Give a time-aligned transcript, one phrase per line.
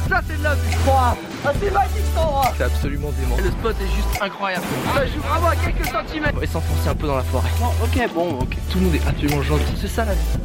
[0.08, 1.14] ça c'est de la vue Ah
[1.60, 3.36] c'est magique cet endroit C'est absolument dément.
[3.36, 4.64] Le spot est juste incroyable.
[4.94, 6.34] Ça joue vraiment à quelques centimètres.
[6.34, 7.50] On va s'enfoncer un peu dans la forêt.
[7.82, 8.56] ok bon ok.
[8.70, 9.64] Tout le monde est absolument gentil.
[9.78, 10.38] C'est ça la vie.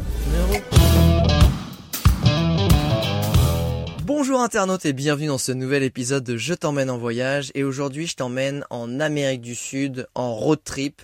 [4.05, 8.05] Bonjour internautes et bienvenue dans ce nouvel épisode de Je t'emmène en voyage et aujourd'hui
[8.05, 11.01] je t'emmène en Amérique du Sud en road trip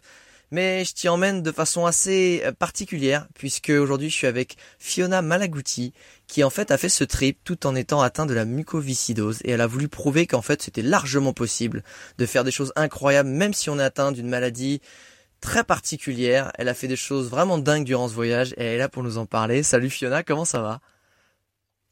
[0.52, 5.22] mais je t'y emmène de façon assez euh, particulière puisque aujourd'hui je suis avec Fiona
[5.22, 5.94] Malaguti
[6.28, 9.52] qui en fait a fait ce trip tout en étant atteint de la mucoviscidose et
[9.52, 11.86] elle a voulu prouver qu'en fait c'était largement possible
[12.18, 14.82] de faire des choses incroyables même si on est atteint d'une maladie
[15.40, 16.52] très particulière.
[16.56, 19.04] Elle a fait des choses vraiment dingues durant ce voyage et elle est là pour
[19.04, 19.64] nous en parler.
[19.64, 20.82] Salut Fiona, comment ça va?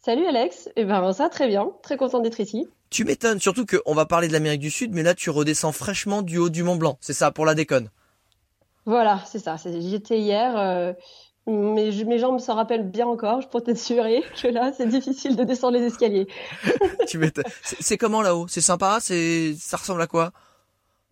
[0.07, 2.65] Salut Alex, et eh ben ça très bien, très content d'être ici.
[2.89, 6.21] Tu m'étonnes, surtout qu'on va parler de l'Amérique du Sud, mais là tu redescends fraîchement
[6.21, 7.89] du haut du Mont Blanc, c'est ça pour la déconne
[8.85, 10.93] Voilà, c'est ça, j'étais hier, euh,
[11.45, 15.43] mes, mes jambes s'en rappellent bien encore, je peux t'assurer que là c'est difficile de
[15.43, 16.27] descendre les escaliers.
[17.09, 17.43] tu m'étonnes.
[17.61, 18.47] C'est comment là-haut?
[18.47, 18.99] C'est sympa?
[19.01, 20.31] C'est Ça ressemble à quoi?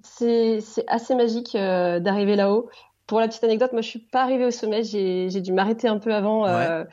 [0.04, 2.70] C'est assez magique euh, d'arriver là-haut.
[3.08, 6.00] Pour la petite anecdote, moi je suis pas arrivée au sommet, j'ai dû m'arrêter un
[6.00, 6.48] peu avant.
[6.48, 6.86] Euh,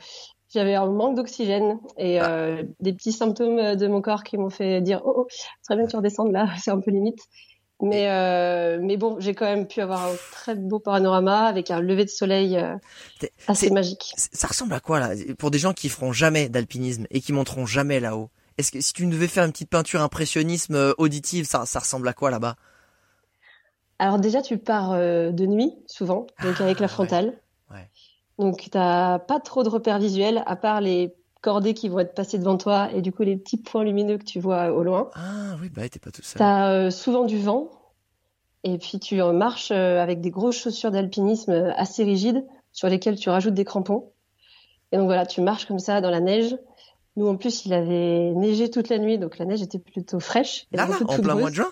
[0.53, 2.29] j'avais un manque d'oxygène et ah.
[2.29, 5.27] euh, des petits symptômes de mon corps qui m'ont fait dire oh, oh
[5.63, 7.19] très bien que tu redescendes là, c'est un peu limite.
[7.81, 11.81] Mais euh, mais bon, j'ai quand même pu avoir un très beau panorama avec un
[11.81, 12.75] lever de soleil euh,
[13.47, 14.13] assez magique.
[14.15, 15.09] Ça ressemble à quoi là?
[15.37, 18.29] Pour des gens qui feront jamais d'alpinisme et qui monteront jamais là-haut.
[18.57, 22.07] Est-ce que si tu devais faire une petite peinture impressionnisme euh, auditive, ça ça ressemble
[22.07, 22.55] à quoi là-bas?
[23.99, 27.33] Alors déjà, tu pars euh, de nuit souvent, donc avec la ah, frontale.
[28.39, 32.15] Donc, tu n'as pas trop de repères visuels, à part les cordées qui vont être
[32.15, 35.09] passées devant toi et du coup les petits points lumineux que tu vois au loin.
[35.13, 36.37] Ah oui, bah t'es pas tout seul.
[36.37, 37.69] Tu as euh, souvent du vent
[38.63, 43.17] et puis tu marches euh, avec des grosses chaussures d'alpinisme euh, assez rigides sur lesquelles
[43.17, 44.11] tu rajoutes des crampons.
[44.91, 46.55] Et donc voilà, tu marches comme ça dans la neige.
[47.17, 50.65] Nous en plus, il avait neigé toute la nuit, donc la neige était plutôt fraîche.
[50.71, 51.69] Là, là en plein mois de juin?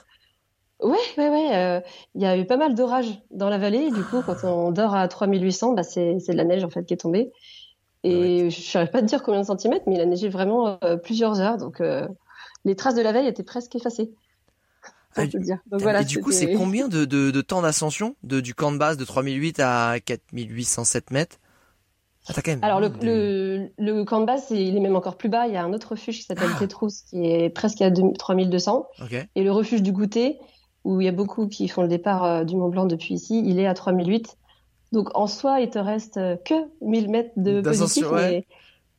[0.81, 1.56] Ouais, ouais, ouais.
[1.56, 1.81] Euh,
[2.16, 3.84] il y a eu pas mal d'orages dans la vallée.
[3.84, 6.84] Et du coup, quand on dort à 3800, bah, c'est, de la neige en fait
[6.84, 7.31] qui est tombée.
[8.03, 10.97] Et je ne pas te dire combien de centimètres, mais il a neigé vraiment euh,
[10.97, 11.58] plusieurs heures.
[11.58, 12.08] Donc, euh,
[12.66, 14.12] les traces de la veille étaient presque effacées.
[15.16, 15.59] Ah, dire.
[15.68, 18.78] Donc, voilà, et du coup, c'est combien de, de, de temps d'ascension du camp de
[18.78, 21.38] base de 3008 à 4807 mètres?
[22.28, 22.63] Ah, quand même...
[22.63, 25.48] Alors le, le, le, camp de base, il est même encore plus bas.
[25.48, 26.66] Il y a un autre refuge qui s'appelle ah.
[27.09, 28.88] qui est presque à 3200.
[29.03, 29.24] Okay.
[29.36, 30.40] Et le refuge du goûter,
[30.84, 33.44] où il y a beaucoup qui font le départ euh, du Mont Blanc depuis ici,
[33.46, 34.38] il est à 3008.
[34.92, 38.46] Donc en soi, il te reste euh, que 1000 mètres de positif, mais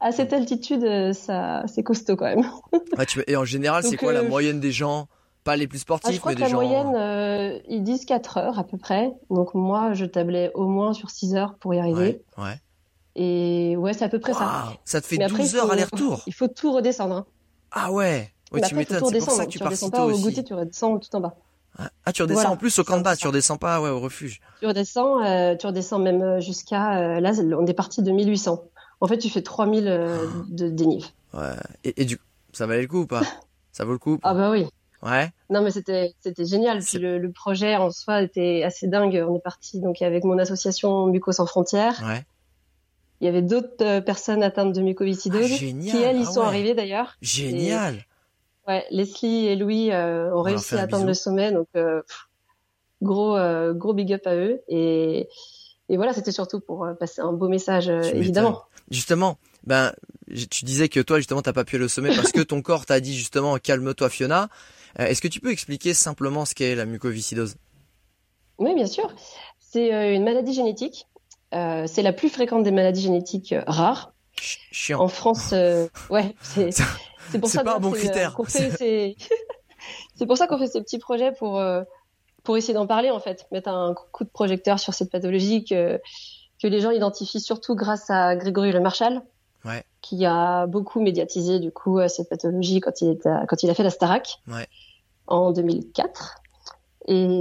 [0.00, 2.44] à cette altitude, euh, ça, c'est costaud quand même.
[3.26, 5.09] Et en général, c'est quoi la moyenne des gens?
[5.44, 8.59] Pas les plus sportifs, ah, je crois mais que la moyenne, ils disent 4 heures
[8.60, 9.12] à peu près.
[9.28, 12.22] Donc moi, je tablais au moins sur 6 heures pour y arriver.
[12.38, 12.60] Ouais.
[13.16, 14.72] Et ouais, c'est à peu près ça.
[14.84, 16.22] Ça te fait 12 heures aller-retour.
[16.28, 17.16] Il faut tout redescendre.
[17.16, 17.26] Hein.
[17.72, 18.31] Ah ouais.
[18.53, 19.04] Oui, tu m'étonnes.
[19.04, 20.20] C'est pour ça que tu, tu pars si tôt aussi.
[20.20, 21.34] Au goûter, tu redescends tout en bas.
[21.78, 24.41] Ah, tu redescends en plus au camp de base, tu redescends pas ouais, au refuge.
[24.60, 28.62] Tu redescends, euh, tu redescends même euh, jusqu'à euh, là, on est parti de 1800.
[29.00, 30.44] En fait, tu fais 3000 euh, ah.
[30.49, 31.06] de dénive.
[31.32, 31.55] Ouais.
[31.84, 32.19] Et, et, du
[32.53, 33.22] ça valait le coup ou pas?
[33.72, 34.66] Ça vaut le coup Ah bah oui.
[35.03, 35.31] Ouais.
[35.49, 36.81] Non mais c'était c'était génial.
[36.81, 39.25] Puis le, le, projet en soi était assez dingue.
[39.27, 42.03] On est parti donc avec mon association Muco sans frontières.
[42.06, 42.27] Ouais.
[43.22, 46.75] Il y avait d'autres personnes atteintes de mucoviscidose ah, qui elles y ah sont arrivées
[46.75, 47.16] d'ailleurs.
[47.22, 48.05] Génial.
[48.69, 52.03] Ouais, Leslie et Louis euh, ont réussi à atteindre le sommet, donc euh,
[53.03, 54.62] gros euh, gros big up à eux.
[54.69, 55.29] Et,
[55.88, 58.62] et voilà, c'était surtout pour passer un beau message, évidemment.
[58.91, 59.93] Justement, ben
[60.29, 62.87] tu disais que toi justement t'as pas pu aller au sommet parce que ton corps
[62.87, 64.49] t'a dit justement calme-toi Fiona.
[64.97, 67.56] Est-ce que tu peux expliquer simplement ce qu'est la mucoviscidose?
[68.58, 69.15] Oui, bien sûr.
[69.58, 71.08] C'est une maladie génétique.
[71.50, 74.12] c'est la plus fréquente des maladies génétiques rares.
[74.37, 75.00] Chiant.
[75.00, 75.53] En France,
[76.11, 76.70] ouais, c'est
[77.30, 78.36] c'est pour ça pas un bon critère.
[78.48, 81.82] c'est pour ça qu'on fait ces petits projets pour euh,
[82.42, 86.00] pour essayer d'en parler en fait, mettre un coup de projecteur sur cette pathologie que
[86.60, 89.22] que les gens identifient surtout grâce à Grégory Le Marchal,
[89.64, 89.84] ouais.
[90.00, 93.74] qui a beaucoup médiatisé du coup euh, cette pathologie quand il était quand il a
[93.74, 94.66] fait la Starac ouais.
[95.26, 96.42] en 2004.
[97.08, 97.36] Et,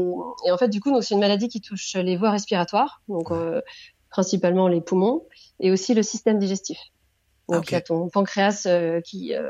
[0.51, 3.61] en fait, du coup, c'est une maladie qui touche les voies respiratoires, donc euh,
[4.09, 5.27] principalement les poumons,
[5.59, 6.79] et aussi le système digestif.
[7.51, 9.48] Donc, il y a ton pancréas euh, qui euh,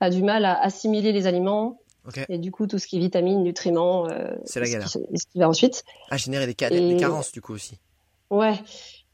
[0.00, 1.78] a du mal à assimiler les aliments.
[2.28, 4.08] Et du coup, tout ce qui est vitamines, nutriments,
[4.44, 4.88] c'est la galère.
[4.88, 5.84] Ce qui, va ensuite.
[6.10, 7.78] À générer des, des, carences, du coup, aussi.
[8.28, 8.54] Ouais.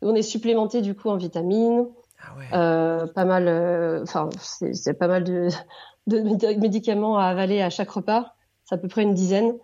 [0.00, 1.86] On est supplémenté, du coup, en vitamines.
[2.18, 3.12] Ah ouais.
[3.12, 5.48] pas mal, enfin, c'est pas mal de,
[6.06, 6.20] de
[6.58, 8.34] médicaments à avaler à chaque repas.
[8.64, 9.54] C'est à peu près une dizaine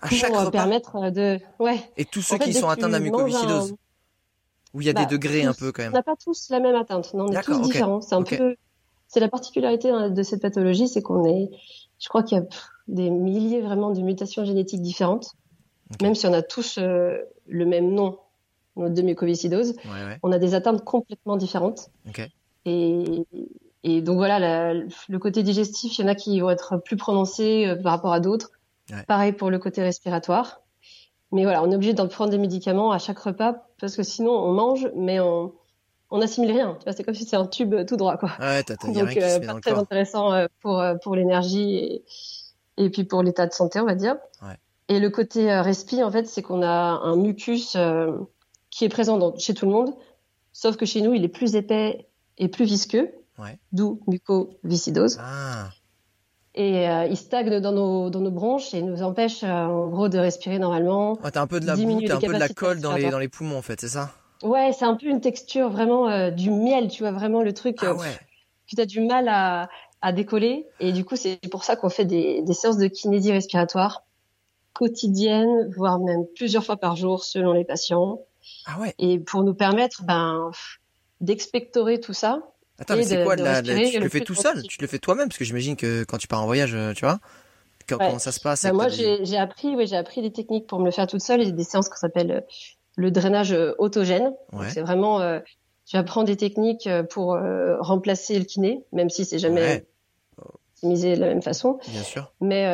[0.00, 0.50] à pour chaque euh, repas?
[0.50, 1.78] permettre euh, de ouais.
[1.96, 3.74] Et tous ceux qui sont atteints de la mucoviscidose
[4.76, 5.92] où il y a des bah, degrés un peu quand même.
[5.92, 8.02] On n'a pas tous la même atteinte, non, on est tous différents.
[8.02, 8.56] C'est un peu
[9.08, 11.50] c'est la particularité hein, de cette pathologie, c'est qu'on est
[11.98, 12.44] je crois qu'il y a
[12.88, 15.32] des milliers vraiment de mutations génétiques différentes.
[16.02, 18.18] Même si on a tous euh, le même nom
[18.76, 19.74] de mucoviscidose,
[20.22, 21.88] on a des atteintes complètement différentes.
[22.66, 23.24] Et,
[23.82, 27.74] et donc voilà, le côté digestif, il y en a qui vont être plus prononcés
[27.82, 28.50] par rapport à d'autres.
[29.06, 30.60] Pareil pour le côté respiratoire.
[31.32, 34.32] Mais voilà, on est obligé d'en prendre des médicaments à chaque repas parce que sinon
[34.32, 35.52] on mange, mais on
[36.10, 36.78] on assimile rien.
[36.86, 38.30] C'est comme si c'était un tube tout droit, quoi.
[38.38, 42.04] Ouais, t'as, Donc euh, pas très intéressant euh, pour euh, pour l'énergie et,
[42.76, 44.16] et puis pour l'état de santé, on va dire.
[44.42, 44.56] Ouais.
[44.88, 47.76] Et le côté respi, en fait, c'est qu'on a un mucus
[48.70, 49.92] qui est présent dans, chez tout le monde,
[50.52, 52.06] sauf que chez nous, il est plus épais
[52.38, 53.58] et plus visqueux, ouais.
[53.72, 55.18] d'où mucoviscidose.
[55.20, 55.70] Ah
[56.56, 60.08] et euh, il stagne dans nos, dans nos bronches et nous empêche euh, en gros
[60.08, 61.16] de respirer normalement.
[61.16, 63.18] t'as un peu de la boue, t'as un peu de la colle dans les, dans
[63.18, 64.10] les poumons en fait, c'est ça?
[64.42, 67.76] Ouais, c'est un peu une texture vraiment euh, du miel, tu vois, vraiment le truc
[67.82, 68.18] ah ouais.
[68.70, 69.68] que t'as du mal à,
[70.02, 70.66] à décoller.
[70.80, 74.02] Et du coup, c'est pour ça qu'on fait des, des séances de kinésie respiratoire
[74.72, 78.20] quotidiennes, voire même plusieurs fois par jour selon les patients.
[78.66, 78.94] Ah ouais.
[78.98, 80.50] Et pour nous permettre ben,
[81.20, 82.42] d'expectorer tout ça
[82.78, 84.62] Attends, mais c'est quoi de, la, Tu le fais tout seul?
[84.62, 85.28] Tu le fais toi-même?
[85.28, 87.18] Parce que j'imagine que quand tu pars en voyage, euh, tu vois
[87.88, 90.86] Comment ça se passe bah, Moi, j'ai appris, oui, j'ai appris des techniques pour me
[90.86, 92.40] le faire toute seule et des séances qu'on s'appelle euh,
[92.96, 94.32] le drainage euh, autogène.
[94.68, 95.20] C'est vraiment,
[95.86, 97.38] tu apprends des techniques pour
[97.80, 99.86] remplacer le kiné, même si c'est jamais
[100.74, 101.78] optimisé de la même façon.
[101.88, 102.32] Bien sûr.
[102.40, 102.64] Mais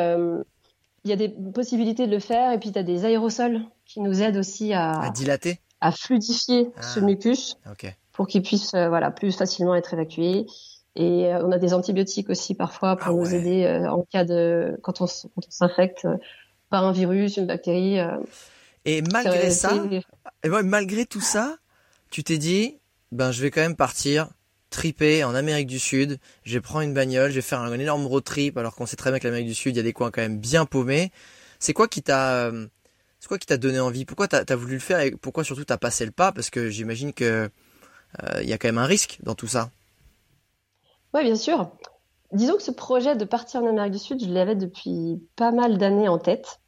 [1.05, 3.99] il y a des possibilités de le faire et puis tu as des aérosols qui
[3.99, 7.03] nous aident aussi à, à dilater, à fluidifier ce ah.
[7.03, 7.57] mucus.
[7.69, 10.45] Ok pour qu'ils puissent euh, voilà plus facilement être évacués.
[10.95, 14.23] Et euh, on a des antibiotiques aussi parfois pour ah nous aider euh, en cas
[14.23, 15.07] de quand on,
[15.49, 16.07] s'infecte
[16.69, 17.97] par un virus, une bactérie.
[18.85, 19.73] et malgré ça,
[20.43, 21.57] et malgré tout ça,
[22.09, 22.77] tu t'es dit,
[23.11, 24.29] ben je vais quand même partir
[24.69, 26.19] triper en Amérique du Sud.
[26.43, 28.95] Je vais prendre une bagnole, je vais faire un, énorme road trip, alors qu'on sait
[28.95, 31.11] très bien que l'Amérique du Sud, il y a des coins quand même bien paumés.
[31.59, 32.51] C'est quoi qui t'a,
[33.19, 34.05] c'est quoi qui t'a donné envie?
[34.05, 36.31] Pourquoi t'as as voulu le faire et pourquoi surtout t'as passé le pas?
[36.31, 37.49] Parce que j'imagine que
[38.41, 39.69] il y a quand même un risque dans tout ça.
[41.13, 41.69] Oui, bien sûr.
[42.31, 45.77] Disons que ce projet de partir en Amérique du Sud, je l'avais depuis pas mal
[45.77, 46.59] d'années en tête.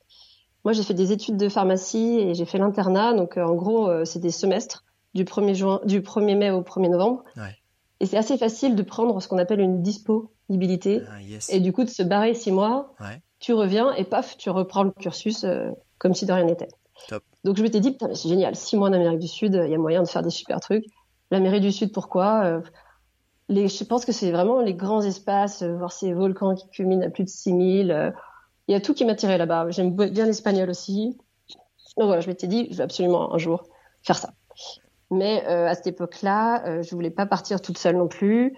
[0.64, 3.14] Moi, j'ai fait des études de pharmacie et j'ai fait l'internat.
[3.14, 4.84] Donc, euh, en gros, euh, c'est des semestres
[5.16, 7.24] du 1er, juin, du 1er mai au 1er novembre.
[8.00, 11.02] Et c'est assez facile de prendre ce qu'on appelle une disponibilité.
[11.08, 11.18] Ah,
[11.50, 12.94] et du coup, de se barrer six mois,
[13.40, 15.46] tu reviens et paf, tu reprends le cursus
[15.98, 16.68] comme si de rien n'était.
[17.44, 19.76] Donc, je m'étais dit, putain, c'est génial, six mois en Amérique du Sud, il y
[19.76, 20.86] a moyen de faire des super trucs.
[21.32, 22.62] L'Amérique du Sud, pourquoi euh,
[23.50, 27.06] les, Je pense que c'est vraiment les grands espaces, euh, voir ces volcans qui culminent
[27.06, 27.92] à plus de 6000.
[27.92, 28.12] Euh,
[28.68, 29.70] il y a tout qui m'attirait là-bas.
[29.70, 31.18] J'aime bien l'espagnol aussi.
[31.98, 33.64] Donc voilà, je m'étais dit, je vais absolument un jour
[34.04, 34.34] faire ça.
[35.12, 38.58] Mais à cette époque-là, je voulais pas partir toute seule non plus.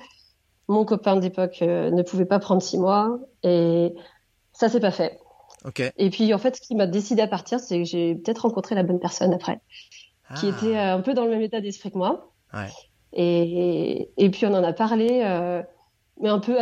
[0.70, 3.94] Mon copain d'époque ne pouvait pas prendre six mois et
[4.54, 5.20] ça s'est pas fait.
[5.66, 5.92] Okay.
[5.98, 8.76] Et puis en fait, ce qui m'a décidé à partir, c'est que j'ai peut-être rencontré
[8.76, 9.60] la bonne personne après,
[10.40, 10.58] qui ah.
[10.58, 12.32] était un peu dans le même état d'esprit que moi.
[13.14, 15.64] Et, et, puis on en a parlé, euh,
[16.22, 16.56] mais un peu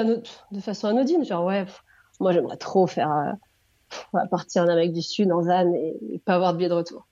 [0.51, 1.65] de façon anodine, genre ouais,
[2.19, 3.37] moi j'aimerais trop faire
[4.13, 7.07] euh, partir en Amérique du Sud en van et, pas avoir de billet de retour.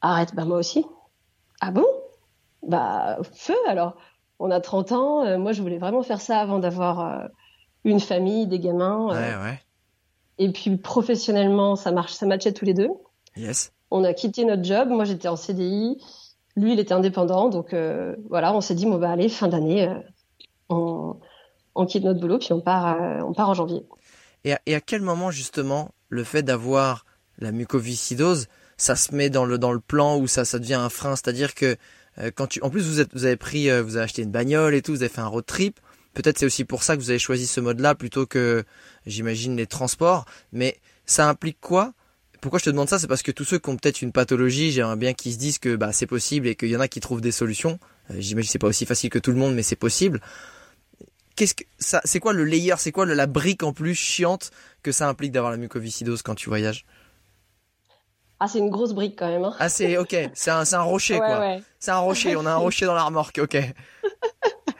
[0.00, 0.84] Arrête, bah moi aussi.
[1.60, 1.86] Ah bon?
[2.62, 3.96] Bah feu alors.
[4.38, 7.28] On a 30 ans, euh, moi je voulais vraiment faire ça avant d'avoir
[7.84, 9.08] une famille, des gamins.
[10.38, 12.90] Et puis professionnellement, ça marche, ça matchait tous les deux.
[13.36, 13.72] Yes.
[13.90, 15.98] On a quitté notre job, moi j'étais en CDI.
[16.58, 19.88] Lui, il était indépendant, donc euh, voilà, on s'est dit bon bah allez, fin d'année,
[19.88, 19.94] euh,
[20.68, 23.86] on, quitte notre boulot puis on part, euh, on part en janvier.
[24.44, 27.04] Et à, quel moment justement le fait d'avoir
[27.38, 31.76] la mucoviscidose, ça se met dans le plan où ça devient un frein, c'est-à-dire que
[32.34, 35.02] quand tu, en plus vous avez pris, vous avez acheté une bagnole et tout, vous
[35.02, 35.78] avez fait un road trip.
[36.14, 38.64] Peut-être c'est aussi pour ça que vous avez choisi ce mode-là plutôt que,
[39.06, 40.24] j'imagine, les transports.
[40.52, 41.92] Mais ça implique quoi
[42.40, 44.70] pourquoi je te demande ça, c'est parce que tous ceux qui ont peut-être une pathologie,
[44.70, 47.00] j'aimerais bien qu'ils se disent que bah, c'est possible et qu'il y en a qui
[47.00, 47.78] trouvent des solutions.
[48.10, 50.20] Euh, j'imagine que c'est pas aussi facile que tout le monde, mais c'est possible.
[51.36, 54.50] Qu'est-ce que ça, c'est quoi le layer, c'est quoi la brique en plus chiante
[54.82, 56.84] que ça implique d'avoir la mucoviscidose quand tu voyages?
[58.40, 59.44] Ah, c'est une grosse brique quand même.
[59.44, 59.54] Hein.
[59.58, 61.56] Ah, c'est ok, c'est un, un rocher quoi.
[61.80, 63.56] C'est un rocher, on a un rocher dans la remorque, ok.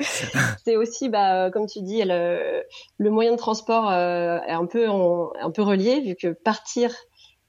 [0.65, 2.63] c'est aussi, bah, euh, comme tu dis, le,
[2.99, 6.93] le moyen de transport euh, est un peu, un peu relié, vu que partir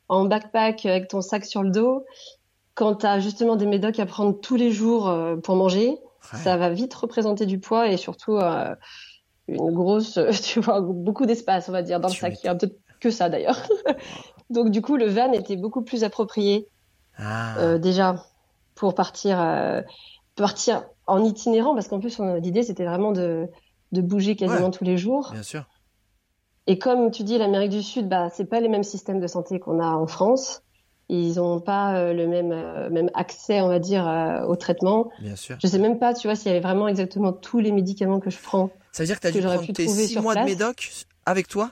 [0.09, 2.05] en backpack avec ton sac sur le dos,
[2.73, 6.57] quand tu as justement des médocs à prendre tous les jours euh, pour manger, ça
[6.57, 8.37] va vite représenter du poids et surtout
[9.47, 12.35] une grosse, tu vois, beaucoup d'espace, on va dire, dans le sac.
[12.43, 13.57] Il y a peut-être que ça d'ailleurs.
[14.49, 16.67] Donc du coup, le van était beaucoup plus approprié
[17.17, 17.77] ah.
[17.77, 18.15] déjà
[18.75, 19.83] pour partir,
[20.35, 23.47] partir en itinérant, parce qu'en plus, l'idée, c'était vraiment de,
[23.91, 25.31] de bouger quasiment tous les jours.
[25.31, 25.65] Bien sûr.
[26.67, 29.59] Et comme tu dis, l'Amérique du Sud, bah, c'est pas les mêmes systèmes de santé
[29.59, 30.61] qu'on a en France.
[31.11, 35.09] Ils n'ont pas euh, le même, euh, même accès, on va dire, euh, au traitement.
[35.19, 35.57] Bien sûr.
[35.59, 38.29] Je sais même pas, tu vois, s'il y avait vraiment exactement tous les médicaments que
[38.29, 38.69] je prends.
[38.91, 40.91] Ça veut dire que tu as dû prendre tes six mois de médoc
[41.25, 41.71] avec toi?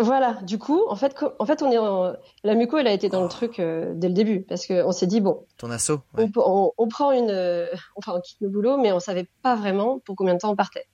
[0.00, 3.20] Voilà, du coup, en fait, en fait, on est la muco, elle a été dans
[3.20, 3.30] le oh.
[3.30, 7.30] truc euh, dès le début parce qu'on s'est dit bon, ton assaut, on, prend une,
[7.30, 7.66] euh,
[7.96, 10.56] enfin, on quitte le boulot, mais on savait pas vraiment pour combien de temps on
[10.56, 10.86] partait.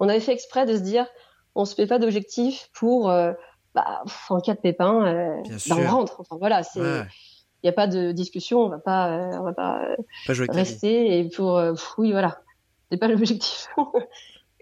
[0.00, 1.06] On avait fait exprès de se dire,
[1.56, 3.32] on se fait pas d'objectif pour, euh,
[3.74, 6.20] bah, en cas de pépin, bah, on rentre.
[6.20, 9.88] Enfin voilà, c'est, il n'y a pas de discussion, on va pas, on va pas,
[10.48, 11.60] rester et pour,
[11.98, 12.38] oui voilà,
[12.90, 13.68] c'est pas l'objectif.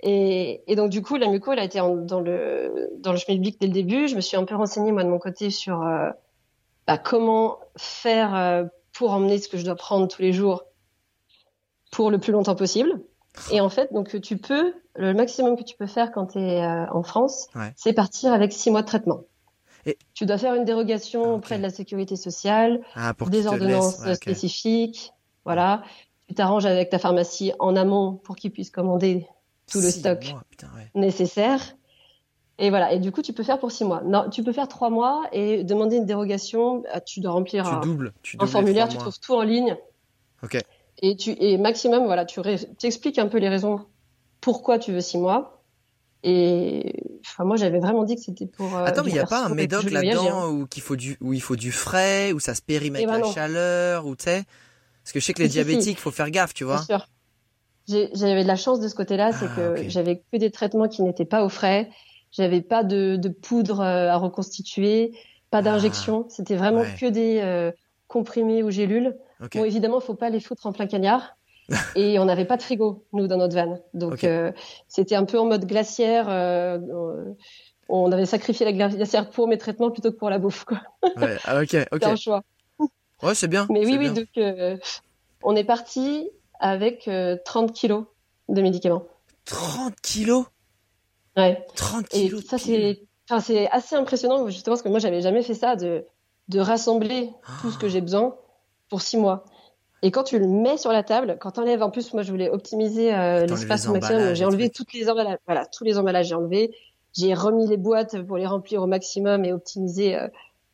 [0.07, 3.37] Et, et, donc du coup, la muco, elle a été dans le dans le chemin
[3.37, 4.07] public dès le début.
[4.07, 6.11] Je me suis un peu renseignée moi de mon côté sur euh,
[6.87, 10.65] bah, comment faire euh, pour emmener ce que je dois prendre tous les jours
[11.91, 13.01] pour le plus longtemps possible.
[13.51, 16.63] Et en fait, donc tu peux le maximum que tu peux faire quand tu es
[16.63, 19.23] euh, en France, c'est partir avec six mois de traitement.
[19.87, 19.99] Et...
[20.15, 24.13] Tu dois faire une dérogation ah, auprès de la sécurité sociale, ah, pour des ordonnances
[24.15, 25.13] spécifiques.
[25.45, 25.83] Voilà.
[26.29, 29.27] Tu t'arranges avec ta pharmacie en amont pour qu'ils puissent commander
[29.71, 30.35] tout le stock
[30.95, 31.61] nécessaire.
[32.59, 32.93] Et voilà.
[32.93, 34.03] Et du coup, tu peux faire pour six mois.
[34.05, 36.79] Non, tu peux faire trois mois et demander une dérogation.
[36.79, 38.89] Bah, tu dois remplir un, formulaire.
[38.89, 39.77] Tu trouves tout en ligne.
[40.43, 40.59] Ok.
[41.03, 42.41] Et tu et maximum, voilà, tu,
[42.83, 43.81] expliques un peu les raisons
[44.41, 45.63] pourquoi tu veux six mois.
[46.23, 48.75] Et enfin, moi, j'avais vraiment dit que c'était pour.
[48.77, 50.49] Euh, Attends, mais il n'y a pas un médoc là-dedans hein.
[50.49, 53.33] où, qu'il faut du, où il faut du frais, où ça se eh ben la
[53.33, 54.45] chaleur, ou tu sais?
[55.03, 56.77] Parce que je sais que les diabétiques, il faut faire gaffe, tu vois.
[56.77, 57.09] Bien sûr.
[57.87, 61.03] J'avais de la chance de ce côté-là, c'est ah, que j'avais que des traitements qui
[61.03, 61.91] n'étaient pas au frais.
[62.33, 65.13] J'avais pas de, de, poudre euh, à reconstituer,
[65.51, 65.63] pas ah.
[65.63, 66.27] d'injection.
[66.31, 67.71] C'était vraiment que des euh,
[68.09, 69.15] comprimés ou gélules.
[69.53, 71.37] Bon, évidemment, il faut pas les foutre en plein cagnard.
[71.97, 73.79] et on n'avait pas de frigo, nous, dans notre van.
[73.95, 74.53] Donc, euh,
[74.89, 76.27] c'était un peu en mode glaciaire.
[76.29, 76.79] Euh,
[77.89, 80.65] on avait sacrifié la glacière pour mes traitements plutôt que pour la bouffe.
[80.65, 80.81] Quoi.
[81.17, 81.99] Ouais, ah, ok, ok.
[82.03, 82.43] c'est un choix.
[83.23, 83.67] Ouais, c'est bien.
[83.71, 84.29] Mais oui, oui, donc
[85.43, 87.09] on est parti avec
[87.45, 88.05] 30 euh, kilos
[88.49, 89.05] de médicaments.
[89.47, 90.47] 30 kilos?
[91.37, 91.65] Ouais.
[91.77, 92.43] 30 kilos.
[92.43, 95.77] Et ça, c'est, enfin, c'est assez impressionnant, justement, parce que moi, j'avais jamais fait ça,
[95.77, 96.05] de,
[96.49, 98.37] de rassembler tout ce que j'ai besoin
[98.95, 99.43] pour six mois.
[100.03, 102.31] Et quand tu le mets sur la table, quand tu enlèves, en plus, moi, je
[102.31, 104.35] voulais optimiser euh, l'espace au maximum.
[104.35, 105.39] J'ai enlevé toutes les emballages.
[105.47, 106.77] Voilà, tous les emballages, j'ai enlevé.
[107.13, 110.29] J'ai remis les boîtes pour les remplir au maximum et optimiser euh,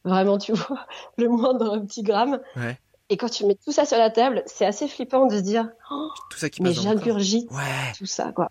[0.05, 0.87] vraiment, tu vois,
[1.17, 2.41] le moindre petit gramme.
[2.57, 2.79] Ouais.
[3.09, 5.71] Et quand tu mets tout ça sur la table, c'est assez flippant de se dire,
[5.91, 7.93] oh, tout ça qui mais j'ingurgite ouais.
[7.97, 8.51] tout ça, quoi.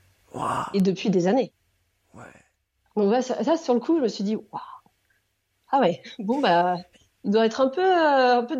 [0.73, 1.53] Et depuis des années.
[2.15, 2.23] Ouais.
[2.95, 4.35] Donc ça, sur le coup, je me suis dit,
[5.71, 6.77] ah ouais, bon bah,
[7.25, 8.57] il doit être un peu, euh, un peu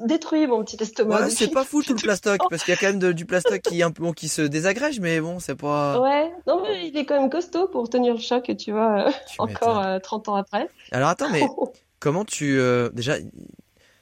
[0.00, 1.22] détruit mon petit estomac.
[1.22, 3.60] Ouais, c'est pas fou tout le plastoc, parce qu'il y a quand même du plastoc
[3.60, 6.00] qui un peu, bon, qui se désagrège, mais bon, c'est pas.
[6.00, 9.10] Ouais, non mais il est quand même costaud pour tenir le choc, tu vois, euh,
[9.38, 10.68] encore 30 euh, ans après.
[10.90, 11.42] Alors attends, mais
[12.00, 12.60] comment tu,
[12.92, 13.28] déjà, tu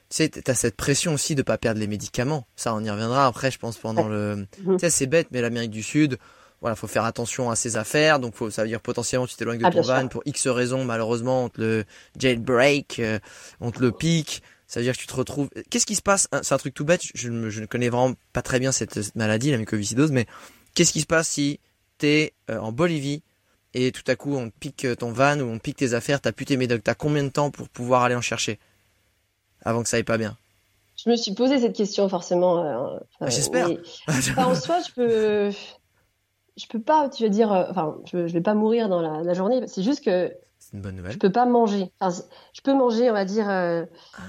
[0.09, 2.47] sais, t'as cette pression aussi de pas perdre les médicaments.
[2.55, 4.47] Ça, on y reviendra après, je pense, pendant le.
[4.57, 6.17] Tu sais, c'est bête, mais l'Amérique du Sud,
[6.61, 8.19] voilà, faut faire attention à ses affaires.
[8.19, 10.83] Donc, faut, ça veut dire potentiellement, tu t'éloignes de ah, ton van pour X raisons.
[10.83, 11.85] Malheureusement, on te le
[12.17, 13.19] jailbreak, euh,
[13.61, 14.43] on te le pique.
[14.67, 15.49] Ça veut dire que tu te retrouves.
[15.69, 17.01] Qu'est-ce qui se passe C'est un truc tout bête.
[17.15, 20.27] Je, ne connais vraiment pas très bien cette, maladie, la mucoviscidose, mais
[20.75, 21.59] qu'est-ce qui se passe si
[21.97, 23.23] t'es euh, en Bolivie
[23.73, 26.45] et tout à coup on pique ton van ou on pique tes affaires, t'as plus
[26.45, 28.57] tes médocs, t'as combien de temps pour pouvoir aller en chercher
[29.63, 30.37] avant que ça aille pas bien?
[31.03, 32.65] Je me suis posé cette question forcément.
[32.65, 33.69] Euh, ah, J'espère.
[34.37, 35.51] en soi, je peux,
[36.59, 39.61] je peux pas, tu veux dire, euh, enfin, je, vais pas mourir dans la, journée.
[39.67, 41.13] C'est juste que c'est une bonne nouvelle.
[41.13, 41.89] Je peux pas manger.
[42.01, 43.85] je peux manger, on va dire, euh,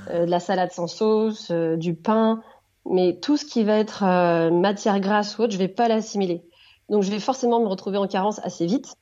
[0.08, 2.40] de la salade sans sauce, du pain,
[2.88, 4.04] mais tout ce qui va être
[4.50, 6.44] matière grasse ou autre, je vais pas l'assimiler.
[6.88, 8.94] Donc, je vais forcément me retrouver en carence assez vite,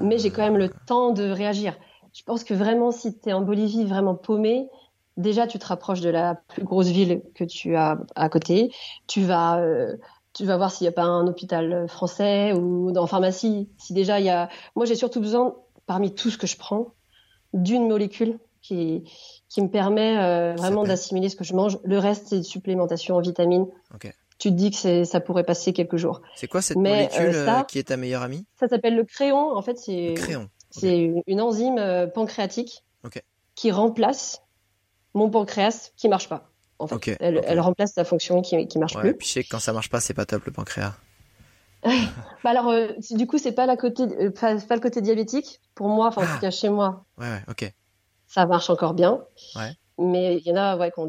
[0.00, 1.74] mais j'ai quand même le temps de réagir.
[2.12, 4.68] Je pense que vraiment, si tu es en Bolivie vraiment paumé,
[5.18, 8.72] déjà tu te rapproches de la plus grosse ville que tu as à côté.
[9.06, 9.96] Tu vas euh,
[10.38, 13.68] tu vas voir s'il n'y a pas un hôpital français ou dans pharmacie.
[13.76, 16.94] Si déjà il y a, moi j'ai surtout besoin parmi tout ce que je prends
[17.52, 19.02] d'une molécule qui
[19.48, 21.80] qui me permet euh, vraiment d'assimiler ce que je mange.
[21.82, 23.66] Le reste, c'est une supplémentation en vitamines.
[24.38, 26.22] Tu te dis que ça pourrait passer quelques jours.
[26.36, 28.46] C'est quoi cette molécule euh, qui est ta meilleure amie?
[28.60, 29.56] Ça s'appelle le créon.
[29.56, 30.14] En fait, c'est
[30.70, 32.84] c'est une enzyme pancréatique
[33.56, 34.44] qui remplace
[35.14, 36.47] mon pancréas qui marche pas.
[36.78, 39.10] En fait, elle, remplace la fonction qui qui marche plus.
[39.10, 40.94] Et puis je sais que quand ça marche pas, c'est pas top le pancréas.
[41.82, 45.88] bah alors, euh, du coup, c'est pas la côté, euh, pas, le côté diabétique pour
[45.88, 46.40] moi, enfin en tout ah.
[46.40, 47.04] cas chez moi.
[47.18, 47.72] Ouais, ouais, ok.
[48.26, 49.20] Ça marche encore bien.
[49.56, 49.72] Ouais.
[49.98, 51.08] Mais il y en a, ouais, qu'on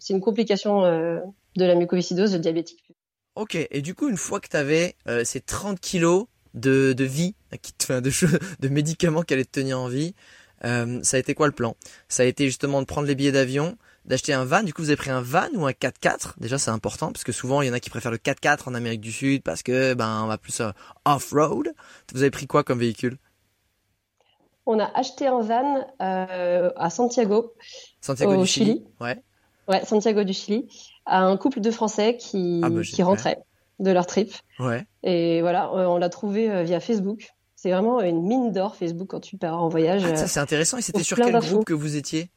[0.00, 1.20] c'est une complication euh,
[1.56, 2.84] de la mucoviscidose, le diabétique.
[3.34, 3.56] Ok.
[3.70, 7.72] Et du coup, une fois que tu avais ces 30 kilos de, de vie, qui
[7.88, 8.10] de,
[8.60, 10.14] de médicaments qui allaient te tenir en vie,
[10.62, 11.76] ça a été quoi le plan?
[12.08, 14.62] Ça a été justement de prendre les billets d'avion, d'acheter un van.
[14.62, 17.32] Du coup, vous avez pris un van ou un 4x4 Déjà, c'est important parce que
[17.32, 19.94] souvent, il y en a qui préfèrent le 4x4 en Amérique du Sud parce que
[19.94, 20.70] ben on va plus euh,
[21.04, 21.72] off-road.
[22.12, 23.18] Vous avez pris quoi comme véhicule?
[24.66, 27.52] On a acheté un van euh, à Santiago,
[28.00, 28.84] Santiago au du Chili.
[29.00, 29.22] Ouais.
[29.68, 30.68] Ouais, Santiago du Chili,
[31.06, 33.38] à un couple de Français qui ah, bah, qui rentrait
[33.78, 34.32] de leur trip.
[34.58, 34.86] Ouais.
[35.02, 37.30] Et voilà, on l'a trouvé euh, via Facebook.
[37.56, 40.02] C'est vraiment une mine d'or Facebook quand tu pars en voyage.
[40.04, 40.76] Ah, ça c'est intéressant.
[40.76, 42.30] Et c'était sur quel groupe que vous étiez?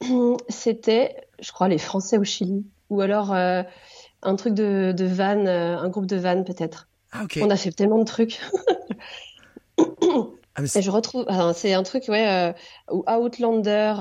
[0.48, 2.64] c'était, je crois, les Français au Chili.
[2.90, 3.62] Ou alors euh,
[4.22, 6.88] un truc de, de van, euh, un groupe de van peut-être.
[7.12, 7.24] Ah.
[7.40, 8.40] On a fait tellement de trucs.
[9.78, 12.52] ah, Et je retrouve, c'est un truc, ouais, euh,
[12.90, 13.94] ou Outlander,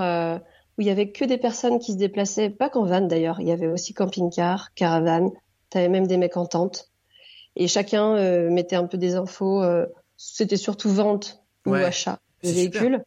[0.78, 3.48] où il y avait que des personnes qui se déplaçaient, pas qu'en van d'ailleurs, il
[3.48, 5.30] y avait aussi camping-car, caravane,
[5.70, 6.90] t'avais même des mecs en tente.
[7.56, 9.64] Et chacun mettait un peu des infos,
[10.18, 13.04] c'était surtout vente ou achat de véhicules.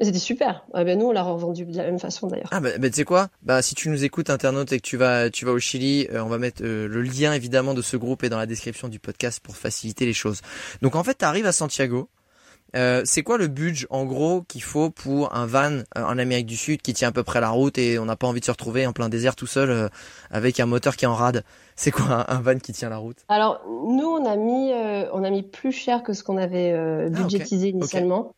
[0.00, 0.64] C'était super.
[0.72, 2.48] Ah ben nous, on l'a revendu de la même façon d'ailleurs.
[2.50, 3.28] Ah ben, ben tu sais quoi?
[3.42, 6.24] Bah si tu nous écoutes internaute et que tu vas tu vas au Chili, euh,
[6.24, 8.98] on va mettre euh, le lien évidemment de ce groupe et dans la description du
[8.98, 10.40] podcast pour faciliter les choses.
[10.80, 12.08] Donc en fait, tu arrives à Santiago.
[12.74, 16.56] Euh, c'est quoi le budget en gros qu'il faut pour un van en Amérique du
[16.56, 18.50] Sud qui tient à peu près la route et on n'a pas envie de se
[18.50, 19.90] retrouver en plein désert tout seul
[20.30, 21.44] avec un moteur qui est en rade?
[21.76, 23.18] C'est quoi un, van qui tient la route?
[23.28, 24.72] Alors nous on a mis
[25.12, 28.32] on a mis plus cher que ce qu'on avait ah, budgétisé initialement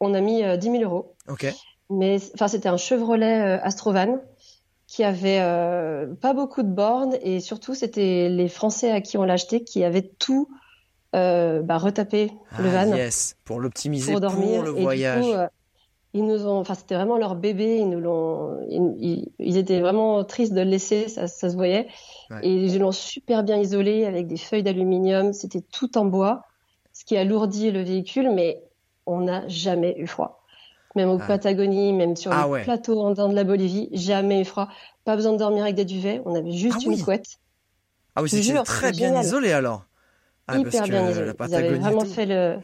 [0.00, 1.14] on a mis 10 euh, 000 euros.
[1.28, 1.52] Ok.
[1.90, 4.20] Mais enfin, c'était un Chevrolet euh, Astrovan
[4.86, 9.24] qui avait euh, pas beaucoup de bornes et surtout c'était les Français à qui on
[9.24, 10.48] l'a acheté qui avaient tout
[11.12, 13.36] bah, retapé le ah, van yes.
[13.46, 14.62] pour l'optimiser pour, dormir.
[14.62, 15.24] le voyage.
[16.12, 20.52] ils nous ont, enfin c'était vraiment leur bébé, ils nous l'ont, ils, étaient vraiment tristes
[20.52, 21.88] de le laisser, ça, se voyait.
[22.42, 26.42] Et ils l'ont super bien isolé avec des feuilles d'aluminium, c'était tout en bois,
[26.92, 28.65] ce qui alourdit le véhicule, mais
[29.06, 30.42] on n'a jamais eu froid.
[30.94, 31.26] Même au ah.
[31.26, 34.68] Patagonie, même sur ah, le plateau andin de la Bolivie, jamais eu froid.
[35.04, 37.38] Pas besoin de dormir avec des duvets, on avait juste ah une couette.
[38.14, 39.84] Ah oui, c'est très bien isolé alors.
[40.52, 41.32] Hyper bien isolé.
[41.48, 42.58] Ils avaient vraiment fait le,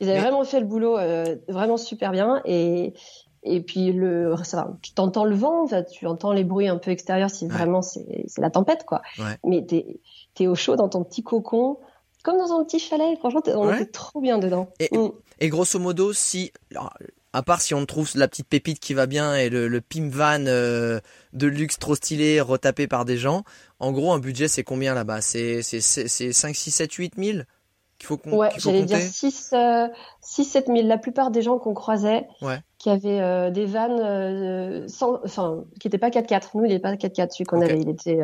[0.00, 2.94] ils avaient vraiment fait le boulot euh, vraiment super bien et
[3.42, 7.30] et puis le, ça, tu t'entends le vent, tu entends les bruits un peu extérieurs
[7.30, 9.02] si vraiment c'est la tempête quoi.
[9.44, 10.00] Mais t'es
[10.38, 11.78] es au chaud dans ton petit cocon
[12.22, 13.18] comme dans un petit chalet.
[13.18, 14.68] Franchement, on était trop bien dedans.
[14.92, 15.08] Mm.
[15.40, 16.52] Et, grosso modo, si,
[17.32, 20.08] à part si on trouve la petite pépite qui va bien et le, le pim
[20.10, 21.00] van euh,
[21.32, 23.44] de luxe trop stylé retapé par des gens,
[23.78, 25.20] en gros, un budget, c'est combien là-bas?
[25.20, 27.38] C'est 5, 6, 7, 8 000
[27.98, 29.54] qu'il faut Ouais, j'allais dire 6,
[30.20, 30.86] 6, 7 000.
[30.86, 32.26] La plupart des gens qu'on croisait,
[32.78, 36.50] qui avaient euh, des vannes, euh, sans, enfin, qui n'étaient pas 4x4.
[36.54, 38.20] Nous, il n'était pas 4x4, celui qu'on avait, il était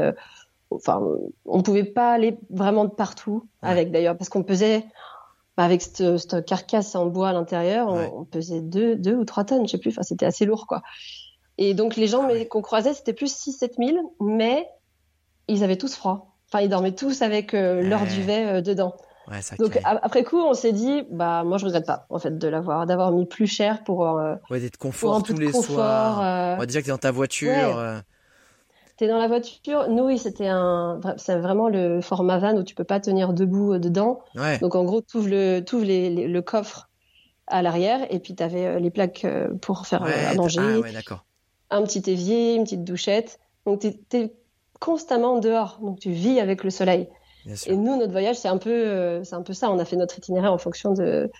[0.70, 1.00] enfin,
[1.44, 4.84] on pouvait pas aller vraiment de partout avec d'ailleurs, parce qu'on pesait
[5.64, 9.72] avec cette, carcasse en bois à l'intérieur, on, pesait deux, deux ou trois tonnes, je
[9.72, 9.90] sais plus.
[9.90, 10.82] Enfin, c'était assez lourd, quoi.
[11.58, 14.68] Et donc les gens ah qu'on croisait, c'était plus 6-7 000, mais
[15.48, 16.36] ils avaient tous froid.
[16.48, 18.94] Enfin, ils dormaient tous avec euh, leur duvet euh, dedans.
[19.58, 22.86] donc après coup, on s'est dit, bah moi je regrette pas en fait de l'avoir,
[22.86, 26.58] d'avoir mis plus cher pour euh, ouais, d'être confort tous les soirs.
[26.58, 28.02] Ouais, déjà que t'es dans ta voiture.
[28.96, 29.88] T'es dans la voiture.
[29.90, 33.74] Nous, oui, c'était un, c'est vraiment le format van où tu peux pas tenir debout
[33.74, 34.20] euh, dedans.
[34.62, 36.88] Donc en gros, tu le, les, le coffre
[37.46, 40.80] à l'arrière et puis tu avais euh, les plaques euh, pour faire à manger.
[41.68, 43.38] Ah, un petit évier, une petite douchette.
[43.66, 44.32] Donc tu es,
[44.80, 45.78] constamment dehors.
[45.82, 47.08] Donc tu vis avec le soleil.
[47.66, 49.70] Et nous, notre voyage, c'est un peu, c'est un peu ça.
[49.70, 51.30] On a fait notre itinéraire en fonction de,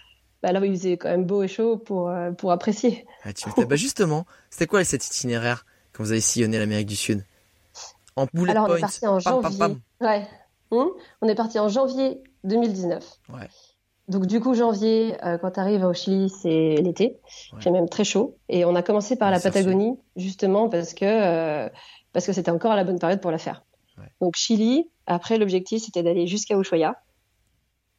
[0.43, 3.07] bah, là où il faisait quand même beau et chaud pour, pour apprécier.
[3.25, 3.31] Ah,
[3.69, 7.25] bah justement, c'était quoi cet itinéraire quand vous avez sillonné l'Amérique du Sud?
[8.17, 9.77] En Alors, on est parti en janvier.
[10.01, 10.27] Ouais.
[10.71, 13.05] Hum on est parti en janvier 2019.
[13.29, 13.49] Ouais.
[14.09, 17.19] Donc du coup janvier, euh, quand tu arrives au Chili, c'est l'été,
[17.53, 17.59] ouais.
[17.61, 18.37] c'est même très chaud.
[18.49, 21.69] Et on a commencé par la Patagonie justement parce que euh,
[22.13, 23.65] parce que c'était encore la bonne période pour la faire.
[23.99, 24.09] Ouais.
[24.21, 24.91] Donc Chili.
[25.09, 26.97] Après l'objectif c'était d'aller jusqu'à Ushuaia.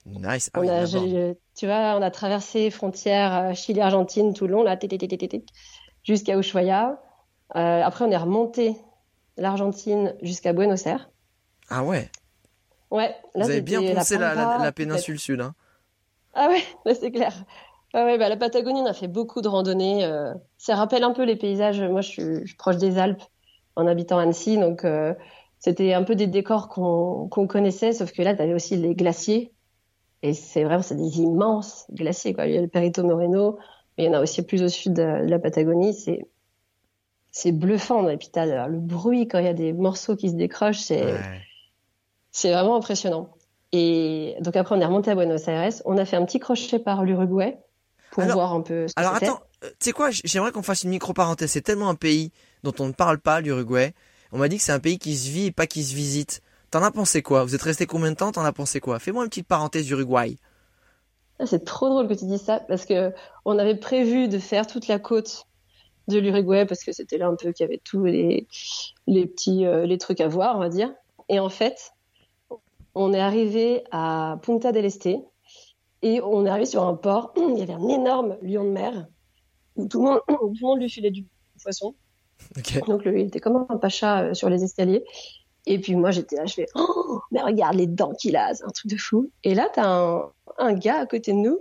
[0.06, 0.50] Nice.
[0.54, 0.86] Ah on a,
[1.56, 4.78] tu vois, on a traversé frontière euh, Chili-Argentine tout le long là,
[6.04, 7.02] jusqu'à Ushuaia.
[7.54, 8.78] après, on est remonté
[9.38, 11.10] l'Argentine jusqu'à Buenos Aires.
[11.70, 12.10] Ah ouais.
[12.92, 13.16] Ouais.
[13.36, 15.42] Là, Vous avez bien pensé la, péninsule sud.
[15.42, 15.54] Hein.
[16.34, 17.34] Ah ouais, c'est clair.
[17.94, 20.04] Ah ouais, bah, la Patagonie, on a fait beaucoup de randonnées.
[20.04, 21.82] Euh, ça rappelle un peu les paysages.
[21.82, 23.24] Moi, je suis, proche des Alpes
[23.76, 25.14] en habitant Annecy, donc euh,
[25.60, 29.54] c'était un peu des décors qu'on connaissait, sauf que là, tu avais aussi les glaciers.
[30.24, 32.34] Et c'est vraiment, c'est des immenses glaciers.
[32.34, 32.48] Quoi.
[32.48, 33.58] Il y a le Perito Moreno,
[33.98, 35.94] mais il y en a aussi plus au sud de, la Patagonie.
[35.94, 36.28] C'est
[37.38, 38.10] c'est bluffant.
[38.10, 41.14] Et puis t'as le bruit quand il y a des morceaux qui se décrochent, c'est
[42.32, 43.30] c'est vraiment impressionnant.
[43.72, 45.74] Et donc après, on est remonté à Buenos Aires.
[45.86, 47.58] On a fait un petit crochet par l'Uruguay
[48.12, 48.88] pour voir un peu.
[48.88, 51.52] Ce alors attends, euh, tu sais quoi J'aimerais qu'on fasse une micro parenthèse.
[51.52, 52.32] C'est tellement un pays
[52.64, 53.94] dont on ne parle pas, l'Uruguay.
[54.32, 56.42] On m'a dit que c'est un pays qui se vit et pas qui se visite.
[56.72, 57.44] T'en as pensé quoi?
[57.44, 58.32] Vous êtes resté combien de temps?
[58.32, 59.00] T'en as pensé quoi?
[59.00, 60.38] Fais-moi une petite parenthèse d'Uruguay.
[61.40, 63.14] Ah, c'est trop drôle que tu dises ça parce que
[63.46, 65.46] on avait prévu de faire toute la côte
[66.08, 68.48] de l'Uruguay parce que c'était là un peu qu'il y avait tous les,
[69.08, 70.94] les petits euh, les trucs à voir, on va dire.
[71.30, 71.92] Et en fait,
[72.96, 75.10] on est arrivé à Punta del Este
[76.02, 77.34] et on est arrivé sur un port.
[77.38, 79.08] Il y avait un énorme lion de mer
[79.76, 81.26] où tout le monde, tout le monde lui filait du
[81.62, 81.96] poisson.
[82.88, 85.04] Donc il était comme un pacha euh, sur les escaliers.
[85.66, 88.64] Et puis moi j'étais là, je fais oh mais regarde les dents qu'il a, c'est
[88.64, 89.30] un truc de fou.
[89.44, 91.60] Et là t'as un, un gars à côté de nous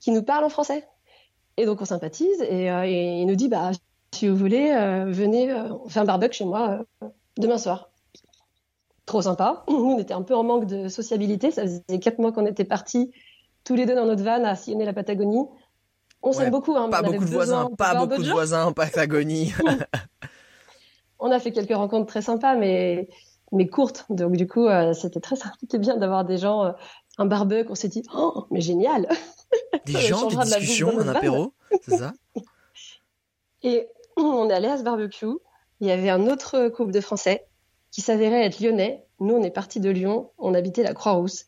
[0.00, 0.86] qui nous parle en français.
[1.56, 3.72] Et donc on sympathise et, euh, il nous dit bah
[4.14, 6.80] si vous voulez euh, venez on fait un barbecue chez moi
[7.36, 7.90] demain soir.
[9.06, 9.64] Trop sympa.
[9.68, 12.64] Nous on était un peu en manque de sociabilité, ça faisait quatre mois qu'on était
[12.64, 13.12] partis
[13.64, 15.46] tous les deux dans notre van à sillonner la Patagonie.
[16.22, 16.76] On s'aime beaucoup.
[16.76, 19.52] Hein, pas beaucoup de voisins, pas beaucoup de, voisins en Patagonie.
[21.18, 23.08] on a fait quelques rencontres très sympas, mais
[23.52, 24.06] mais courtes.
[24.08, 26.72] Donc du coup, euh, c'était très c'était bien d'avoir des gens, euh,
[27.22, 27.70] un barbecue.
[27.70, 29.08] On s'est dit, oh, mais génial.
[29.86, 32.12] Des gens, des discussions, un apéro, c'est ça?
[33.62, 35.26] Et on est allé à ce barbecue.
[35.80, 37.46] Il y avait un autre couple de Français
[37.90, 39.04] qui s'avérait être lyonnais.
[39.20, 40.30] Nous, on est parti de Lyon.
[40.38, 41.44] On habitait la Croix-Rousse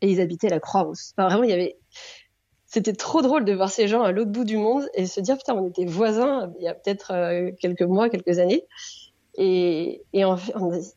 [0.00, 1.12] et ils habitaient la Croix-Rousse.
[1.16, 1.78] Enfin, vraiment, il y avait.
[2.66, 5.36] C'était trop drôle de voir ces gens à l'autre bout du monde et se dire
[5.36, 8.64] putain, on était voisins il y a peut-être euh, quelques mois, quelques années.
[9.34, 10.24] Et, et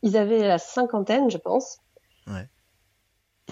[0.02, 1.78] ils avaient la cinquantaine, je pense.
[2.26, 2.48] Ouais.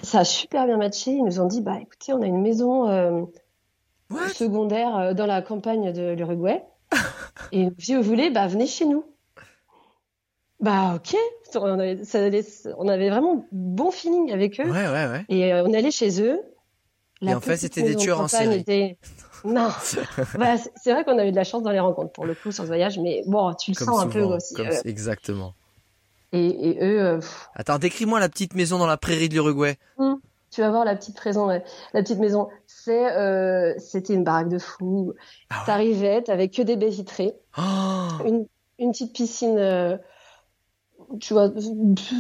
[0.02, 1.12] Ça a super bien matché.
[1.12, 3.22] Ils nous ont dit bah écoutez, on a une maison euh,
[4.34, 6.62] secondaire euh, dans la campagne de l'Uruguay.
[7.52, 9.04] et si vous voulez, bah venez chez nous.
[10.60, 11.16] Bah ok,
[11.56, 12.20] on avait, ça
[12.78, 14.70] on avait vraiment bon feeling avec eux.
[14.70, 15.24] Ouais, ouais, ouais.
[15.28, 16.40] Et euh, on allait chez eux.
[17.20, 18.64] et en fait, c'était des tueurs en série.
[19.44, 19.70] Non,
[20.38, 22.52] bah, c'est vrai qu'on a eu de la chance dans les rencontres pour le coup
[22.52, 24.54] sur ce voyage, mais bon, tu le sens un peu aussi.
[24.54, 24.68] Comme...
[24.84, 25.54] Exactement.
[26.32, 27.00] Et, et eux.
[27.00, 27.20] Euh,
[27.54, 29.76] Attends, décris-moi la petite maison dans la prairie de l'Uruguay.
[29.98, 30.18] Hum,
[30.50, 31.46] tu vas voir la petite maison.
[31.46, 31.60] La
[31.94, 35.12] petite maison, c'est, c'était une baraque de fou.
[35.50, 38.46] Ah T'arrivais, t'avais que des baies vitrées, oh une,
[38.78, 39.98] une petite piscine
[41.20, 41.50] tu vois,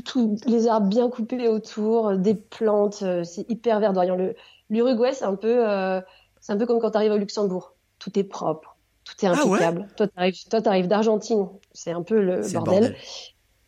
[0.04, 4.16] tous les arbres bien coupés autour, des plantes, euh, c'est hyper verdoyant.
[4.70, 6.00] L'Uruguay, c'est un peu, euh,
[6.40, 7.74] c'est un peu comme quand tu arrives au Luxembourg.
[7.98, 9.88] Tout est propre, tout est ah impeccable.
[9.96, 10.08] toi,
[10.60, 12.96] tu arrives, d'Argentine, c'est un peu le bordel.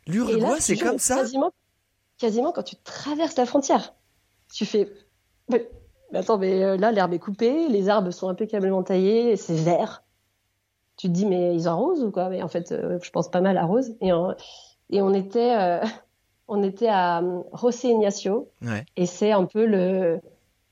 [0.06, 1.16] L'Uruguay, c'est comme ça.
[1.16, 1.52] Quasiment,
[2.18, 3.94] quasiment quand tu traverses la frontière,
[4.52, 4.92] tu fais.
[5.48, 5.68] Mais,
[6.12, 10.02] attends, mais euh, là, l'herbe est coupée, les arbres sont impeccablement taillés, c'est vert.
[10.96, 12.28] Tu te dis, mais ils arrosent ou quoi?
[12.28, 13.96] Mais en fait, je pense pas mal à rose.
[14.00, 14.34] Et en,
[14.90, 15.80] et on était, euh,
[16.48, 18.50] on était à euh, José Ignacio.
[18.96, 20.20] Et c'est un peu le,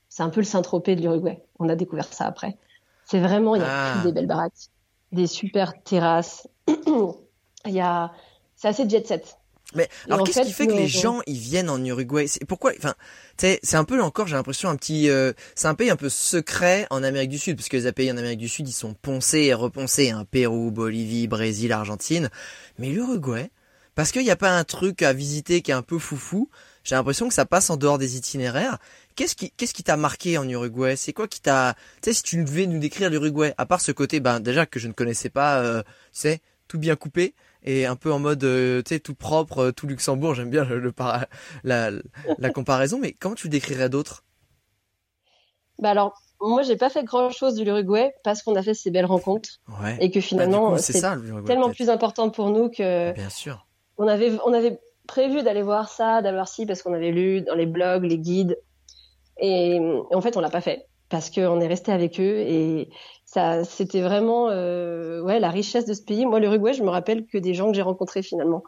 [0.09, 1.43] c'est un peu le Saint-Tropez de l'Uruguay.
[1.59, 2.57] On a découvert ça après.
[3.05, 4.03] C'est vraiment, il y a ah.
[4.03, 4.69] des belles baraques,
[5.11, 6.47] des super terrasses.
[6.67, 8.11] il y a,
[8.63, 9.37] c'est assez jet set.
[9.75, 12.27] Mais alors qu'est-ce qui fait que les gens ils viennent en Uruguay?
[12.27, 12.93] C'est pourquoi Enfin,
[13.37, 16.87] c'est un peu encore j'ai l'impression un petit, euh, c'est un pays un peu secret
[16.89, 19.39] en Amérique du Sud parce que les pays en Amérique du Sud ils sont poncés
[19.39, 22.29] et reponcés, hein, Pérou, Bolivie, Brésil, Argentine,
[22.77, 23.51] mais l'Uruguay,
[23.95, 26.49] parce qu'il n'y a pas un truc à visiter qui est un peu foufou.
[26.85, 28.77] J'ai l'impression que ça passe en dehors des itinéraires.
[29.15, 30.95] Qu'est-ce qui, qu'est-ce qui t'a marqué en Uruguay?
[30.95, 33.91] C'est quoi qui t'a, tu sais, si tu devais nous décrire l'Uruguay, à part ce
[33.91, 37.85] côté, ben déjà que je ne connaissais pas, euh, tu sais, tout bien coupé et
[37.85, 40.35] un peu en mode, euh, tu sais, tout propre, euh, tout Luxembourg.
[40.35, 40.93] J'aime bien le,
[41.63, 41.91] la,
[42.37, 44.23] la comparaison, mais comment tu le décrirais d'autres?
[45.79, 48.91] Bah alors, moi, j'ai pas fait grand chose de l'Uruguay parce qu'on a fait ces
[48.91, 49.97] belles rencontres ouais.
[49.99, 51.01] et que bah, finalement, c'est
[51.45, 53.13] tellement plus important pour nous que.
[53.13, 53.65] Bien sûr
[53.97, 57.41] on avait, on avait prévu d'aller voir ça, d'aller voir ci, parce qu'on avait lu
[57.41, 58.59] dans les blogs, les guides.
[59.37, 59.79] Et,
[60.11, 62.89] en fait, on l'a pas fait parce qu'on est resté avec eux et
[63.33, 66.25] ça, c'était vraiment, euh, ouais, la richesse de ce pays.
[66.25, 68.63] Moi, l'Uruguay, je me rappelle que des gens que j'ai rencontrés finalement.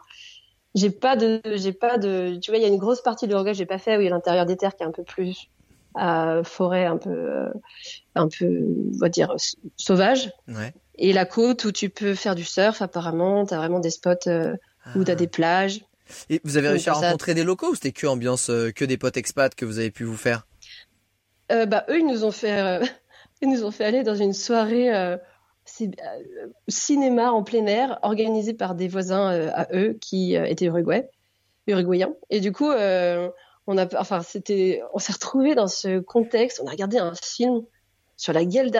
[0.74, 3.30] J'ai pas de, j'ai pas de, tu vois, il y a une grosse partie de
[3.30, 5.48] l'Uruguay que j'ai pas fait, oui, l'intérieur des terres qui est un peu plus,
[6.44, 7.46] forêt un peu,
[8.14, 9.34] un peu, on va dire,
[9.76, 10.32] sauvage.
[10.48, 10.74] Ouais.
[10.96, 14.28] Et la côte où tu peux faire du surf, apparemment, tu as vraiment des spots
[14.96, 15.14] où tu as ah.
[15.14, 15.80] des plages.
[16.28, 19.16] Et vous avez réussi à rencontrer des locaux ou c'était que ambiance, que des potes
[19.16, 20.46] expats que vous avez pu vous faire?
[21.48, 22.80] Bah eux, ils nous ont fait,
[23.42, 25.18] ils nous ont fait aller dans une soirée
[25.66, 30.44] c'est euh, cinéma en plein air organisé par des voisins euh, à eux qui euh,
[30.44, 31.10] étaient uruguay,
[31.66, 32.14] uruguayens.
[32.30, 32.70] Et du coup,
[33.68, 36.60] on a, enfin, c'était, on s'est retrouvé dans ce contexte.
[36.62, 37.62] On a regardé un film
[38.16, 38.70] sur la guerre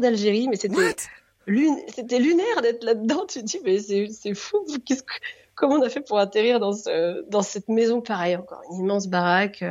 [0.00, 0.94] d'Algérie, mais c'était
[1.88, 3.26] c'était lunaire d'être là-dedans.
[3.26, 4.64] Tu te dis, mais c'est fou.
[5.54, 9.08] Comment on a fait pour atterrir dans ce, dans cette maison pareille, encore une immense
[9.08, 9.64] baraque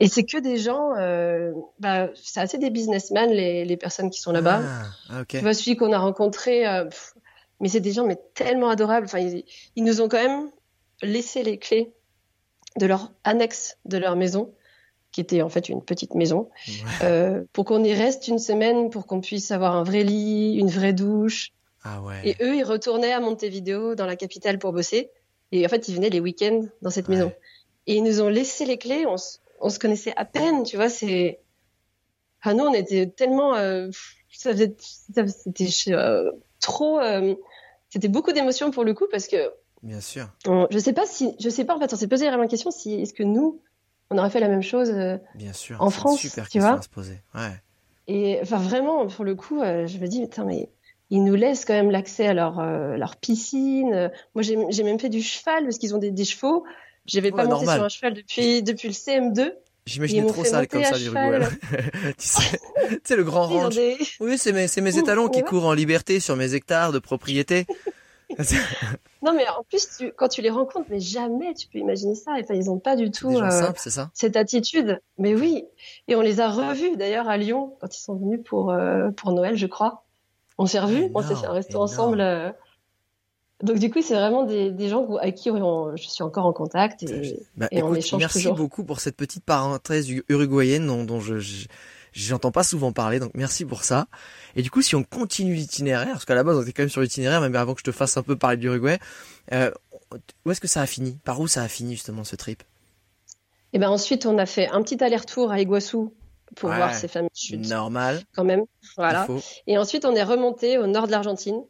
[0.00, 4.20] et c'est que des gens, euh, bah, c'est assez des businessmen les, les personnes qui
[4.20, 4.62] sont là-bas.
[5.10, 5.38] Ah, okay.
[5.38, 6.88] Tu vois celui qu'on a rencontré, euh,
[7.60, 9.06] mais c'est des gens mais tellement adorables.
[9.06, 9.44] Enfin, ils,
[9.76, 10.50] ils, nous ont quand même
[11.02, 11.92] laissé les clés
[12.78, 14.52] de leur annexe de leur maison,
[15.12, 16.74] qui était en fait une petite maison, ouais.
[17.02, 20.70] euh, pour qu'on y reste une semaine, pour qu'on puisse avoir un vrai lit, une
[20.70, 21.52] vraie douche.
[21.84, 22.20] Ah ouais.
[22.24, 25.10] Et eux, ils retournaient à Montevideo, dans la capitale, pour bosser.
[25.50, 27.16] Et en fait, ils venaient les week-ends dans cette ouais.
[27.16, 27.32] maison.
[27.86, 29.06] Et ils nous ont laissé les clés.
[29.06, 29.16] On,
[29.60, 30.88] on se connaissait à peine, tu vois.
[30.88, 31.40] C'est,
[32.42, 33.88] ah nous, on était tellement, euh,
[34.30, 37.34] ça faisait, c'était euh, trop, euh,
[37.88, 39.50] c'était beaucoup d'émotions pour le coup parce que.
[39.82, 40.28] Bien sûr.
[40.46, 42.48] On, je sais pas si, je sais pas en fait, on s'est posé vraiment la
[42.48, 43.60] question si est-ce que nous,
[44.10, 44.92] on aurait fait la même chose.
[45.34, 45.80] Bien sûr.
[45.80, 46.78] En France, super tu vois.
[46.78, 47.18] À se poser.
[47.34, 47.52] Ouais.
[48.08, 50.68] Et enfin vraiment, pour le coup, je me dis, putain, mais
[51.10, 54.10] ils nous laissent quand même l'accès à leur, leur piscine.
[54.34, 56.64] Moi, j'ai même fait du cheval parce qu'ils ont des, des chevaux.
[57.06, 59.52] J'avais pas monté sur un cheval depuis, depuis le CM2.
[59.84, 61.40] J'imaginais trop ça comme ça, l'Uruguay.
[62.18, 63.74] tu sais, tu sais, le grand ranch.
[63.74, 63.98] Des...
[64.20, 67.66] Oui, c'est mes, c'est mes étalons qui courent en liberté sur mes hectares de propriété.
[69.22, 72.32] non, mais en plus, tu, quand tu les rencontres, mais jamais tu peux imaginer ça.
[72.40, 74.10] Enfin, ils ont pas du tout euh, simples, ça?
[74.14, 75.00] cette attitude.
[75.18, 75.64] Mais oui.
[76.06, 79.32] Et on les a revus d'ailleurs à Lyon quand ils sont venus pour, euh, pour
[79.32, 80.04] Noël, je crois.
[80.58, 81.84] On s'est revus, on s'est fait un resto énorme.
[81.84, 82.20] ensemble.
[82.20, 82.50] Euh,
[83.62, 86.52] donc du coup, c'est vraiment des, des gens avec qui on, je suis encore en
[86.52, 88.56] contact et, bah, et écoute, on échange merci toujours.
[88.56, 91.66] beaucoup pour cette petite parenthèse uruguayenne dont, dont je, je
[92.12, 94.06] j'entends pas souvent parler, donc merci pour ça.
[94.54, 96.90] Et du coup, si on continue l'itinéraire, parce qu'à la base on était quand même
[96.90, 98.98] sur l'itinéraire, même avant que je te fasse un peu parler de l'Uruguay,
[99.52, 99.70] euh,
[100.44, 101.18] où est-ce que ça a fini?
[101.24, 102.62] Par où ça a fini justement ce trip?
[103.72, 106.12] Et ben ensuite, on a fait un petit aller-retour à Iguassou
[106.54, 107.66] pour ouais, voir ces fameuses chutes.
[107.66, 108.20] Normal.
[108.34, 108.64] Quand même,
[108.96, 109.26] voilà.
[109.66, 111.62] Et ensuite, on est remonté au nord de l'Argentine.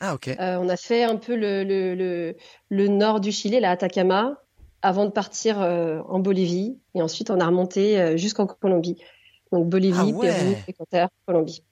[0.00, 0.28] Ah, ok.
[0.28, 2.36] Euh, on a fait un peu le, le, le,
[2.70, 4.42] le, nord du Chili, la Atacama,
[4.82, 6.78] avant de partir euh, en Bolivie.
[6.94, 8.96] Et ensuite, on a remonté euh, jusqu'en Colombie.
[9.52, 10.32] Donc Bolivie, ah ouais.
[10.32, 11.62] Pérou, Équateur, Colombie.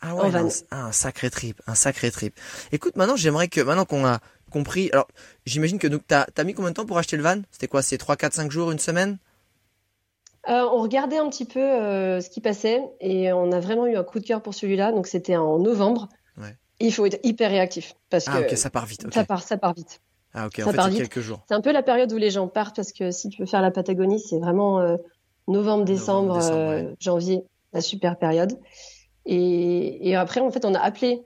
[0.00, 2.38] Ah ouais, un, un, sacré trip, un sacré trip.
[2.70, 5.08] Écoute, maintenant, j'aimerais que, maintenant qu'on a compris, alors,
[5.44, 7.42] j'imagine que donc, t'as, as mis combien de temps pour acheter le van?
[7.50, 7.82] C'était quoi?
[7.82, 9.18] C'est 3, 4, 5 jours, une semaine?
[10.48, 13.96] Euh, on regardait un petit peu euh, ce qui passait et on a vraiment eu
[13.96, 14.92] un coup de cœur pour celui-là.
[14.92, 16.08] Donc c'était en novembre.
[16.38, 16.56] Ouais.
[16.80, 19.04] Il faut être hyper réactif parce ah, que ça part vite.
[19.04, 19.14] Okay.
[19.14, 20.00] Ça part, ça part vite.
[20.34, 21.42] Ah ok, ça en fait c'est quelques jours.
[21.48, 23.62] C'est un peu la période où les gens partent parce que si tu veux faire
[23.62, 24.96] la Patagonie, c'est vraiment euh,
[25.48, 26.96] novembre, décembre, novembre, décembre ouais.
[27.00, 28.58] janvier, la super période.
[29.26, 31.22] Et, et, après, en fait, on a appelé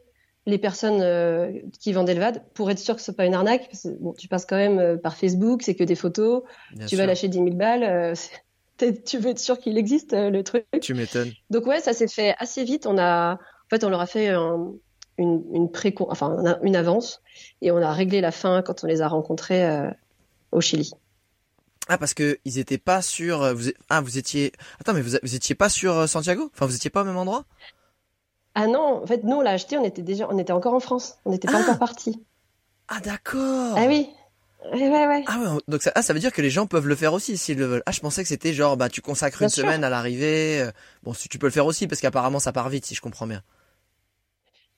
[0.47, 3.35] les personnes euh, qui vendaient le VAD pour être sûr que ce soit pas une
[3.35, 3.69] arnaque.
[3.71, 6.43] Parce que, bon, tu passes quand même euh, par Facebook, c'est que des photos.
[6.73, 6.99] Bien tu sûr.
[6.99, 7.85] vas lâcher 10 000 balles.
[7.85, 8.15] Euh,
[9.07, 10.67] tu veux être sûr qu'il existe le truc.
[10.81, 11.31] Tu m'étonnes.
[11.51, 12.87] Donc ouais, ça s'est fait assez vite.
[12.87, 14.73] On a, en fait, on leur a fait un,
[15.23, 17.23] une, une pré, enfin une avance,
[17.61, 19.91] et on a réglé la fin quand on les a rencontrés euh,
[20.51, 20.93] au Chili.
[21.89, 25.35] Ah parce que ils étaient pas sur, vous, ah vous étiez, attends mais vous, vous
[25.35, 27.45] étiez pas sur Santiago, enfin vous étiez pas au même endroit?
[28.55, 30.81] Ah non, en fait nous on l'a acheté, on était déjà, on était encore en
[30.81, 32.23] France, on n'était pas ah encore parti.
[32.89, 33.75] Ah d'accord.
[33.77, 34.11] Ah oui.
[34.73, 35.25] Ouais, ouais, ouais.
[35.27, 37.37] Ah ouais, donc ça, ah, ça veut dire que les gens peuvent le faire aussi
[37.37, 37.83] s'ils le veulent.
[37.85, 39.65] Ah, je pensais que c'était genre, bah, tu consacres Bien une sûr.
[39.65, 40.71] semaine à l'arrivée.
[41.03, 43.27] Bon, si tu peux le faire aussi, parce qu'apparemment ça part vite, si je comprends
[43.27, 43.43] bien.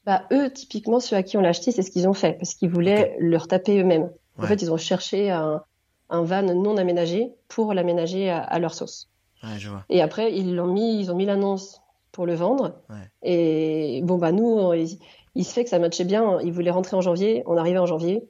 [0.06, 2.54] Bah, eux, typiquement, ceux à qui on l'a acheté, c'est ce qu'ils ont fait, parce
[2.54, 3.16] qu'ils voulaient okay.
[3.20, 4.10] le retaper eux-mêmes.
[4.38, 5.62] En fait, ils ont cherché un,
[6.10, 9.08] un van non aménagé pour l'aménager à, à leur sauce.
[9.42, 9.84] Ouais, je vois.
[9.88, 11.80] Et après, ils l'ont mis, ils ont mis l'annonce
[12.12, 12.80] pour le vendre.
[12.90, 13.10] Ouais.
[13.22, 14.98] Et bon, bah, nous, on- il,
[15.34, 16.40] il se fait que ça matchait bien.
[16.40, 17.42] Ils voulaient rentrer en janvier.
[17.46, 18.28] On arrivait en janvier.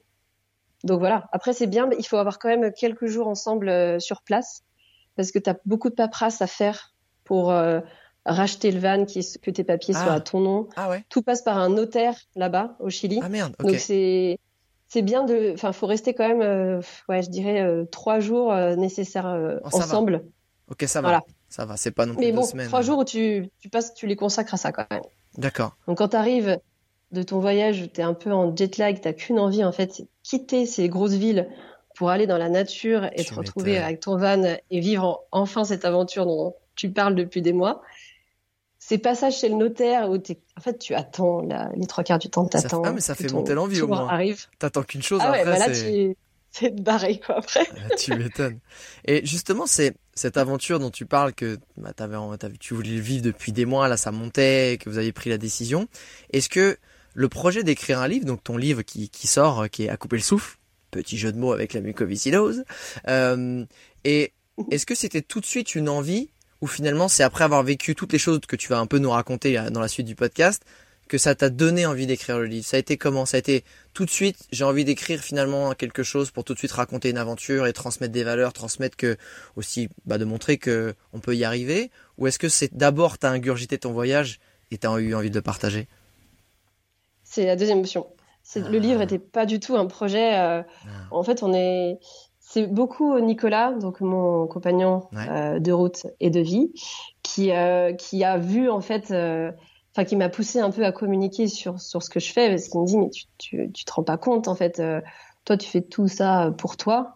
[0.83, 1.27] Donc voilà.
[1.31, 4.63] Après, c'est bien, mais il faut avoir quand même quelques jours ensemble euh, sur place
[5.15, 7.79] parce que tu as beaucoup de paperasse à faire pour euh,
[8.25, 10.03] racheter le van, qui, que tes papiers Ah.
[10.03, 10.67] soient à ton nom.
[10.75, 11.03] Ah ouais.
[11.09, 13.19] Tout passe par un notaire là-bas, au Chili.
[13.23, 13.55] Ah merde.
[13.59, 13.67] Ok.
[13.71, 14.39] Donc c'est
[14.87, 18.53] c'est bien de, enfin, faut rester quand même, euh, ouais, je dirais euh, trois jours
[18.53, 19.25] euh, nécessaires
[19.63, 19.77] Oh, va.
[19.77, 20.23] ensemble.
[20.69, 21.07] Ok, ça va.
[21.09, 21.23] Voilà.
[21.49, 21.75] Ça va.
[21.77, 22.67] C'est pas non plus Mais deux bon, semaines.
[22.67, 25.01] trois jours où tu tu passes, tu les consacres à ça quand même.
[25.37, 25.75] D'accord.
[25.87, 26.59] Donc quand tu arrives
[27.11, 29.93] de ton voyage, tu es un peu en jet lag, tu qu'une envie en fait,
[29.93, 31.47] c'est quitter ces grosses villes
[31.95, 35.85] pour aller dans la nature et te retrouver avec ton van et vivre enfin cette
[35.85, 37.81] aventure dont tu parles depuis des mois.
[38.87, 41.41] Ces passages chez le notaire où en fait tu attends
[41.75, 42.83] les trois quarts du temps, t'attends.
[42.85, 44.07] Ah mais ça fait monter l'envie au moins.
[44.07, 44.45] Arrive.
[44.59, 45.19] T'attends qu'une chose.
[45.23, 46.15] Ah ouais, bah là tu
[46.51, 47.65] c'est de barrer quoi après.
[47.71, 48.59] Ah, tu m'étonnes.
[49.05, 52.17] Et justement c'est cette aventure dont tu parles que bah, avais,
[52.59, 55.87] tu voulais vivre depuis des mois, là ça montait, que vous avez pris la décision.
[56.31, 56.77] Est-ce que
[57.15, 60.17] le projet d'écrire un livre, donc ton livre qui, qui sort, qui est à couper
[60.17, 60.59] le souffle,
[60.91, 62.63] petit jeu de mots avec la mucoviscidose.
[63.07, 63.65] Euh,
[64.03, 64.31] et
[64.69, 66.29] est-ce que c'était tout de suite une envie
[66.61, 69.09] ou finalement c'est après avoir vécu toutes les choses que tu vas un peu nous
[69.11, 70.63] raconter euh, dans la suite du podcast
[71.07, 73.25] que ça t'a donné envie d'écrire le livre Ça a été comment?
[73.25, 73.63] Ça a été
[73.93, 77.17] tout de suite, j'ai envie d'écrire finalement quelque chose pour tout de suite raconter une
[77.17, 79.17] aventure et transmettre des valeurs, transmettre que
[79.55, 81.91] aussi bah, de montrer que on peut y arriver?
[82.17, 84.39] Ou est-ce que c'est d'abord t'as ingurgité ton voyage
[84.71, 85.87] et t'as eu envie de le partager?
[87.23, 88.07] C'est la deuxième option.
[88.55, 89.29] Le livre n'était ah.
[89.31, 90.37] pas du tout un projet.
[90.37, 90.89] Euh, ah.
[91.11, 91.97] En fait, on est.
[92.47, 96.71] C'est beaucoup Nicolas, donc mon compagnon euh, de route et de vie,
[97.23, 101.47] qui euh, qui a vu en fait, enfin qui m'a poussé un peu à communiquer
[101.47, 103.91] sur sur ce que je fais, parce qu'il me dit mais tu, tu tu te
[103.91, 104.81] rends pas compte en fait,
[105.43, 107.15] toi tu fais tout ça pour toi,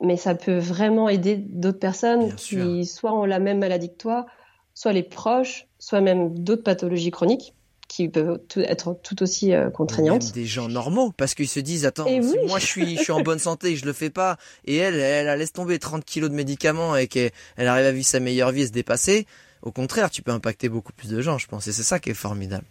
[0.00, 4.26] mais ça peut vraiment aider d'autres personnes qui soit ont la même maladie que toi,
[4.74, 7.54] soit les proches, soit même d'autres pathologies chroniques
[7.94, 10.32] qui peuvent être tout aussi euh, contraignantes.
[10.32, 12.06] des gens normaux, parce qu'ils se disent, attends,
[12.48, 15.26] moi je suis, je suis en bonne santé, je le fais pas, et elle, elle,
[15.26, 18.50] elle laisse tomber 30 kilos de médicaments et qu'elle elle arrive à vivre sa meilleure
[18.50, 19.26] vie et se dépasser.
[19.60, 22.08] Au contraire, tu peux impacter beaucoup plus de gens, je pense, et c'est ça qui
[22.08, 22.64] est formidable.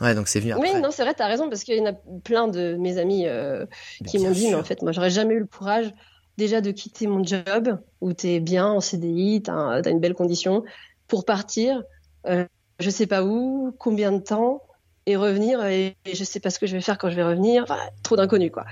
[0.00, 0.72] Ouais, donc c'est venu après.
[0.74, 3.28] Oui, non, c'est vrai, t'as raison, parce qu'il y en a plein de mes amis
[3.28, 3.66] euh,
[4.08, 5.94] qui m'ont dit, mais en fait, moi, j'aurais jamais eu le courage
[6.36, 10.64] déjà de quitter mon job où t'es bien en CDI, t'as as une belle condition,
[11.06, 11.84] pour partir.
[12.26, 12.44] Euh,
[12.80, 14.62] je sais pas où, combien de temps,
[15.06, 17.64] et revenir et, je sais pas ce que je vais faire quand je vais revenir.
[17.64, 18.64] Enfin, trop d'inconnus quoi.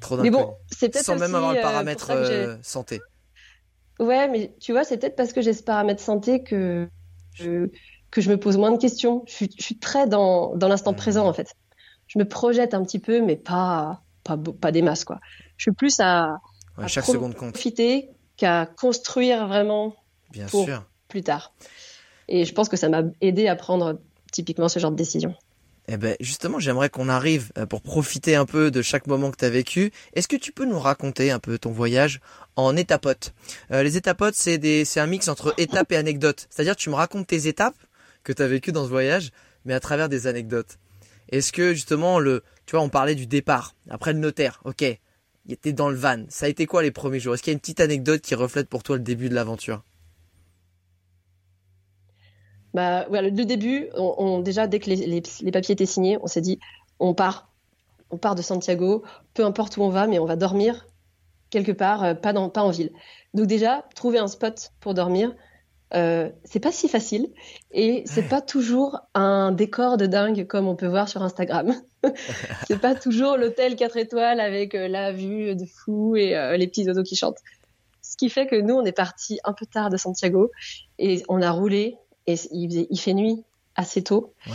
[0.00, 3.00] trop mais bon, c'est peut-être sans même avoir le euh, paramètre euh, santé.
[4.00, 6.88] Ouais, mais tu vois, c'est peut-être parce que j'ai ce paramètre santé que
[7.34, 7.68] je,
[8.10, 9.22] que je me pose moins de questions.
[9.28, 10.96] Je suis, je suis très dans, dans l'instant mmh.
[10.96, 11.54] présent en fait.
[12.08, 15.20] Je me projette un petit peu, mais pas pas, pas des masses quoi.
[15.56, 16.40] Je suis plus à,
[16.86, 17.52] chaque seconde compte.
[17.52, 19.94] profiter qu'à construire vraiment
[20.32, 20.82] Bien pour sûr.
[21.08, 21.52] plus tard.
[22.28, 23.98] Et je pense que ça m'a aidé à prendre
[24.32, 25.34] typiquement ce genre de décision.
[25.86, 29.36] Eh ben justement, j'aimerais qu'on arrive euh, pour profiter un peu de chaque moment que
[29.36, 29.92] tu as vécu.
[30.14, 32.20] Est-ce que tu peux nous raconter un peu ton voyage
[32.56, 33.34] en étapotes
[33.70, 36.46] euh, Les étapotes, c'est c'est un mix entre étapes et anecdotes.
[36.48, 37.76] C'est-à-dire tu me racontes tes étapes
[38.22, 39.30] que tu as vécues dans ce voyage,
[39.66, 40.78] mais à travers des anecdotes.
[41.28, 44.60] Est-ce que justement le tu vois, on parlait du départ, après le notaire.
[44.64, 44.82] OK.
[45.46, 46.24] Il était dans le van.
[46.30, 47.34] Ça a été quoi les premiers jours?
[47.34, 49.82] Est-ce qu'il y a une petite anecdote qui reflète pour toi le début de l'aventure?
[52.74, 53.88] Bah, le début,
[54.42, 56.58] déjà, dès que les, papiers étaient signés, on s'est dit,
[56.98, 57.48] on part.
[58.10, 60.86] On part de Santiago, peu importe où on va, mais on va dormir
[61.54, 62.90] quelque part, euh, pas, en ville.
[63.32, 65.32] Donc déjà, trouver un spot pour dormir,
[65.94, 67.28] euh, c'est pas si facile
[67.70, 71.72] et c'est pas toujours un décor de dingue comme on peut voir sur Instagram.
[72.66, 76.86] c'est pas toujours l'hôtel 4 étoiles avec euh, la vue de fou et les petits
[76.88, 77.38] oiseaux qui chantent.
[78.02, 80.50] Ce qui fait que nous, on est parti un peu tard de Santiago
[80.98, 83.44] et on a roulé et il, il fait nuit
[83.76, 84.34] assez tôt.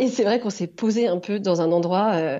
[0.00, 2.12] Et c'est vrai qu'on s'est posé un peu dans un endroit.
[2.14, 2.38] Euh,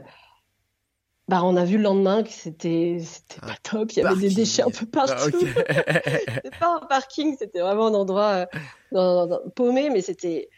[1.26, 3.92] bah, on a vu le lendemain que c'était c'était pas top.
[3.92, 5.40] Il y avait des déchets un peu ah, partout.
[5.40, 8.46] c'était pas un parking, c'était vraiment un endroit
[8.94, 10.48] euh, paumé, mais c'était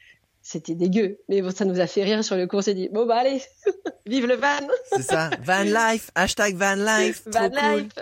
[0.51, 1.19] c'était dégueu.
[1.29, 2.59] Mais bon, ça nous a fait rire sur le cours.
[2.59, 3.41] On s'est dit, bon, bah allez,
[4.07, 4.67] vive le van.
[4.91, 7.23] C'est ça, van life, hashtag van life.
[7.27, 7.93] Van life.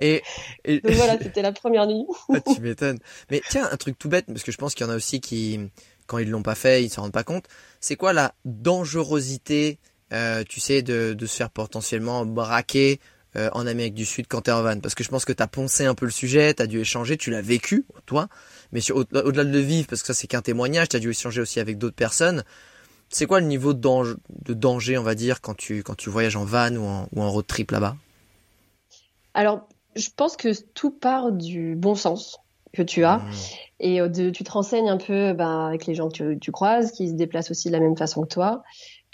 [0.00, 0.22] et,
[0.64, 0.80] et...
[0.80, 2.06] Donc voilà, c'était la première nuit.
[2.34, 2.98] ah, tu m'étonnes.
[3.30, 5.20] Mais tiens, un truc tout bête, parce que je pense qu'il y en a aussi
[5.20, 5.60] qui,
[6.08, 7.44] quand ils l'ont pas fait, ils se rendent pas compte.
[7.80, 9.78] C'est quoi la dangerosité,
[10.12, 12.98] euh, tu sais, de, de se faire potentiellement braquer
[13.36, 15.46] euh, en Amérique du Sud quand t'es en van Parce que je pense que t'as
[15.46, 18.28] poncé un peu le sujet, t'as dû échanger, tu l'as vécu, toi.
[18.72, 21.40] Mais au-delà de le vivre, parce que ça c'est qu'un témoignage, tu as dû échanger
[21.40, 22.44] aussi avec d'autres personnes.
[23.08, 26.10] C'est quoi le niveau de danger, de danger, on va dire, quand tu, quand tu
[26.10, 27.96] voyages en van ou en, ou en road trip là-bas?
[29.34, 32.38] Alors, je pense que tout part du bon sens
[32.74, 33.18] que tu as.
[33.18, 33.32] Mmh.
[33.80, 36.92] Et euh, de, tu te renseignes un peu bah, avec les gens que tu, croises,
[36.92, 38.62] qui se déplacent aussi de la même façon que toi.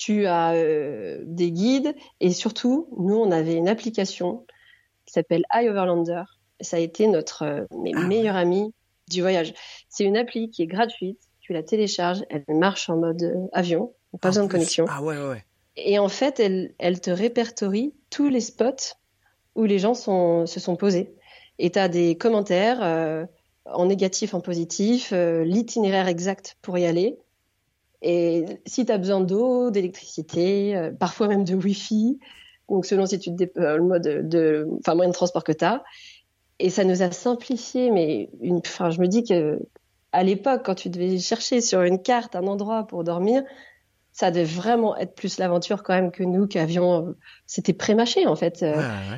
[0.00, 4.46] Tu as euh, des guides et surtout, nous, on avait une application
[5.04, 6.22] qui s'appelle iOverlander.
[6.62, 8.72] Ça a été notre euh, ah meilleur ami
[9.08, 9.52] du voyage.
[9.90, 13.92] C'est une appli qui est gratuite, tu la télécharges, elle marche en mode euh, avion,
[14.22, 14.86] pas besoin de connexion.
[14.88, 15.44] Ah ouais, ouais.
[15.76, 18.96] Et en fait, elle, elle te répertorie tous les spots
[19.54, 21.14] où les gens sont, se sont posés.
[21.58, 23.26] Et tu as des commentaires euh,
[23.66, 27.18] en négatif, en positif, l'itinéraire exact pour y aller.
[28.02, 32.18] Et si tu as besoin d'eau, d'électricité, parfois même de Wi-Fi,
[32.70, 35.82] donc selon si tu te le mode de, enfin moyen de transport que tu as.
[36.58, 39.58] Et ça nous a simplifié, mais une, enfin, je me dis que
[40.12, 43.42] à l'époque, quand tu devais chercher sur une carte un endroit pour dormir,
[44.12, 47.14] ça devait vraiment être plus l'aventure quand même que nous qui avions.
[47.46, 48.62] C'était pré-mâché en fait.
[48.62, 48.74] Euh,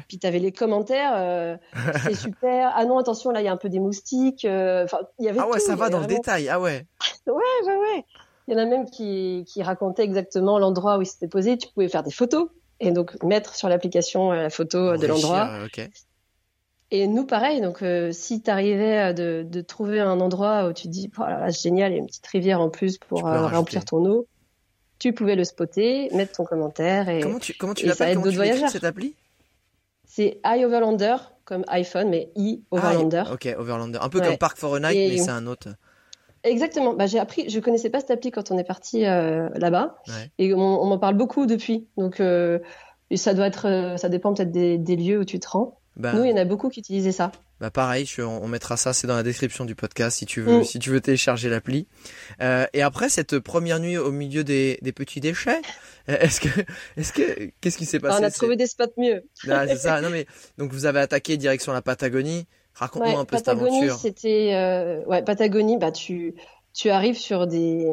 [0.07, 1.57] puis tu avais les commentaires, euh,
[2.05, 2.73] c'est super.
[2.75, 4.45] Ah non, attention, là il y a un peu des moustiques.
[4.45, 5.41] Euh, enfin, il y avait.
[5.41, 6.49] Ah ouais, ça va dans le détail.
[6.49, 6.87] Ah ouais.
[7.27, 7.35] ouais,
[7.67, 8.05] ouais, ouais.
[8.49, 11.57] Il y en a même qui, qui racontaient exactement l'endroit où ils s'étaient posés.
[11.57, 12.49] Tu pouvais faire des photos
[12.81, 15.51] et donc mettre sur l'application la photo de l'endroit.
[15.65, 15.89] Ok.
[16.91, 17.61] Et nous, pareil.
[17.61, 21.51] Donc, si tu arrivais de, de, trouver un endroit où tu dis, oh là là,
[21.51, 24.27] c'est génial, il y a une petite rivière en plus pour remplir ton eau,
[25.03, 28.69] tu pouvais le spotter, mettre ton commentaire et comment tu comment tu l'appelles comment tu
[28.69, 29.17] cette appli?
[30.07, 33.25] C'est iOverlander comme iPhone mais i Overlander.
[33.33, 35.71] ok Overlander, un peu comme Park for a Night mais c'est un autre.
[36.45, 36.95] Exactement.
[36.95, 39.97] Bah, j'ai appris, je connaissais pas cette appli quand on est parti euh, là-bas
[40.39, 41.87] et on, m'en parle beaucoup depuis.
[41.97, 42.59] Donc euh,
[43.15, 45.79] ça doit être, euh, ça dépend peut-être des, des, lieux où tu te rends.
[45.97, 47.33] Bah, Nous, il y en a beaucoup qui utilisaient ça.
[47.61, 50.65] Bah pareil, on, mettra ça, c'est dans la description du podcast si tu veux, mm.
[50.65, 51.87] si tu veux télécharger l'appli.
[52.41, 55.63] Euh, et après cette première nuit au milieu des, des petits déchets,
[56.09, 56.49] est-ce que,
[56.97, 59.23] est-ce que, qu'est-ce qui s'est passé On a trouvé des spots mieux.
[59.49, 60.01] Ah, c'est ça.
[60.03, 60.27] Non mais
[60.59, 62.49] donc vous avez attaqué direction la Patagonie.
[62.75, 63.95] Raconte-moi un peu cette aventure.
[63.97, 65.79] C'était, euh, ouais, Patagonie.
[65.79, 66.35] Bah tu,
[66.73, 67.91] tu arrives sur des,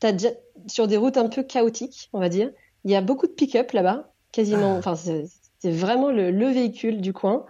[0.00, 0.30] t'as déjà,
[0.66, 2.50] sur des routes un peu chaotiques, on va dire.
[2.84, 4.74] Il y a beaucoup de pick-up là-bas, quasiment.
[4.74, 4.78] Ah.
[4.78, 7.46] Enfin, c'est vraiment le, le, véhicule du coin.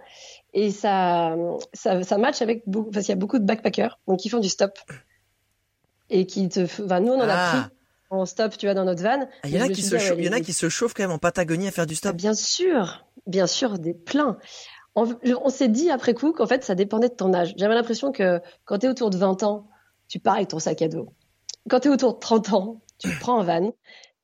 [0.53, 1.35] Et ça,
[1.73, 4.39] ça, ça match avec beaucoup, parce qu'il y a beaucoup de backpackers, donc qui font
[4.39, 4.79] du stop.
[6.09, 7.49] Et qui te, enfin, nous, on en a ah.
[7.51, 7.77] pris
[8.09, 9.27] en stop, tu vois, dans notre van.
[9.43, 11.03] Ah, il y en a qui se, il y en a qui se chauffent quand
[11.03, 12.15] même en Patagonie à faire du stop.
[12.15, 14.37] bien sûr, bien sûr, des pleins.
[14.97, 15.07] On,
[15.43, 17.53] on s'est dit après coup qu'en fait, ça dépendait de ton âge.
[17.55, 19.69] J'avais l'impression que quand tu es autour de 20 ans,
[20.07, 21.13] tu pars avec ton sac à dos.
[21.69, 23.73] Quand tu es autour de 30 ans, tu prends un van.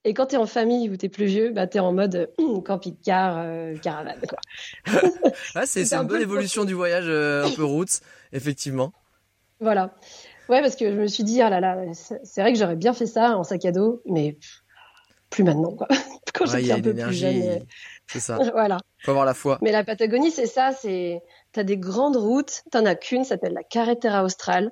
[0.03, 1.93] Et quand tu es en famille ou tu es plus vieux, bah, tu es en
[1.93, 2.33] mode
[2.65, 4.19] camping-car, euh, caravane.
[4.27, 4.39] Quoi.
[5.55, 8.01] ouais, c'est une bonne évolution du voyage euh, un peu route,
[8.31, 8.91] effectivement.
[9.59, 9.93] Voilà.
[10.49, 12.93] Ouais, parce que je me suis dit, ah là là, c'est vrai que j'aurais bien
[12.93, 14.37] fait ça en sac à dos, mais
[15.29, 15.75] plus maintenant.
[15.75, 15.87] Quoi.
[16.33, 17.65] Quand j'étais un peu plus jeune.
[18.07, 18.37] C'est ça.
[18.53, 18.77] voilà.
[19.03, 19.57] Faut avoir la foi.
[19.61, 20.71] Mais la Patagonie, c'est ça.
[20.71, 22.63] C'est t'as des grandes routes.
[22.71, 24.71] T'en as qu'une, s'appelle la Carretera Austral.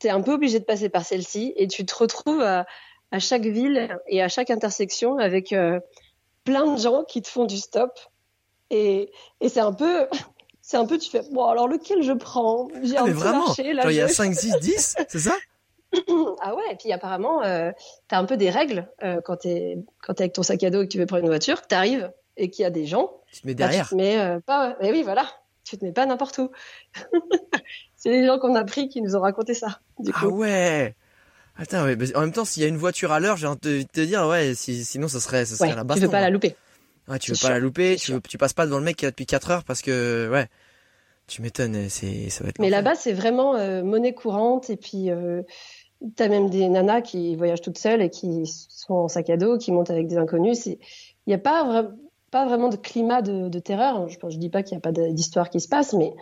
[0.00, 2.66] T'es un peu obligé de passer par celle-ci et tu te retrouves à
[3.12, 5.78] à chaque ville et à chaque intersection avec euh,
[6.44, 7.92] plein de gens qui te font du stop.
[8.70, 10.08] Et, et c'est un peu,
[10.62, 12.68] c'est un peu, tu fais, bon, alors lequel je prends?
[12.82, 13.46] J'ai ah, mais vraiment?
[13.46, 15.36] là, Il y a 5, 6, 10, c'est ça?
[16.40, 17.70] Ah ouais, et puis apparemment, euh,
[18.08, 20.64] tu as un peu des règles euh, quand tu es, quand es avec ton sac
[20.64, 22.66] à dos et que tu veux prendre une voiture, que tu arrives et qu'il y
[22.66, 23.10] a des gens.
[23.32, 23.88] Tu te mets derrière.
[23.88, 25.26] tu te mets euh, pas, mais oui, voilà,
[25.64, 26.50] tu te mets pas n'importe où.
[27.96, 29.80] c'est les gens qu'on a pris qui nous ont raconté ça.
[29.98, 30.94] Du ah ouais
[31.56, 33.82] Attends, ouais, en même temps, s'il y a une voiture à l'heure, j'ai envie de
[33.82, 36.00] te dire, ouais, si, sinon, ça serait, ça serait la baston.
[36.00, 36.56] Tu veux pas la louper.
[37.08, 39.04] Ouais, tu veux pas la louper, tu, veux, tu passes pas devant le mec qui
[39.04, 40.46] est là depuis 4 heures parce que, ouais,
[41.26, 42.58] tu m'étonnes, c'est, ça va être.
[42.58, 45.42] Mais là-bas, c'est vraiment euh, monnaie courante et puis, euh,
[46.16, 49.58] t'as même des nanas qui voyagent toutes seules et qui sont en sac à dos,
[49.58, 50.66] qui montent avec des inconnus.
[50.66, 50.78] Il
[51.26, 51.90] n'y a pas,
[52.32, 54.08] pas vraiment de climat de, de terreur.
[54.08, 56.12] Je, je dis pas qu'il n'y a pas d'histoire qui se passe, mais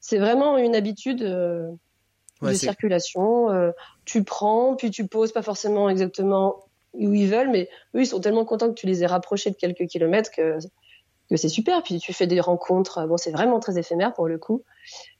[0.00, 1.22] c'est vraiment une habitude.
[1.22, 1.70] Euh,
[2.42, 3.50] de circulation.
[3.50, 3.70] Euh,
[4.04, 8.20] tu prends, puis tu poses pas forcément exactement où ils veulent, mais eux, ils sont
[8.20, 10.56] tellement contents que tu les aies rapprochés de quelques kilomètres que,
[11.28, 11.82] que c'est super.
[11.82, 13.06] Puis tu fais des rencontres.
[13.06, 14.62] Bon, c'est vraiment très éphémère pour le coup.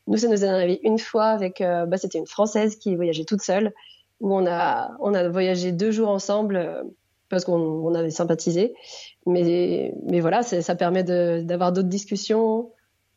[0.06, 3.24] Nous, ça nous est arrivé une fois avec, euh, bah, c'était une Française qui voyageait
[3.24, 3.74] toute seule,
[4.20, 6.82] où on a, on a voyagé deux jours ensemble euh,
[7.30, 8.74] parce qu'on on avait sympathisé.
[9.24, 12.72] Mais, mais voilà, ça permet d'avoir d'autres discussions,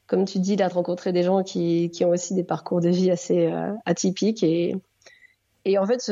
[0.08, 2.90] comme tu dis, là, de rencontrer des gens qui, qui ont aussi des parcours de
[2.90, 4.44] vie assez euh, atypiques.
[4.44, 4.76] Et,
[5.66, 6.10] et en fait,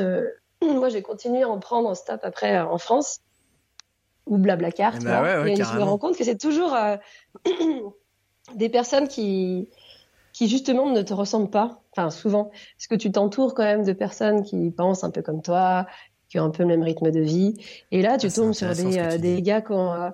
[0.61, 3.21] moi, j'ai continué à en prendre en stop après euh, en France
[4.25, 4.95] ou Blablacar.
[4.99, 6.97] Eh ben et je me rends compte que c'est toujours euh,
[8.55, 9.69] des personnes qui,
[10.33, 11.81] qui justement ne te ressemblent pas.
[11.91, 15.41] Enfin, souvent, parce que tu t'entoures quand même de personnes qui pensent un peu comme
[15.41, 15.87] toi,
[16.31, 17.55] qui ont un peu le même rythme de vie.
[17.91, 20.13] Et là, tu ah, tombes sur des, des gars qui ont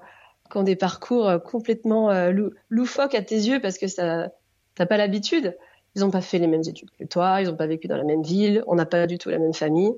[0.50, 2.32] qui ont des parcours euh, complètement euh,
[2.70, 4.30] loufoques à tes yeux parce que ça,
[4.76, 5.58] t'as pas l'habitude.
[5.96, 8.04] Ils n'ont pas fait les mêmes études que toi, ils n'ont pas vécu dans la
[8.04, 9.92] même ville, on n'a pas du tout la même famille.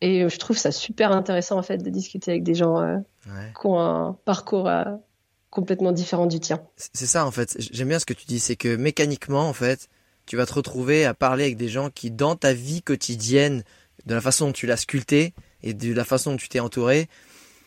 [0.00, 3.66] Et je trouve ça super intéressant en fait de discuter avec des gens euh, qui
[3.66, 4.70] ont un parcours
[5.50, 6.62] complètement différent du tien.
[6.76, 7.54] C'est ça en fait.
[7.58, 9.90] J'aime bien ce que tu dis, c'est que mécaniquement en fait,
[10.24, 13.62] tu vas te retrouver à parler avec des gens qui dans ta vie quotidienne,
[14.06, 17.08] de la façon dont tu l'as sculpté et de la façon dont tu t'es entouré,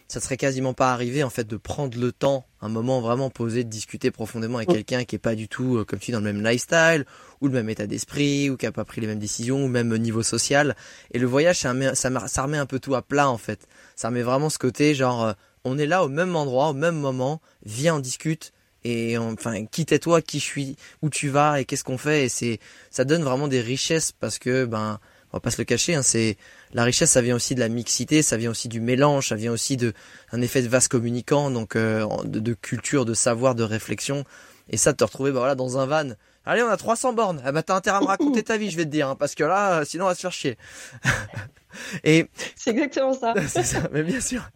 [0.07, 3.63] ça serait quasiment pas arrivé en fait de prendre le temps, un moment vraiment posé,
[3.63, 4.73] de discuter profondément avec mm.
[4.73, 7.05] quelqu'un qui est pas du tout euh, comme tu dis dans le même lifestyle
[7.41, 9.95] ou le même état d'esprit ou qui a pas pris les mêmes décisions ou même
[9.97, 10.75] niveau social.
[11.11, 13.67] Et le voyage, ça, ça, ça remet un peu tout à plat en fait.
[13.95, 15.33] Ça remet vraiment ce côté genre euh,
[15.65, 18.51] on est là au même endroit, au même moment, viens, on discute.
[18.83, 22.25] Et enfin, qui t'es toi, qui je suis, où tu vas et qu'est-ce qu'on fait.
[22.25, 22.59] Et c'est,
[22.91, 24.99] ça donne vraiment des richesses parce que, ben,
[25.33, 26.37] on va pas se le cacher, hein, c'est
[26.73, 29.51] la richesse, ça vient aussi de la mixité, ça vient aussi du mélange, ça vient
[29.51, 29.93] aussi de
[30.31, 34.25] un effet de vase communicant, donc euh, de, culture, de savoir, de réflexion.
[34.69, 36.11] Et ça, de te retrouver, bah voilà, dans un van.
[36.45, 37.41] Allez, on a 300 bornes.
[37.43, 39.33] Ah bah t'as intérêt à me raconter ta vie, je vais te dire, hein, parce
[39.33, 40.57] que là, sinon on va se faire chier.
[42.03, 43.33] Et c'est exactement ça.
[43.47, 44.47] c'est ça, mais bien sûr,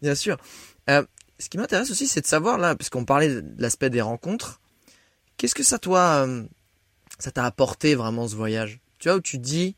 [0.00, 0.36] bien sûr.
[0.88, 1.02] Euh,
[1.40, 4.60] ce qui m'intéresse aussi, c'est de savoir là, puisqu'on parlait de l'aspect des rencontres.
[5.36, 6.44] Qu'est-ce que ça toi, euh,
[7.18, 8.78] ça t'a apporté vraiment ce voyage?
[8.98, 9.74] Tu vois où tu dis,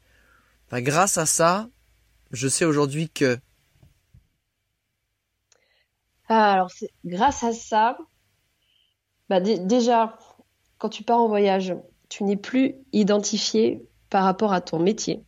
[0.81, 1.69] grâce à ça,
[2.31, 3.39] je sais aujourd'hui que.
[6.29, 6.71] Ah, alors,
[7.05, 7.99] grâce à ça,
[9.29, 10.17] bah, déjà,
[10.79, 11.75] quand tu pars en voyage,
[12.09, 15.23] tu n'es plus identifié par rapport à ton métier.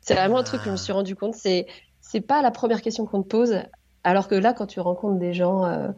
[0.00, 1.34] C'est vraiment un truc que je me suis rendu compte.
[1.34, 1.66] C'est
[2.00, 3.62] c'est pas la première question qu'on te pose,
[4.02, 5.88] alors que là, quand tu rencontres des gens euh,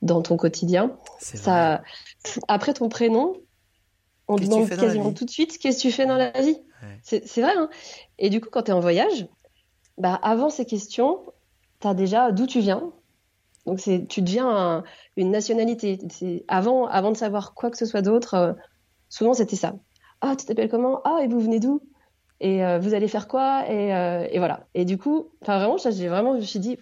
[0.00, 1.82] dans ton quotidien, ça,
[2.48, 3.34] après ton prénom,
[4.28, 6.58] on te demande quasiment tout de suite qu'est-ce que tu fais dans la vie.
[7.02, 7.54] C'est vrai.
[7.56, 7.68] Hein
[8.18, 9.26] et du coup, quand tu es en voyage,
[9.98, 11.20] bah, avant ces questions,
[11.80, 12.92] tu as déjà d'où tu viens.
[13.66, 14.82] Donc tu deviens
[15.16, 15.98] une nationalité.
[16.48, 18.52] Avant, avant de savoir quoi que ce soit d'autre, euh,
[19.08, 19.74] souvent c'était ça.
[20.20, 21.00] Ah, tu t'appelles comment?
[21.04, 21.80] Ah, et vous venez d'où?
[22.40, 23.68] Et euh, vous allez faire quoi?
[23.68, 24.66] Et, euh, et, voilà.
[24.74, 26.76] Et du coup, enfin vraiment, j'ai vraiment, je me suis dit,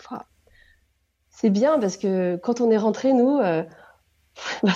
[1.28, 3.38] c'est bien parce que quand on est rentré, nous,
[4.62, 4.72] bah,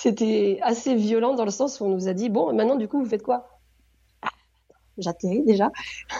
[0.00, 3.00] c'était assez violent dans le sens où on nous a dit, bon, maintenant, du coup,
[3.02, 3.48] vous faites quoi?
[4.96, 5.72] J'atterris déjà.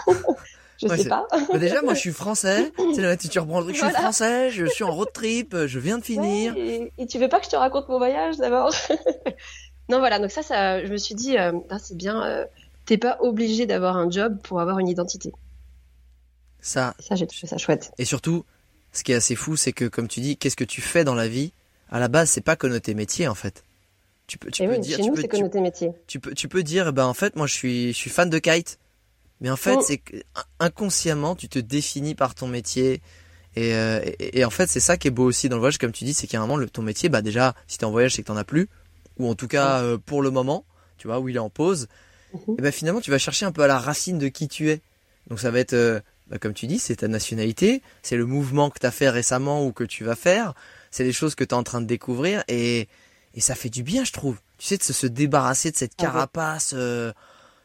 [0.83, 1.29] je sais pas.
[1.55, 2.72] déjà, moi, je suis français.
[2.97, 3.76] C'est là, tu reprends le truc.
[3.76, 4.51] Je suis français.
[4.51, 5.55] Je suis en road trip.
[5.66, 6.57] Je viens de finir.
[6.57, 8.72] et, tu veux pas que je te raconte mon voyage d'abord?
[9.91, 10.18] Non, voilà.
[10.18, 12.22] Donc ça, ça, je me suis dit, euh, ah, c'est bien.
[12.22, 12.45] Euh,
[12.85, 15.33] T'es pas obligé d'avoir un job pour avoir une identité.
[16.61, 16.95] Ça.
[16.99, 17.91] ça, j'ai trouvé ça chouette.
[17.97, 18.45] Et surtout,
[18.93, 21.14] ce qui est assez fou, c'est que comme tu dis, qu'est-ce que tu fais dans
[21.14, 21.53] la vie?
[21.91, 23.64] À la base, c'est pas connoté métier en fait.
[24.29, 25.91] Tu peux, tu peux dire, chez nous, c'est connoté métier.
[26.07, 28.39] Tu peux, tu peux dire, ben en fait, moi, je suis, je suis fan de
[28.39, 28.79] kite.
[29.41, 29.85] Mais en fait, oh.
[29.85, 30.03] c'est
[30.61, 33.01] inconsciemment, tu te définis par ton métier.
[33.57, 35.93] Euh, et, et, en fait, c'est ça qui est beau aussi dans le voyage, comme
[35.93, 38.14] tu dis, c'est qu'à un moment, le, ton métier, bah déjà, si t'es en voyage,
[38.14, 38.68] c'est que t'en as plus,
[39.18, 40.64] ou en tout cas euh, pour le moment,
[40.99, 41.89] tu vois, où il est en pause.
[42.35, 42.57] Mhm.
[42.59, 44.83] Et ben finalement, tu vas chercher un peu à la racine de qui tu es.
[45.29, 48.68] Donc ça va être, euh, bah, comme tu dis, c'est ta nationalité, c'est le mouvement
[48.68, 50.55] que t'as fait récemment ou que tu vas faire,
[50.91, 52.89] c'est les choses que t'es en train de découvrir, et
[53.39, 54.41] et ça fait du bien, je trouve.
[54.59, 56.74] Tu sais, de se, débarrasser de cette ah carapace.
[56.76, 57.12] Euh...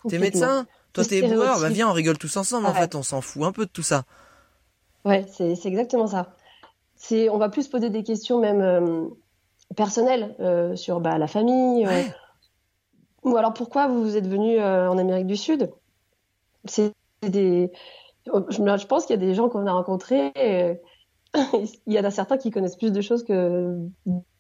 [0.07, 2.67] T'es médecin Toi, t'es éboueur Bah viens, on rigole tous ensemble.
[2.67, 4.03] En fait, on s'en fout un peu de tout ça.
[5.03, 6.35] Ouais, c'est exactement ça.
[6.95, 9.07] C'est, on va plus poser des questions même euh,
[9.75, 11.87] personnelles euh, sur bah, la famille.
[13.23, 15.71] Ou alors pourquoi vous êtes venu en Amérique du Sud
[16.65, 16.93] C'est
[17.23, 17.71] des.
[18.27, 20.31] Je, pense qu'il y a des gens qu'on a rencontrés.
[21.33, 23.75] il y en a certains qui connaissent plus de choses que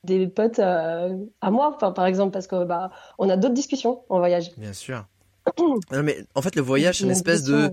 [0.03, 4.01] des potes euh, à moi, enfin, par exemple, parce que bah, on a d'autres discussions
[4.09, 4.51] en voyage.
[4.57, 5.05] Bien sûr.
[5.91, 7.71] mais en fait, le voyage, c'est une espèce de,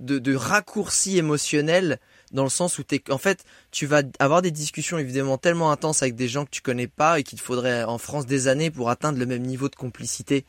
[0.00, 1.98] de, de, raccourci émotionnel
[2.32, 6.16] dans le sens où en fait, tu vas avoir des discussions évidemment tellement intenses avec
[6.16, 8.90] des gens que tu connais pas et qu'il te faudrait en France des années pour
[8.90, 10.44] atteindre le même niveau de complicité.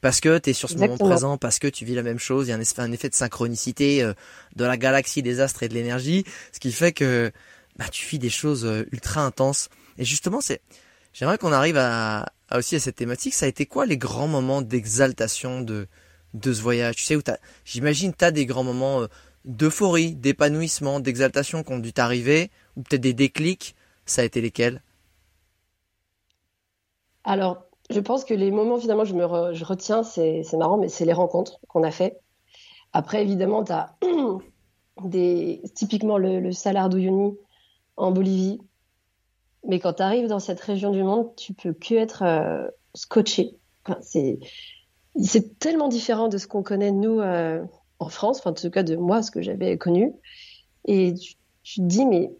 [0.00, 2.46] Parce que tu es sur ce moment présent, parce que tu vis la même chose,
[2.46, 4.14] il y a un, un effet de synchronicité euh,
[4.54, 7.32] de la galaxie, des astres et de l'énergie, ce qui fait que
[7.76, 9.68] bah, tu vis des choses euh, ultra intenses.
[9.98, 10.62] Et justement, c'est,
[11.12, 13.34] j'aimerais qu'on arrive à, aussi à cette thématique.
[13.34, 15.88] Ça a été quoi les grands moments d'exaltation de,
[16.34, 16.96] de ce voyage?
[16.96, 19.06] Tu sais, où t'as, j'imagine, t'as des grands moments euh,
[19.44, 23.74] d'euphorie, d'épanouissement, d'exaltation qui ont dû t'arriver, ou peut-être des déclics.
[24.06, 24.82] Ça a été lesquels?
[27.24, 31.04] Alors, je pense que les moments finalement je me je retiens, c'est, marrant, mais c'est
[31.04, 32.20] les rencontres qu'on a fait.
[32.92, 33.96] Après, évidemment, tu as
[35.04, 37.36] des, typiquement le, le Salar d'Uyuni
[37.98, 38.60] en Bolivie,
[39.66, 43.56] mais quand tu arrives dans cette région du monde, tu peux que être euh, scotché.
[44.00, 44.38] c'est
[45.20, 47.64] c'est tellement différent de ce qu'on connaît nous euh,
[47.98, 50.14] en France, enfin en tout cas de moi ce que j'avais connu.
[50.84, 52.30] Et tu, te dis mais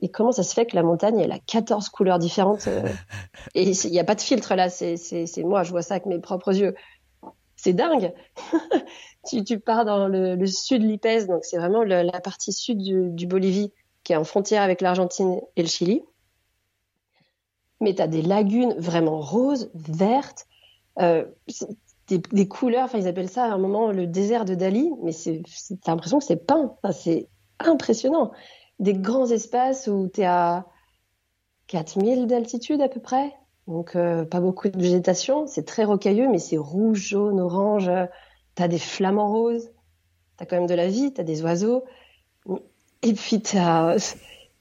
[0.00, 2.88] et comment ça se fait que la montagne elle a 14 couleurs différentes euh,
[3.54, 4.96] et il n'y a pas de filtre là, c'est
[5.44, 6.74] moi je vois ça avec mes propres yeux.
[7.54, 8.12] C'est dingue.
[9.28, 13.10] tu, tu, pars dans le, le sud Lipès, donc c'est vraiment la partie sud du,
[13.10, 16.02] du Bolivie qui est en frontière avec l'Argentine et le Chili
[17.82, 20.46] mais tu as des lagunes vraiment roses, vertes,
[21.00, 21.24] euh,
[22.08, 25.42] des, couleurs, enfin ils appellent ça à un moment le désert de Dali, mais c'est
[25.82, 27.28] t'as l'impression que c'est peint, c'est
[27.58, 28.32] impressionnant.
[28.78, 30.66] Des grands espaces où tu es à
[31.68, 33.32] 4000 d'altitude à peu près,
[33.66, 37.90] donc euh, pas beaucoup de végétation, c'est très rocailleux, mais c'est rouge, jaune, orange,
[38.56, 39.70] tu as des flamants roses,
[40.36, 41.84] tu as quand même de la vie, tu as des oiseaux,
[43.02, 43.96] et puis tu as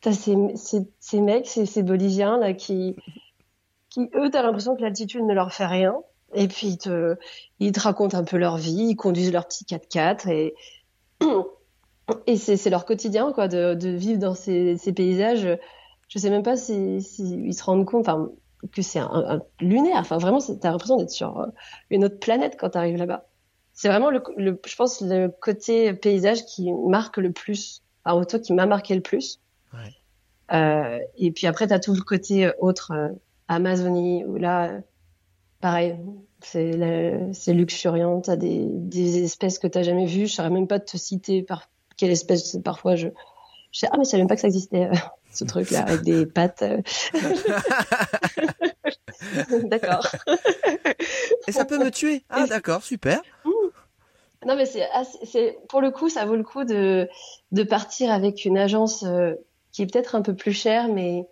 [0.04, 2.96] ces, ces, ces mecs, ces, ces Boliviens là qui,
[3.90, 5.96] qui eux, t'as l'impression que l'altitude ne leur fait rien.
[6.34, 7.18] Et puis ils te,
[7.60, 10.56] ils te racontent un peu leur vie, ils conduisent leur petit 4x4 et
[12.28, 15.48] et c'est leur quotidien quoi de, de vivre dans ces, ces, paysages.
[16.08, 18.30] Je sais même pas si, si ils se rendent compte, enfin
[18.72, 19.98] que c'est un, un, lunaire.
[19.98, 21.48] Enfin vraiment, t'as l'impression d'être sur euh,
[21.90, 23.26] une autre planète quand t'arrives là-bas.
[23.74, 28.40] C'est vraiment le, le, je pense le côté paysage qui marque le plus, enfin toi
[28.40, 29.40] qui m'a marqué le plus.
[29.74, 29.96] Ouais.
[30.54, 33.10] Euh, et puis après, tu as tout le côté euh, autre, euh,
[33.48, 34.80] Amazonie, où là,
[35.62, 35.96] pareil,
[36.42, 36.74] c'est
[37.48, 40.28] luxuriant, tu as des, des, espèces que tu jamais vues.
[40.28, 43.08] Je saurais même pas te citer par quelle espèce, parfois je,
[43.72, 44.90] je sais, ah, mais je savais même pas que ça existait,
[45.32, 46.64] ce truc-là, avec des pattes.
[49.64, 50.08] d'accord.
[51.48, 52.24] Et ça peut me tuer.
[52.30, 53.22] Ah, d'accord, super.
[54.46, 57.08] Non, mais c'est, pour le coup, ça vaut le coup de,
[57.52, 59.06] de partir avec une agence
[59.72, 61.28] qui est peut-être un peu plus cher, mais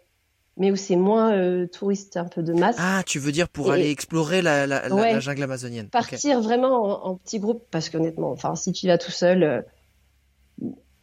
[0.59, 2.75] mais où c'est moins euh, touriste, un peu de masse.
[2.77, 7.15] Ah, tu veux dire pour aller explorer la, la, la, jungle amazonienne Partir vraiment en,
[7.15, 9.61] petit groupe, parce qu'honnêtement, enfin, si tu vas tout seul, euh,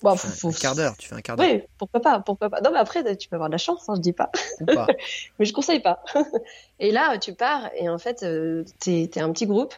[0.03, 0.49] bon, faut, faut...
[0.49, 1.47] un quart d'heure, tu fais un quart d'heure.
[1.51, 2.61] Oui, pourquoi pas, pourquoi pas.
[2.61, 4.31] Non, mais après, tu peux avoir de la chance, hein, je dis pas.
[4.75, 4.87] pas.
[5.39, 6.03] mais je conseille pas.
[6.79, 9.75] et là, tu pars et en fait, euh, t'es es un petit groupe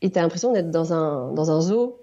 [0.00, 2.00] et t'as l'impression d'être dans un dans un zoo.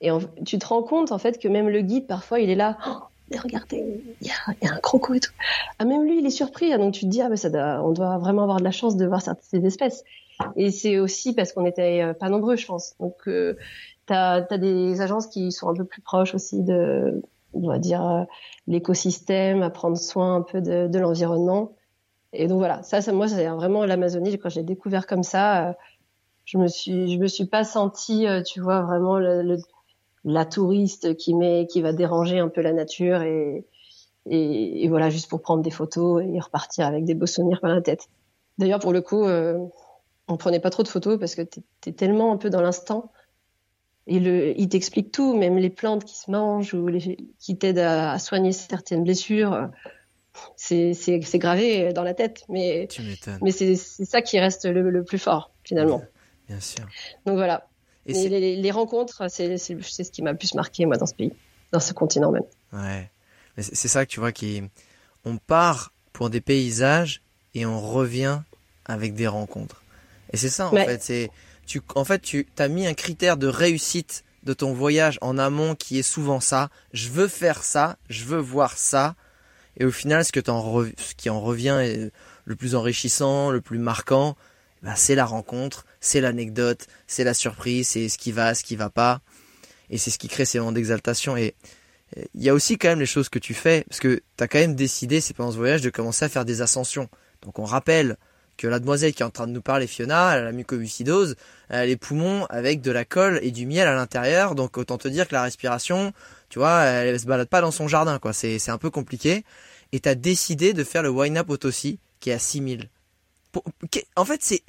[0.00, 0.10] Et
[0.44, 2.76] tu te rends compte en fait que même le guide parfois il est là.
[2.86, 3.04] Oh,
[3.34, 4.30] mais regardez, il y
[4.66, 5.32] a, un croco et tout.
[5.78, 6.72] Ah, même lui, il est surpris.
[6.72, 8.96] Hein, donc tu te dis, ah, mais ça on doit vraiment avoir de la chance
[8.96, 10.04] de voir ces espèces.
[10.56, 12.96] Et c'est aussi parce qu'on était euh, pas nombreux, je pense.
[12.98, 13.56] Donc, euh,
[14.06, 17.22] tu as, des agences qui sont un peu plus proches aussi de,
[17.54, 18.24] on va dire, euh,
[18.66, 21.72] l'écosystème, à prendre soin un peu de, l'environnement.
[22.32, 24.38] Et donc voilà, ça, ça moi, c'est vraiment l'Amazonie.
[24.38, 25.72] Quand j'ai découvert comme ça, euh,
[26.44, 29.56] je me suis, je me suis pas sentie, tu vois, vraiment le
[30.24, 33.64] la touriste qui met, qui va déranger un peu la nature et,
[34.26, 37.82] et, voilà, juste pour prendre des photos et repartir avec des beaux souvenirs par la
[37.82, 38.08] tête.
[38.56, 39.58] D'ailleurs, pour le coup, euh,
[40.28, 43.12] on prenait pas trop de photos parce que tu es tellement un peu dans l'instant.
[44.06, 47.78] Et le, il t'explique tout, même les plantes qui se mangent ou les, qui t'aident
[47.78, 49.70] à, soigner certaines blessures.
[50.56, 52.88] C'est, c'est, c'est gravé dans la tête, mais,
[53.40, 56.02] mais c'est, c'est ça qui reste le, le plus fort, finalement.
[56.48, 56.84] Bien sûr.
[57.24, 57.68] Donc voilà.
[58.06, 61.32] Et les, les, rencontres, c'est ce qui m'a le plus marqué, moi, dans ce pays,
[61.72, 62.44] dans ce continent même.
[62.72, 63.10] Ouais.
[63.56, 64.62] C'est ça que tu vois, qui
[65.24, 67.22] on part pour des paysages
[67.54, 68.40] et on revient
[68.84, 69.82] avec des rencontres.
[70.32, 71.02] Et c'est ça, en fait.
[71.02, 71.30] C'est,
[71.66, 75.74] tu, en fait, tu as mis un critère de réussite de ton voyage en amont
[75.74, 76.68] qui est souvent ça.
[76.92, 79.14] Je veux faire ça, je veux voir ça.
[79.76, 82.12] Et au final, ce, que en ce qui en revient est
[82.44, 84.36] le plus enrichissant, le plus marquant,
[84.84, 88.76] bah, c'est la rencontre, c'est l'anecdote, c'est la surprise, c'est ce qui va, ce qui
[88.76, 89.22] va pas.
[89.90, 91.36] Et c'est ce qui crée ces moments d'exaltation.
[91.36, 91.54] Et
[92.34, 94.46] il y a aussi quand même les choses que tu fais, parce que tu as
[94.46, 97.08] quand même décidé, c'est pendant ce voyage, de commencer à faire des ascensions.
[97.42, 98.16] Donc on rappelle
[98.56, 101.34] que la demoiselle qui est en train de nous parler, Fiona, elle a la mucoviscidose,
[101.70, 104.96] elle a les poumons avec de la colle et du miel à l'intérieur, donc autant
[104.96, 106.12] te dire que la respiration,
[106.50, 108.32] tu vois, elle se balade pas dans son jardin, quoi.
[108.32, 109.44] C'est un peu compliqué.
[109.92, 112.90] Et tu as décidé de faire le Wine Up Autossi, qui est à 6000.
[114.16, 114.62] En fait, c'est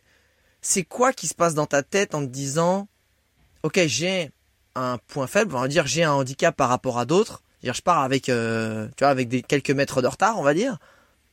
[0.66, 2.88] c'est quoi qui se passe dans ta tête en te disant,
[3.62, 4.32] ok, j'ai
[4.74, 7.44] un point faible, on va dire j'ai un handicap par rapport à d'autres.
[7.64, 10.78] Je pars avec, euh, tu vois, avec des quelques mètres de retard, on va dire,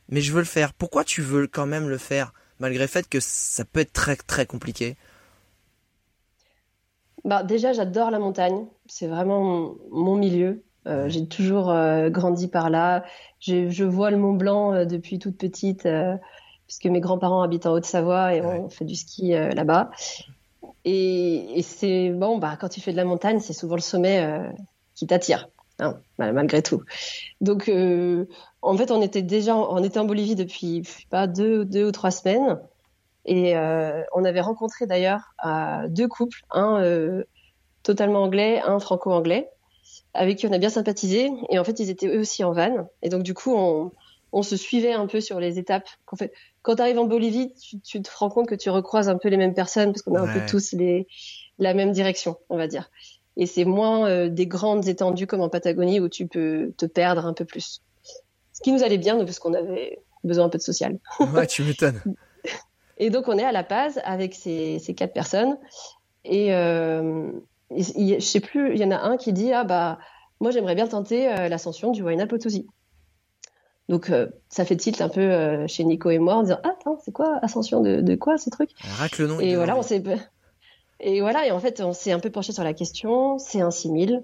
[0.09, 0.73] mais je veux le faire.
[0.73, 4.15] Pourquoi tu veux quand même le faire, malgré le fait que ça peut être très
[4.15, 4.95] très compliqué?
[7.23, 8.65] Bah, déjà, j'adore la montagne.
[8.87, 10.63] C'est vraiment mon, milieu.
[10.87, 13.03] Euh, j'ai toujours euh, grandi par là.
[13.39, 15.87] Je, vois le Mont Blanc depuis toute petite
[16.67, 19.91] puisque mes grands-parents habitent en Haute-Savoie et on fait du ski euh, là-bas.
[20.85, 24.49] Et, c'est bon, bah quand tu fais de la montagne, c'est souvent le sommet euh,
[24.95, 25.49] qui t'attire,
[25.79, 26.83] hein, malgré tout.
[27.41, 28.25] Donc, euh,
[28.61, 32.11] en fait, on était déjà, on était en Bolivie depuis pas deux, deux ou trois
[32.11, 32.59] semaines,
[33.25, 33.55] et
[34.13, 35.33] on avait rencontré d'ailleurs
[35.87, 37.23] deux couples, un
[37.83, 39.49] totalement anglais, un franco-anglais,
[40.13, 41.29] avec qui on a bien sympathisé.
[41.49, 42.89] Et en fait, ils étaient eux aussi en van.
[43.01, 43.91] Et donc, du coup, on,
[44.33, 45.87] on se suivait un peu sur les étapes.
[46.11, 47.53] En fait, quand tu arrives en Bolivie,
[47.83, 50.21] tu, te rends compte que tu recroises un peu les mêmes personnes parce qu'on a
[50.21, 51.07] un peu tous les,
[51.59, 52.89] la même direction, on va dire.
[53.37, 57.25] Et c'est moins euh, des grandes étendues comme en Patagonie où tu peux te perdre
[57.25, 57.81] un peu plus.
[58.53, 60.97] Ce qui nous allait bien, parce qu'on avait besoin un peu de social.
[61.33, 62.01] Ouais, tu m'étonnes.
[62.97, 65.57] Et donc on est à La Paz avec ces, ces quatre personnes.
[66.25, 67.31] Et euh,
[67.71, 69.99] je sais plus, il y en a un qui dit ah bah
[70.39, 72.67] moi j'aimerais bien tenter euh, l'ascension du Huayna Potosí.
[73.89, 76.73] Donc euh, ça fait tilt un peu euh, chez Nico et moi en disant ah
[76.79, 78.69] attends c'est quoi ascension de, de quoi ce truc?
[79.19, 79.39] Le nom.
[79.39, 80.01] Et voilà on s'est
[80.99, 83.71] et voilà et en fait on s'est un peu penché sur la question c'est un
[83.71, 84.23] 6000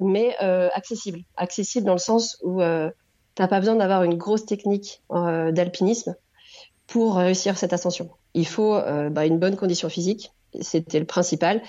[0.00, 2.60] mais euh, accessible accessible dans le sens où
[3.34, 6.16] t'as pas besoin d'avoir une grosse technique d'alpinisme
[6.86, 8.10] pour réussir cette ascension.
[8.34, 8.78] Il faut
[9.10, 11.62] bah, une bonne condition physique, c'était le principal.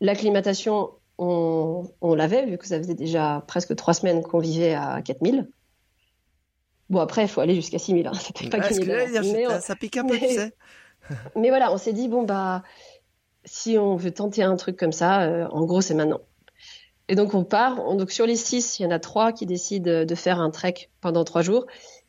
[0.00, 5.02] L'acclimatation, on, on l'avait, vu que ça faisait déjà presque trois semaines qu'on vivait à
[5.02, 5.48] 4000.
[6.90, 8.06] Bon, après, il faut aller jusqu'à 6000.
[8.06, 8.12] Hein.
[8.20, 10.54] C'était pas mais Ça pique un peu, tu sais.
[11.36, 12.62] mais voilà, on s'est dit, bon, bah,
[13.44, 16.20] si on veut tenter un truc comme ça, euh, en gros, c'est maintenant.
[17.08, 17.76] Et donc, on part.
[17.96, 20.88] donc, sur les six, il y en a trois qui décident de faire un trek
[21.00, 21.66] pendant trois jours.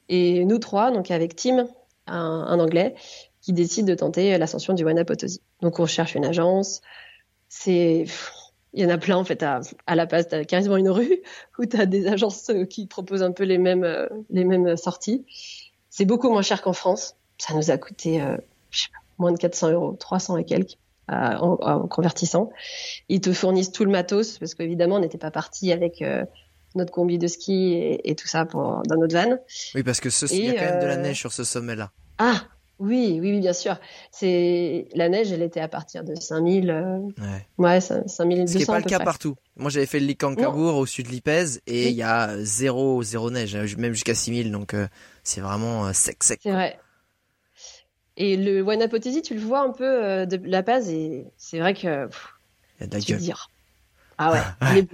[0.07, 1.67] Et nous trois, donc avec Tim,
[2.07, 2.95] un, un Anglais,
[3.41, 5.41] qui décide de tenter l'ascension du Wanapotosí.
[5.61, 6.81] Donc, on cherche une agence.
[7.49, 8.05] C'est
[8.75, 10.27] il y en a plein en fait à, à La Paz.
[10.29, 11.21] T'as quasiment une rue
[11.59, 14.77] où tu as des agences euh, qui proposent un peu les mêmes euh, les mêmes
[14.77, 15.25] sorties.
[15.89, 17.15] C'est beaucoup moins cher qu'en France.
[17.37, 18.37] Ça nous a coûté euh,
[18.69, 22.51] je sais pas, moins de 400 euros, 300 et quelques en, convertissant.
[23.09, 26.03] Ils te fournissent tout le matos parce qu'évidemment on n'était pas parti avec
[26.73, 29.37] notre combi de ski et, et, tout ça pour, dans notre van.
[29.75, 31.91] Oui, parce que ce, il y a quand même de la neige sur ce sommet-là.
[32.17, 32.41] Ah,
[32.79, 33.79] oui, oui, bien sûr.
[34.11, 36.69] C'est la neige, elle était à partir de 5000.
[36.69, 36.97] Euh...
[36.97, 37.47] Ouais.
[37.57, 38.47] Ouais, 5200.
[38.47, 39.35] Ce qui n'est pas le cas partout.
[39.55, 43.31] Moi, j'avais fait le Likankabour au sud de l'Ipèze et il y a zéro, zéro
[43.31, 44.51] neige, même jusqu'à 6000.
[44.51, 44.87] Donc, euh,
[45.23, 46.41] c'est vraiment euh, sec, sec.
[46.43, 46.77] C'est vrai.
[48.17, 51.73] Et le Wanapotesi, tu le vois un peu euh, de la base et c'est vrai
[51.73, 52.09] que.
[52.79, 53.19] il y a de la gueule.
[53.19, 53.49] Dire.
[54.17, 54.87] Ah ouais, il est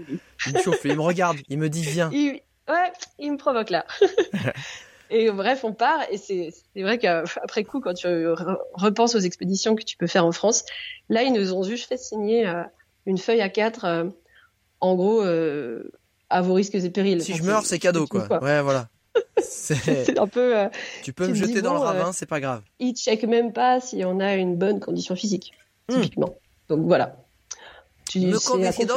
[0.48, 2.10] Il me chauffe, il me regarde, il me dit viens.
[2.10, 3.86] Ouais, il me provoque là.
[5.12, 6.00] Et bref, on part.
[6.10, 8.08] Et c'est vrai qu'après coup, quand tu
[8.74, 10.64] repenses aux expéditions que tu peux faire en France,
[11.10, 12.64] là, ils nous ont juste fait signer euh,
[13.06, 13.86] une feuille à quatre.
[13.86, 14.06] Euh,
[14.80, 15.92] en gros, euh,
[16.30, 17.22] à vos risques et périls.
[17.22, 18.26] Si je meurs, c'est cadeau, quoi.
[18.42, 18.88] Ouais, voilà.
[19.38, 20.56] C'est un peu.
[21.04, 22.64] tu peux me jeter dans le ravin, c'est pas grave.
[22.80, 25.52] Ils checkent même pas si on a une bonne condition physique,
[25.90, 25.96] hmm.
[25.96, 26.36] typiquement.
[26.70, 27.18] Donc voilà.
[28.10, 28.88] Tu me confies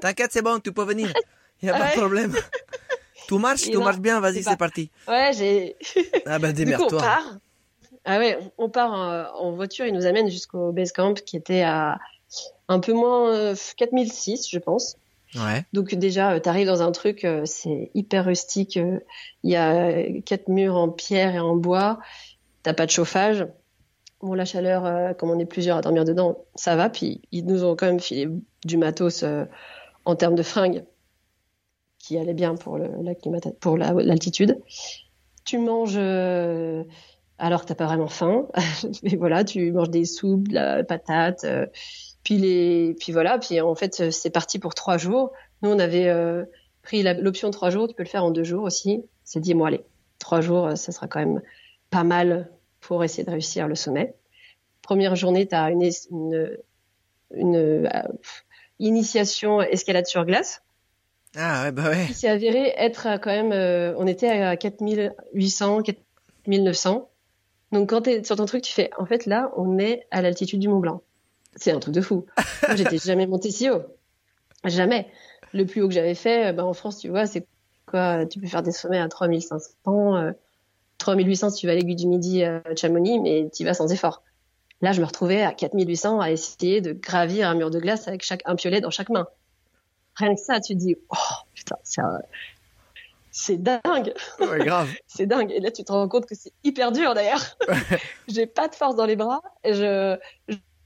[0.00, 1.12] T'inquiète, c'est bon, tu peux venir.
[1.62, 2.34] Il n'y a pas de problème.
[3.28, 4.90] Tout marche, tout marche bien, vas-y, c'est parti.
[5.08, 5.76] Ouais, j'ai.
[6.26, 6.98] Ah bah démerde-toi.
[6.98, 7.38] on part.
[8.04, 8.92] Ah ouais, on part
[9.40, 11.98] en, voiture, il nous amène jusqu'au base camp qui était à
[12.68, 14.96] un peu moins 4006, euh, je pense.
[15.36, 15.64] Ouais.
[15.72, 18.76] Donc déjà, euh, tu arrives dans un truc, euh, c'est hyper rustique.
[18.76, 22.00] Il y a quatre murs en pierre et en bois.
[22.62, 23.46] T'as pas de chauffage.
[24.20, 26.88] Bon, la chaleur, comme on est plusieurs à dormir dedans, ça va.
[26.88, 28.28] Puis ils nous ont quand même filé
[28.64, 29.24] du matos
[30.04, 30.84] en termes de fringues
[32.02, 32.78] qui allait bien pour
[33.60, 34.60] pour l'altitude.
[35.44, 36.84] tu manges euh,
[37.38, 38.48] alors que t'as pas vraiment faim,
[39.02, 41.66] mais voilà, tu manges des soupes, de la patate, euh,
[42.24, 45.32] puis les, puis voilà, puis en fait c'est parti pour trois jours.
[45.62, 46.44] Nous on avait euh,
[46.82, 49.04] pris l'option trois jours, tu peux le faire en deux jours aussi.
[49.24, 49.84] C'est dit moi allez,
[50.18, 51.40] trois jours, ça sera quand même
[51.90, 52.50] pas mal
[52.80, 54.14] pour essayer de réussir le sommet.
[54.82, 56.58] Première journée, tu as une, une,
[57.30, 57.90] une
[58.80, 60.62] initiation escalade sur glace.
[61.36, 62.06] Ah ouais, bah ouais.
[62.08, 67.08] Il s'est avéré être quand même, euh, on était à 4800, 4900.
[67.72, 70.60] Donc quand t'es sur ton truc, tu fais, en fait là, on est à l'altitude
[70.60, 71.02] du Mont Blanc.
[71.56, 72.26] C'est un truc de fou.
[72.66, 73.82] Moi, j'étais jamais monté si haut.
[74.64, 75.06] Jamais.
[75.54, 77.46] Le plus haut que j'avais fait, euh, bah, en France, tu vois, c'est
[77.86, 80.32] quoi Tu peux faire des sommets à 3500, euh,
[80.98, 84.22] 3800 si tu vas à l'aiguille du Midi à Chamonix, mais tu vas sans effort.
[84.82, 88.22] Là, je me retrouvais à 4800 à essayer de gravir un mur de glace avec
[88.22, 89.28] chaque un piolet dans chaque main
[90.14, 91.16] rien que ça, tu dis, oh
[91.54, 91.76] putain,
[93.30, 94.12] c'est dingue.
[94.40, 94.90] Ouais, grave.
[95.06, 95.50] c'est dingue.
[95.52, 97.56] Et là, tu te rends compte que c'est hyper dur d'ailleurs.
[98.28, 99.42] J'ai pas de force dans les bras.
[99.64, 100.18] Et je,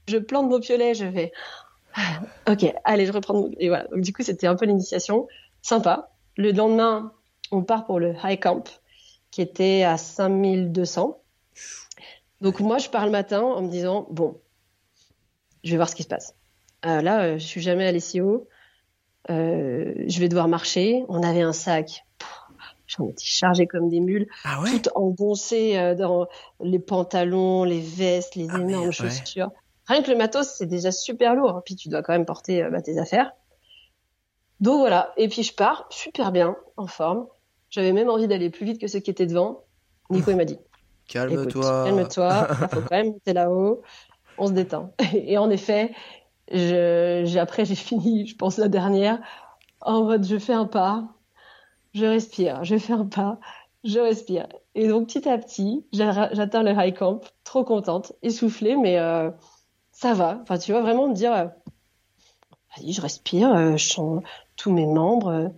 [0.07, 1.33] je, plante mon piolet, je vais,
[2.47, 3.49] ok, allez, je reprends.
[3.59, 3.87] Et voilà.
[3.87, 5.27] Donc, du coup, c'était un peu l'initiation.
[5.61, 6.11] Sympa.
[6.37, 7.11] Le lendemain,
[7.51, 8.63] on part pour le high camp
[9.31, 11.21] qui était à 5200.
[12.41, 14.39] Donc, moi, je pars le matin en me disant, bon,
[15.63, 16.35] je vais voir ce qui se passe.
[16.85, 18.47] Euh, là, euh, je suis jamais allé si haut.
[19.29, 21.03] Euh, je vais devoir marcher.
[21.09, 22.05] On avait un sac.
[22.87, 26.27] J'en étais chargé comme des mules, ah tout engoncé euh, dans
[26.61, 29.51] les pantalons, les vestes, les ah, énormes chaussures.
[29.87, 31.61] Rien que le matos, c'est déjà super lourd.
[31.65, 33.33] Puis tu dois quand même porter euh, bah, tes affaires.
[34.61, 35.11] Donc voilà.
[35.17, 37.27] Et puis je pars super bien, en forme.
[37.69, 39.65] J'avais même envie d'aller plus vite que ceux qui étaient devant.
[40.09, 40.57] Nico, il m'a dit.
[41.09, 41.85] Calme-toi.
[41.85, 42.47] Calme-toi.
[42.49, 43.81] Il faut quand même monter là-haut.
[44.37, 44.93] On se détend.
[45.13, 45.91] Et en effet,
[46.51, 49.19] je, après, j'ai fini, je pense, la dernière,
[49.81, 51.07] en mode, je fais un pas,
[51.93, 53.39] je respire, je fais un pas,
[53.83, 54.47] je respire.
[54.75, 59.31] Et donc, petit à petit, j'atteins le high camp, trop contente, essoufflée, mais euh,
[59.91, 60.39] ça va.
[60.41, 61.45] Enfin, tu vois, vraiment me dire, euh,
[62.75, 64.23] vas-y, je respire, euh, je sens
[64.55, 65.51] tous mes membres,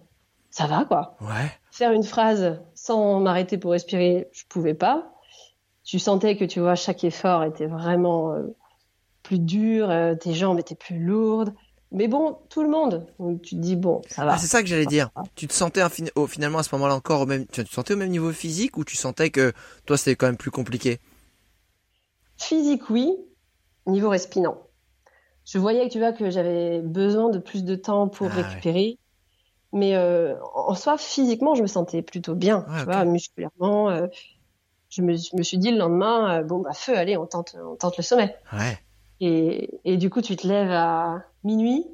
[0.49, 1.15] ça va, quoi.
[1.21, 1.51] Ouais.
[1.71, 5.13] Faire une phrase sans m'arrêter pour respirer, je pouvais pas.
[5.83, 8.35] Tu sentais que, tu vois, chaque effort était vraiment
[9.29, 11.53] plus dur, euh, tes jambes étaient plus lourdes.
[11.91, 13.05] mais bon, tout le monde.
[13.43, 14.33] tu te dis bon, ça va.
[14.33, 15.11] Ah, c'est ça que j'allais dire.
[15.35, 15.83] Tu te sentais
[16.27, 18.83] finalement à ce moment-là encore au même, tu te sentais au même niveau physique ou
[18.83, 19.53] tu sentais que
[19.85, 20.99] toi c'était quand même plus compliqué?
[22.37, 23.15] Physique, oui.
[23.85, 24.57] Niveau respirant.
[25.45, 28.97] Je voyais que tu vois que j'avais besoin de plus de temps pour ah, récupérer.
[29.73, 33.91] Mais euh, en soi, physiquement, je me sentais plutôt bien, tu vois, musculairement.
[33.91, 34.07] Euh,
[34.89, 37.55] je, me, je, me, suis dit le lendemain, euh, bon bah feu, allez, on tente,
[37.63, 38.35] on tente le sommet.
[38.51, 38.79] Ouais.
[39.21, 41.85] Et, et du coup, tu te lèves à minuit,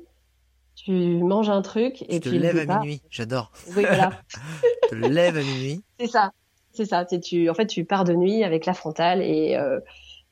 [0.76, 0.92] tu
[1.24, 3.02] manges un truc et tu te lèves à minuit.
[3.10, 3.52] J'adore.
[3.76, 4.12] Oui, voilà.
[4.84, 5.84] tu te lèves à minuit.
[6.00, 6.32] C'est ça,
[6.74, 7.06] c'est ça.
[7.06, 9.80] Tu, en fait, tu pars de nuit avec la frontale et euh,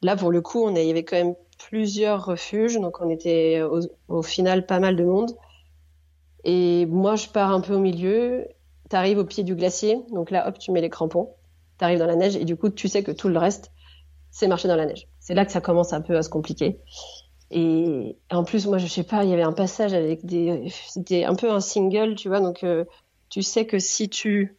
[0.02, 1.36] là, pour le coup, on il y avait quand même
[1.70, 3.80] plusieurs refuges, donc on était au,
[4.10, 5.32] au final pas mal de monde.
[6.44, 8.46] Et moi, je pars un peu au milieu.
[8.90, 11.30] Tu arrives au pied du glacier, donc là, hop, tu mets les crampons.
[11.80, 13.72] Tu arrives dans la neige et du coup, tu sais que tout le reste,
[14.34, 15.08] c'est marcher dans la neige.
[15.20, 16.80] C'est là que ça commence un peu à se compliquer.
[17.52, 21.24] Et en plus, moi, je sais pas, il y avait un passage avec des, c'était
[21.24, 22.84] un peu un single, tu vois, donc euh,
[23.30, 24.58] tu sais que si tu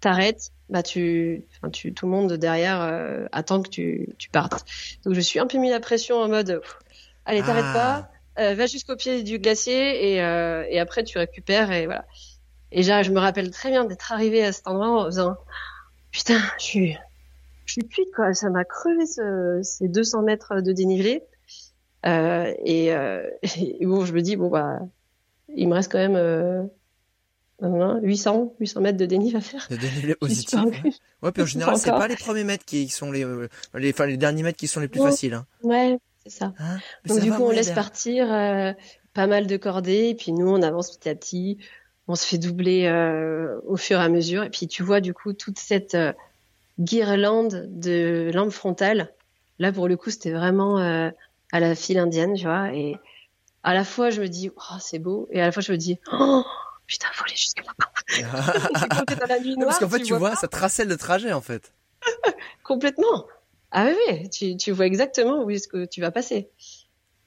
[0.00, 4.64] t'arrêtes, bah tu, enfin, tu, tout le monde derrière euh, attend que tu, tu partes.
[5.04, 6.62] Donc je suis un peu mis la pression en mode,
[7.24, 8.08] allez, t'arrêtes ah.
[8.36, 12.04] pas, euh, va jusqu'au pied du glacier et, et après tu récupères et voilà.
[12.70, 15.34] Et je me rappelle très bien d'être arrivé à cet endroit en faisant,
[16.12, 16.98] putain, je suis,
[17.64, 18.34] je suis cuite quoi.
[18.34, 21.24] Ça m'a crevé ce, ces 200 mètres de dénivelé.
[22.04, 24.80] Euh, et, euh, et, bon, je me dis bon bah,
[25.54, 26.62] il me reste quand même euh,
[28.02, 29.66] 800 800 mètres de dénivelé à faire.
[29.70, 30.60] De dénivelé positif.
[30.60, 30.92] Ouais.
[31.22, 34.06] ouais, puis en général, c'est pas les premiers mètres qui sont les, euh, les, enfin
[34.06, 35.34] les derniers mètres qui sont les plus faciles.
[35.34, 35.46] Hein.
[35.62, 36.54] Ouais, c'est ça.
[36.58, 36.78] Hein?
[37.06, 38.72] Donc du coup, on laisse partir euh,
[39.14, 41.58] pas mal de cordées, et puis nous, on avance petit à petit.
[42.08, 45.14] On se fait doubler euh, au fur et à mesure, et puis tu vois du
[45.14, 45.96] coup toute cette
[46.80, 49.12] guirlande de lampes frontales.
[49.58, 51.10] Là, pour le coup, c'était vraiment euh,
[51.52, 52.72] à la file indienne, tu vois.
[52.74, 52.96] Et
[53.62, 55.28] à la fois, je me dis, oh, c'est beau.
[55.30, 56.44] Et à la fois, je me dis, oh,
[56.86, 57.92] putain, faut aller jusque là-bas.
[59.66, 61.72] Parce qu'en fait, tu, vois, ça traçait le trajet, en fait.
[62.64, 63.26] Complètement.
[63.70, 64.30] Ah oui, oui.
[64.30, 66.50] Tu, tu vois exactement où est-ce que tu vas passer.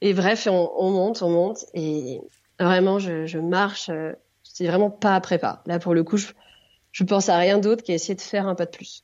[0.02, 1.66] Et bref, on, on monte, on monte.
[1.74, 2.22] Et
[2.60, 3.90] vraiment, je, je marche.
[3.90, 5.64] Euh, c'est vraiment pas après pas.
[5.66, 6.28] Là, pour le coup, je,
[6.92, 9.04] je pense à rien d'autre qu'à essayer de faire un pas de plus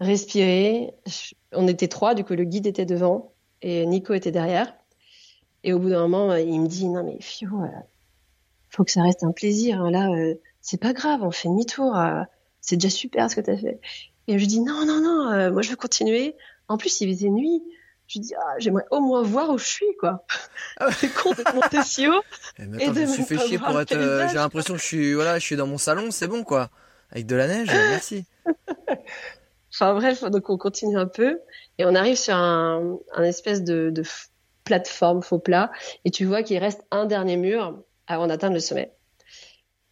[0.00, 0.94] respirer.
[1.52, 3.32] On était trois, du coup le guide était devant
[3.62, 4.72] et Nico était derrière.
[5.64, 7.66] Et au bout d'un moment, il me dit non mais Fio, euh,
[8.70, 9.80] faut que ça reste un plaisir.
[9.80, 9.90] Hein.
[9.90, 11.96] Là, euh, c'est pas grave, on fait demi-tour.
[11.96, 12.22] Euh,
[12.60, 13.80] c'est déjà super ce que t'as fait.
[14.28, 16.36] Et je dis non non non, moi je veux continuer.
[16.68, 17.62] En plus, il faisait nuit.
[18.06, 20.24] Je dis ah, j'aimerais au moins voir où je suis quoi.
[20.92, 22.22] c'est con de monter si haut.
[22.58, 24.28] Eh, et, de je me suis fait chier pour être.
[24.28, 26.70] J'ai l'impression que je suis voilà, je suis dans mon salon, c'est bon quoi,
[27.10, 27.68] avec de la neige.
[27.90, 28.24] merci.
[29.80, 31.38] Enfin bref, donc on continue un peu
[31.78, 34.02] et on arrive sur un, un espèce de, de
[34.64, 35.70] plateforme faux plat
[36.04, 38.92] et tu vois qu'il reste un dernier mur avant d'atteindre le sommet.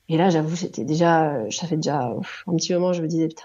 [0.09, 2.01] Et là, j'avoue, j'étais déjà, ça fait déjà
[2.47, 3.45] un petit moment, je me disais putain,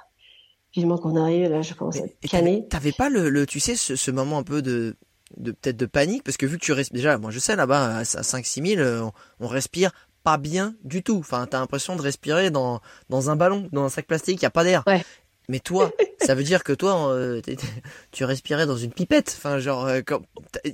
[0.76, 1.48] vivement qu'on arrive.
[1.50, 2.68] Là, je commence à canner.
[2.70, 4.96] T'avais pas le, le, tu sais, ce, ce moment un peu de,
[5.38, 7.98] de peut-être de panique parce que vu que tu restes déjà, moi je sais là-bas
[7.98, 9.12] à 5-6 000, on,
[9.46, 9.92] on respire
[10.24, 11.18] pas bien du tout.
[11.18, 12.80] Enfin, t'as l'impression de respirer dans
[13.10, 14.84] dans un ballon, dans un sac plastique, il y a pas d'air.
[14.88, 15.04] Ouais.
[15.50, 17.42] Mais toi, ça veut dire que toi, euh,
[18.12, 19.36] tu respirais dans une pipette.
[19.38, 20.02] Enfin, genre, euh,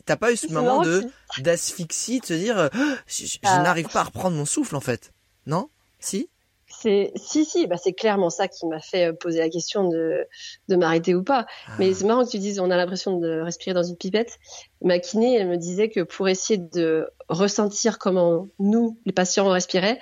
[0.05, 1.03] t'as pas eu ce moment de
[1.39, 2.69] d'asphyxie, de se dire, euh,
[3.07, 3.61] je, ah.
[3.63, 5.13] n'arrive pas à reprendre mon souffle en fait,
[5.45, 5.69] non?
[5.99, 6.29] Si?
[6.69, 10.27] C'est si si bah c'est clairement ça qui m'a fait poser la question de
[10.67, 11.47] de m'arrêter ou pas.
[11.79, 11.93] Mais ah.
[11.95, 14.37] c'est marrant que tu dises on a l'impression de respirer dans une pipette.
[14.81, 19.99] Ma kiné elle me disait que pour essayer de ressentir comment nous les patients respiraient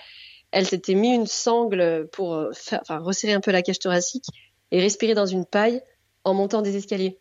[0.52, 4.26] elle s'était mis une sangle pour faire enfin resserrer un peu la cage thoracique
[4.76, 5.82] et respirer dans une paille
[6.26, 7.18] en montant des escaliers.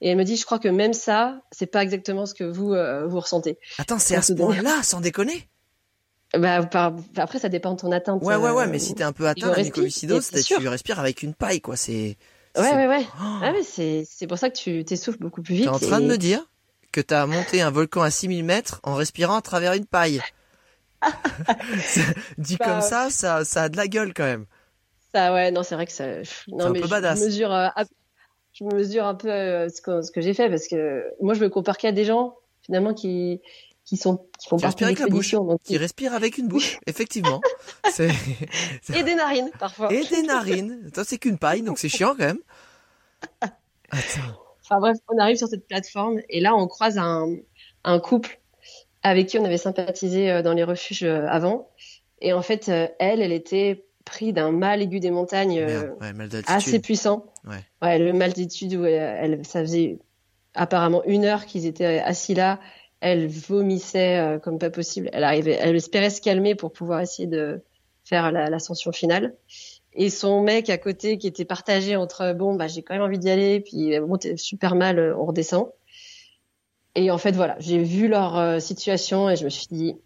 [0.00, 2.72] Et elle me dit, je crois que même ça, c'est pas exactement ce que vous
[2.74, 3.58] euh, vous ressentez.
[3.78, 5.48] Attends, c'est à ce point-là, sans déconner?
[6.38, 6.68] Bah,
[7.16, 8.22] après, ça dépend de ton atteinte.
[8.22, 11.34] Ouais, ouais, ouais, mais si t'es un peu atteint la mucoviscidose, tu respires avec une
[11.34, 11.76] paille, quoi.
[11.76, 12.16] C'est.
[12.56, 13.06] Ouais, ouais, ouais.
[13.20, 13.38] Oh.
[13.42, 15.64] Ah, mais c'est, c'est pour ça que tu t'essouffles beaucoup plus vite.
[15.64, 16.46] T'es en train de me dire
[16.92, 20.22] que t'as monté un volcan à 6000 mètres en respirant à travers une paille.
[22.38, 24.46] Dit bah, comme ça, ça, ça a de la gueule quand même.
[25.14, 26.06] Ça, ouais, non, c'est vrai que ça.
[26.48, 27.68] Non, mais je mesure, euh,
[28.52, 31.40] je mesure un peu euh, ce que, ce que j'ai fait parce que moi, je
[31.40, 33.40] me compare qu'à des gens finalement qui
[33.84, 37.40] qui sont qui font partie de l'expédition, donc qui respirent avec une bouche, effectivement.
[37.98, 39.92] Et des narines parfois.
[39.92, 40.90] Et des narines.
[40.94, 42.40] Toi, c'est qu'une paille, donc c'est chiant quand même.
[43.90, 44.38] Attends.
[44.64, 47.26] Enfin bref, on arrive sur cette plateforme et là, on croise un
[47.84, 48.40] un couple
[49.02, 51.68] avec qui on avait sympathisé euh, dans les refuges avant.
[52.20, 55.90] Et en fait, elle, elle était pris d'un mal aigu des montagnes euh,
[56.46, 57.26] assez puissant.
[57.46, 57.98] Ouais.
[57.98, 59.98] le mal d'altitude où elle, ça faisait
[60.54, 62.60] apparemment une heure qu'ils étaient assis là
[63.00, 65.08] Elle vomissait comme pas possible.
[65.12, 67.62] Elle arrivait, elle espérait se calmer pour pouvoir essayer de
[68.04, 69.34] faire l'ascension finale.
[69.94, 73.18] Et son mec à côté qui était partagé entre bon bah j'ai quand même envie
[73.18, 75.70] d'y aller puis bon t'es super mal on redescend.
[76.94, 79.96] Et en fait voilà j'ai vu leur situation et je me suis dit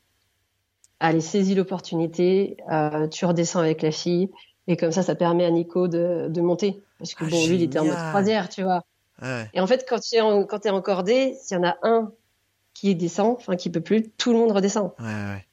[1.00, 4.30] allez saisis l'opportunité, euh, tu redescends avec la fille
[4.66, 7.56] et comme ça ça permet à Nico de, de monter parce que ah, bon lui
[7.56, 8.84] il était en mode croisière tu vois.
[9.22, 9.48] Ouais.
[9.54, 12.12] Et en fait quand tu es en, quand encordé, s'il y en a un
[12.74, 14.92] qui descend, enfin qui peut plus, tout le monde redescend.
[14.98, 15.46] Ouais, ouais.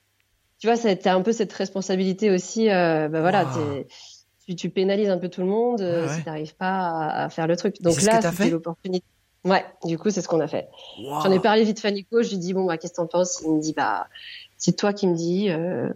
[0.59, 2.69] Tu vois, un peu cette responsabilité aussi.
[2.69, 3.45] Euh, bah voilà,
[4.45, 7.47] tu, tu, pénalises un peu tout le monde euh, si t'arrives pas à, à, faire
[7.47, 7.81] le truc.
[7.81, 9.05] Donc là, c'était l'opportunité.
[9.43, 10.69] Ouais, du coup, c'est ce qu'on a fait.
[10.97, 13.41] J'en ai parlé vite à Nico, je lui dis bon bah qu'est-ce que t'en penses?
[13.43, 14.07] Il me dit bah
[14.63, 15.89] c'est toi qui me dis euh,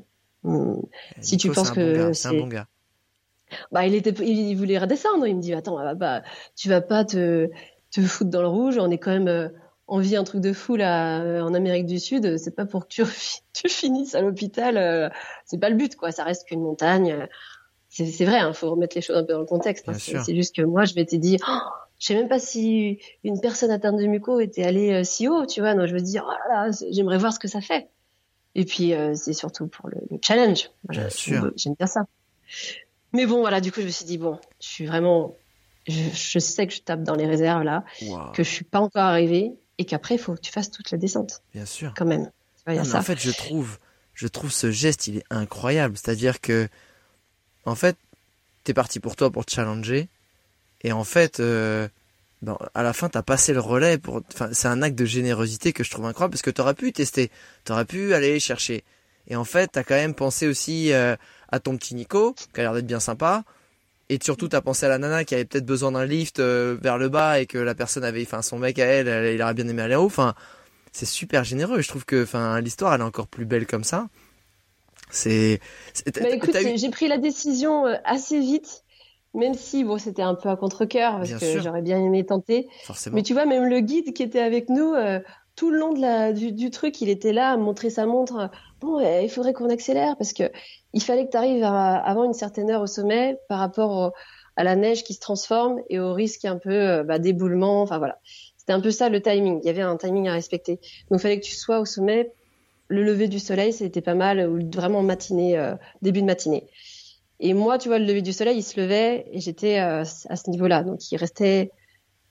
[0.44, 0.82] hmm,
[1.22, 2.68] si tu penses que c'est un bon gars.
[3.72, 5.26] Bah il était, il voulait redescendre.
[5.26, 6.22] Il me dit attends, bah,
[6.58, 7.50] tu vas pas te
[7.92, 8.78] te foutre dans le rouge.
[8.78, 9.48] On est quand même euh,
[9.88, 12.38] on vit un truc de fou là euh, en Amérique du Sud.
[12.38, 13.04] C'est pas pour que tu,
[13.54, 15.14] tu finisses à l'hôpital.
[15.46, 16.12] c'est pas le but quoi.
[16.12, 17.26] Ça reste qu'une montagne.
[17.88, 19.88] C'est vrai, il hein, faut remettre les choses un peu dans le contexte.
[19.88, 19.94] Hein.
[19.94, 21.58] C'est juste que moi, je m'étais dit, oh,
[22.00, 25.62] je sais même pas si une personne atteinte de muco était allée si haut, tu
[25.62, 25.74] vois.
[25.74, 27.90] Non, je veux dire, oh j'aimerais voir ce que ça fait.
[28.58, 30.72] Et puis euh, c'est surtout pour le, challenge.
[30.90, 31.52] Bien sûr.
[31.56, 32.08] J'aime bien ça.
[33.14, 35.36] Mais bon, voilà, du coup, je me suis dit bon, je suis vraiment,
[35.88, 37.86] je, sais que je tape dans les réserves là,
[38.34, 40.98] que je suis pas encore arrivé et qu'après il faut que tu fasses toute la
[40.98, 41.42] descente.
[41.54, 41.94] Bien sûr.
[41.96, 42.30] Quand même.
[42.68, 43.78] En fait, je trouve,
[44.14, 45.96] je trouve ce geste, il est incroyable.
[45.96, 46.68] C'est-à-dire que,
[47.64, 47.96] en fait,
[48.66, 50.10] t'es parti pour toi pour te challenger,
[50.82, 51.88] et en fait, euh,
[52.74, 54.22] à la fin, t'as passé le relais pour.
[54.34, 57.32] Enfin, c'est un acte de générosité que je trouve incroyable parce que t'aurais pu tester,
[57.64, 58.84] t'aurais pu aller chercher.
[59.28, 61.16] Et en fait, t'as quand même pensé aussi euh,
[61.50, 63.44] à ton petit Nico, qui a l'air d'être bien sympa.
[64.10, 66.98] Et surtout, t'as pensé à la nana qui avait peut-être besoin d'un lift euh, vers
[66.98, 69.68] le bas et que la personne avait, enfin, son mec à elle, il aurait bien
[69.68, 70.06] aimé aller en haut.
[70.06, 70.34] Enfin,
[70.94, 71.82] c'est super généreux.
[71.82, 74.08] Je trouve que, enfin, l'histoire, elle est encore plus belle comme ça.
[75.10, 75.60] C'est.
[76.06, 78.84] Bah, écoute, j'ai pris la décision euh, assez vite
[79.34, 82.68] même si bon c'était un peu à contre-cœur parce que j'aurais bien aimé tenter.
[83.12, 85.20] Mais tu vois même le guide qui était avec nous euh,
[85.56, 88.52] tout le long de la, du, truc, il était là à montrer sa montre.
[88.80, 90.52] Bon, il faudrait qu'on accélère parce que
[90.94, 94.14] il fallait que tu arrives avant une certaine heure au sommet par rapport
[94.58, 97.82] à la neige qui se transforme et au risque un peu euh, bah, d'éboulement.
[97.82, 98.20] Enfin voilà,
[98.58, 99.60] c'était un peu ça le timing.
[99.64, 100.80] Il y avait un timing à respecter.
[101.10, 102.32] Donc il fallait que tu sois au sommet.
[102.90, 106.68] Le lever du soleil, c'était pas mal, ou vraiment matinée, euh, début de matinée.
[107.40, 110.36] Et moi, tu vois, le lever du soleil, il se levait et j'étais euh, à
[110.36, 110.84] ce niveau-là.
[110.84, 111.72] Donc, il restait,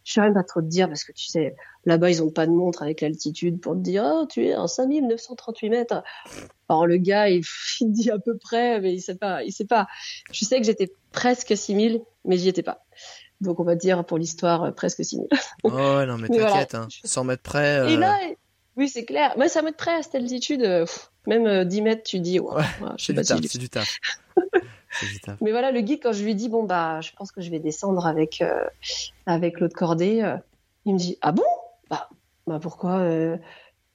[0.05, 1.55] je sais même pas trop te dire parce que tu sais,
[1.85, 4.67] là-bas, ils ont pas de montre avec l'altitude pour te dire, oh, tu es en
[4.67, 6.03] 5938 mètres.
[6.69, 7.43] Alors, le gars, il,
[7.81, 9.87] il dit à peu près, mais il sait pas, il sait pas.
[10.33, 12.85] Je sais que j'étais presque 6000, mais j'y étais pas.
[13.41, 15.29] Donc, on va dire pour l'histoire, euh, presque 6000.
[15.65, 16.89] oh, non, mais t'inquiète, hein.
[17.05, 17.79] 100 mètres près.
[17.79, 17.89] Euh...
[17.89, 18.19] Et là,
[18.77, 19.35] oui, c'est clair.
[19.39, 20.85] Mais 100 mètres près à cette altitude, euh,
[21.29, 22.65] même 10 mètres, tu dis, ouais,
[22.99, 23.99] c'est du taf, c'est du taf.
[25.41, 27.59] Mais voilà, le guide, quand je lui dis bon bah, je pense que je vais
[27.59, 28.65] descendre avec euh,
[29.27, 30.37] avec l'autre cordée, euh,
[30.85, 31.45] il me dit ah bon?
[31.91, 32.09] Bah
[32.47, 33.37] bah pourquoi euh...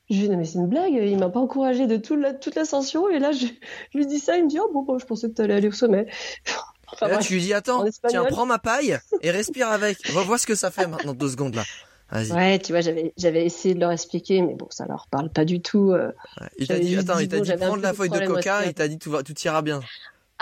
[0.10, 2.34] Je lui dis non mais c'est une blague, il m'a pas encouragé de toute la,
[2.34, 3.46] toute l'ascension et là je,
[3.94, 5.74] lui dis ça, il me dit oh bon, je pensais que tu allais aller au
[5.74, 6.08] sommet.
[6.94, 10.46] Enfin, là, tu lui dis attends, tiens prends ma paille et respire avec, revois ce
[10.46, 11.64] que ça fait maintenant deux secondes là.
[12.12, 15.46] Ouais, tu vois, j'avais j'avais essayé de leur expliquer, mais bon, ça leur parle pas
[15.46, 15.92] du tout.
[15.92, 16.12] Euh.
[16.58, 19.00] Il t'a dit, attends, il t'a dit prendre la feuille de coca, il t'a dit
[19.00, 19.80] tout va, tout ira bien.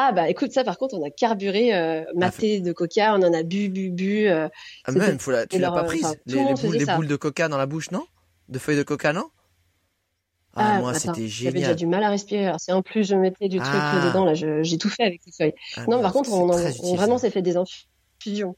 [0.02, 3.34] Ah bah écoute ça par contre on a carburé euh, maté de coca, on en
[3.34, 4.28] a bu bu bu.
[4.30, 4.48] Euh,
[4.86, 7.58] ah même, faut la, tu l'as pas prise les, boules, les boules de coca dans
[7.58, 8.06] la bouche non?
[8.48, 9.26] De feuilles de coca non?
[10.56, 11.54] Ah, ah moi c'était génial.
[11.54, 12.50] J'avais déjà du mal à respirer.
[12.60, 14.08] Si en plus je mettais du truc ah.
[14.08, 15.56] dedans là, j'ai tout fait avec ces feuilles.
[15.76, 18.56] Ah, non par contre on, on vraiment s'est fait des infusions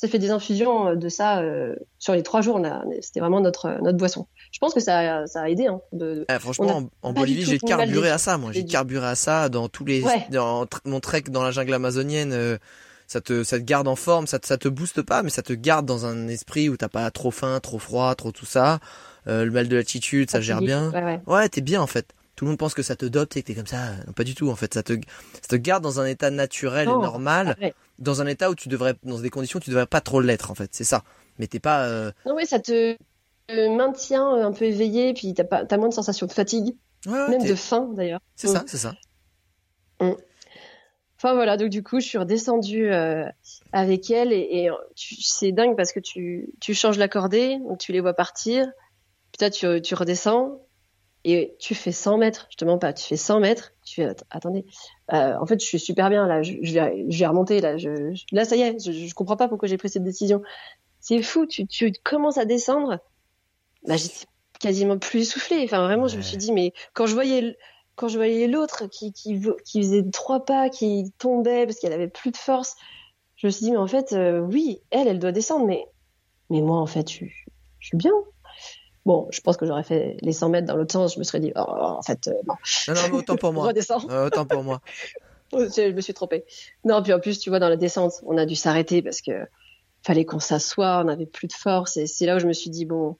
[0.00, 2.58] ça fait des infusions euh, de ça euh, sur les trois jours.
[3.02, 4.26] C'était vraiment notre notre boisson.
[4.50, 5.66] Je pense que ça, ça a aidé.
[5.66, 8.36] Hein, de, eh, franchement, en, Bolivie, j'ai carburé à ça.
[8.38, 12.32] Moi, j'ai carburé à ça dans tous les dans mon trek dans la jungle amazonienne.
[12.32, 12.58] Euh,
[13.06, 15.42] ça te ça te garde en forme, ça te, ça te booste pas, mais ça
[15.42, 18.78] te garde dans un esprit où t'as pas trop faim, trop froid, trop tout ça.
[19.26, 20.90] le mal de l'attitude, ça gère bien.
[20.92, 21.48] Ouais, ouais.
[21.48, 23.54] t'es bien en fait tout le monde pense que ça te dope et que t'es
[23.54, 23.90] comme ça.
[24.06, 24.48] Non, pas du tout.
[24.48, 27.54] En fait, ça te, ça te garde dans un état naturel et normal,
[27.98, 30.50] dans un état où tu devrais, dans des conditions où tu devrais pas trop l'être.
[30.50, 31.04] En fait, c'est ça.
[31.38, 31.84] Mais t'es pas.
[31.84, 32.12] Euh...
[32.24, 32.96] Non, oui, ça te
[33.76, 36.76] maintient un peu éveillé, puis t'as pas, t'as moins de sensation de fatigue,
[37.06, 38.20] même de faim d'ailleurs.
[38.36, 38.64] C'est ça, mm.
[38.66, 38.94] c'est ça.
[40.00, 40.12] Mm.
[41.16, 43.26] Enfin voilà, donc du coup, je suis redescendue euh,
[43.72, 47.92] avec elle et, et c'est dingue parce que tu, tu changes la cordée, donc tu
[47.92, 48.66] les vois partir,
[49.30, 50.60] puis toi tu, tu redescends,
[51.24, 54.14] et tu fais 100 mètres, je te mens pas, tu fais 100 mètres, tu fais,
[54.30, 54.64] attendez,
[55.12, 57.76] euh, en fait, je suis super bien là, je, je, vais, je vais remonter là,
[57.76, 60.42] je, là ça y est, je, je comprends pas pourquoi j'ai pris cette décision.
[60.98, 63.00] C'est fou, tu, tu commences à descendre,
[63.86, 63.96] bah,
[64.60, 65.62] quasiment plus essoufflée.
[65.64, 67.56] Enfin, vraiment, je me suis dit, mais quand je voyais,
[67.96, 72.08] quand je voyais l'autre qui, qui, qui faisait trois pas, qui tombait parce qu'elle avait
[72.08, 72.76] plus de force,
[73.36, 75.86] je me suis dit, mais en fait, euh, oui, elle, elle doit descendre, mais,
[76.50, 77.24] mais moi, en fait, je,
[77.78, 78.12] je suis bien.
[79.06, 81.40] Bon, je pense que j'aurais fait les 100 mètres dans l'autre sens, je me serais
[81.40, 82.54] dit, oh, en fait, euh, non.
[82.88, 83.72] Non, non, mais autant pour moi.
[84.10, 84.82] Euh, autant pour moi.
[85.52, 86.44] je me suis trompée.
[86.84, 89.32] Non, puis en plus, tu vois, dans la descente, on a dû s'arrêter parce que
[90.02, 92.70] fallait qu'on s'assoie, on n'avait plus de force, et c'est là où je me suis
[92.70, 93.16] dit, bon,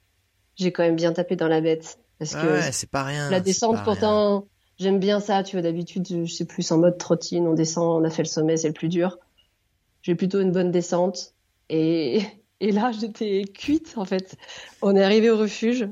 [0.60, 1.98] j'ai quand même bien tapé dans la bête.
[2.18, 3.30] Parce que ouais, c'est pas rien.
[3.30, 4.46] La descente, pourtant,
[4.78, 8.04] j'aime bien ça, tu vois, d'habitude, je sais plus en mode trottine, on descend, on
[8.04, 9.18] a fait le sommet, c'est le plus dur.
[10.02, 11.34] J'ai plutôt une bonne descente.
[11.70, 12.20] Et,
[12.60, 14.36] et là, j'étais cuite, en fait.
[14.82, 15.88] On est arrivé au refuge.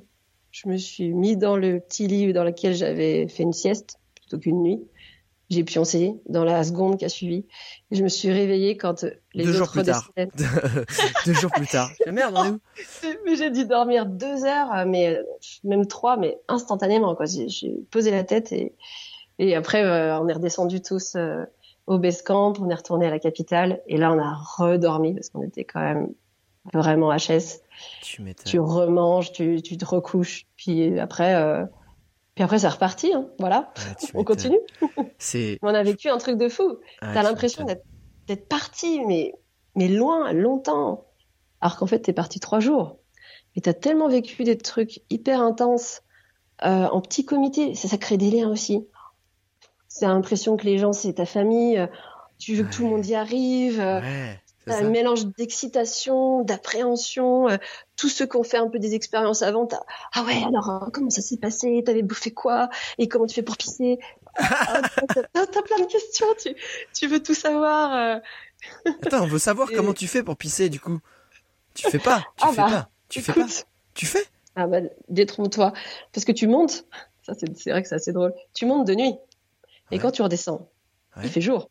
[0.50, 4.38] Je me suis mis dans le petit lit dans lequel j'avais fait une sieste, plutôt
[4.38, 4.80] qu'une nuit.
[5.50, 7.46] J'ai pioncé dans la seconde qui a suivi.
[7.90, 10.10] Et je me suis réveillée quand les deux jours plus tard.
[11.26, 11.90] deux jours plus tard.
[12.06, 12.60] Merde, on est où
[13.24, 15.18] Mais j'ai dû dormir deux heures, mais
[15.64, 17.14] même trois, mais instantanément.
[17.14, 17.24] Quoi.
[17.26, 18.74] J'ai, posé la tête et,
[19.38, 21.44] et après euh, on est redescendu tous euh,
[21.86, 25.30] au base camp, on est retourné à la capitale et là on a redormi parce
[25.30, 26.12] qu'on était quand même
[26.74, 27.62] vraiment HS.
[28.02, 31.34] Tu, tu remanges, tu, tu te recouches, puis après.
[31.36, 31.64] Euh,
[32.38, 33.26] puis après, c'est reparti, hein.
[33.40, 33.72] voilà.
[34.14, 34.60] on continue.
[35.62, 36.78] on a vécu un truc de fou.
[37.00, 39.34] T'as l'impression d'être parti, mais,
[39.74, 41.04] mais loin, longtemps.
[41.60, 43.00] Alors qu'en fait, t'es parti trois jours.
[43.56, 46.02] Et t'as tellement vécu des trucs hyper intenses
[46.64, 47.74] euh, en petit comité.
[47.74, 48.86] Ça, ça crée des liens aussi.
[49.88, 51.76] C'est l'impression que les gens, c'est ta famille.
[51.76, 51.88] Euh,
[52.38, 53.80] tu veux que tout le monde y arrive.
[53.80, 54.00] Euh,
[54.70, 57.48] un mélange d'excitation, d'appréhension.
[57.48, 57.56] Euh,
[57.96, 59.66] tous ceux qui ont fait un peu des expériences avant,
[60.14, 61.82] ah ouais, alors euh, comment ça s'est passé?
[61.84, 62.68] T'avais bouffé quoi?
[62.98, 63.98] Et comment tu fais pour pisser?
[64.36, 64.82] Ah,
[65.32, 66.54] T'as plein de questions, tu,
[66.94, 67.94] tu veux tout savoir.
[67.94, 68.20] Euh.
[69.04, 71.00] Attends, on veut savoir comment tu fais pour pisser du coup.
[71.74, 73.46] Tu fais pas, tu ah fais bah, pas, tu fais pas,
[73.94, 74.24] tu fais?
[74.56, 75.72] Ah bah détrompe-toi,
[76.12, 76.86] parce que tu montes.
[77.22, 78.32] Ça c'est vrai que c'est assez drôle.
[78.54, 79.14] Tu montes de nuit
[79.90, 80.68] et quand tu redescends,
[81.22, 81.70] il fait jour.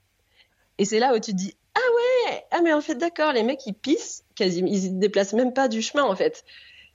[0.77, 2.16] Et c'est là où tu te dis ah ouais,
[2.57, 5.67] ah mais en fait d'accord, les mecs ils pissent quasiment, ils se déplacent même pas
[5.67, 6.43] du chemin en fait.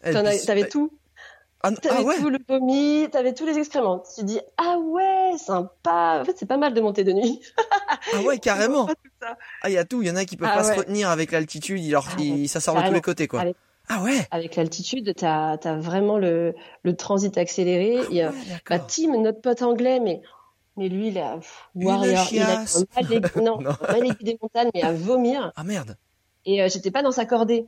[0.02, 0.90] T'avais tout.
[1.64, 4.02] Ah, ah t'avais tout le vomi, t'avais tous les excréments.
[4.16, 6.18] Tu dis ah ouais, sympa.
[6.20, 7.40] En fait c'est pas mal de monter de nuit.
[8.14, 8.88] ah ouais carrément.
[9.62, 11.08] Ah il y a tout, il y en a qui peuvent ah pas se retenir
[11.08, 12.08] avec l'altitude, alors
[12.48, 13.44] ça sort de tous les côtés quoi.
[13.88, 14.26] ah ouais.
[14.32, 18.00] Avec l'altitude, t'as as vraiment le, le transit accéléré.
[18.10, 18.32] il y a
[18.68, 20.22] bah, Tim, notre pote anglais, mais
[20.76, 21.38] mais lui, il a
[21.74, 22.64] warrior, il a
[22.94, 25.52] mal, non, mal des montagnes, mais à vomir.
[25.54, 25.96] Ah merde.
[26.46, 27.66] Et euh, j'étais pas dans sa cordée.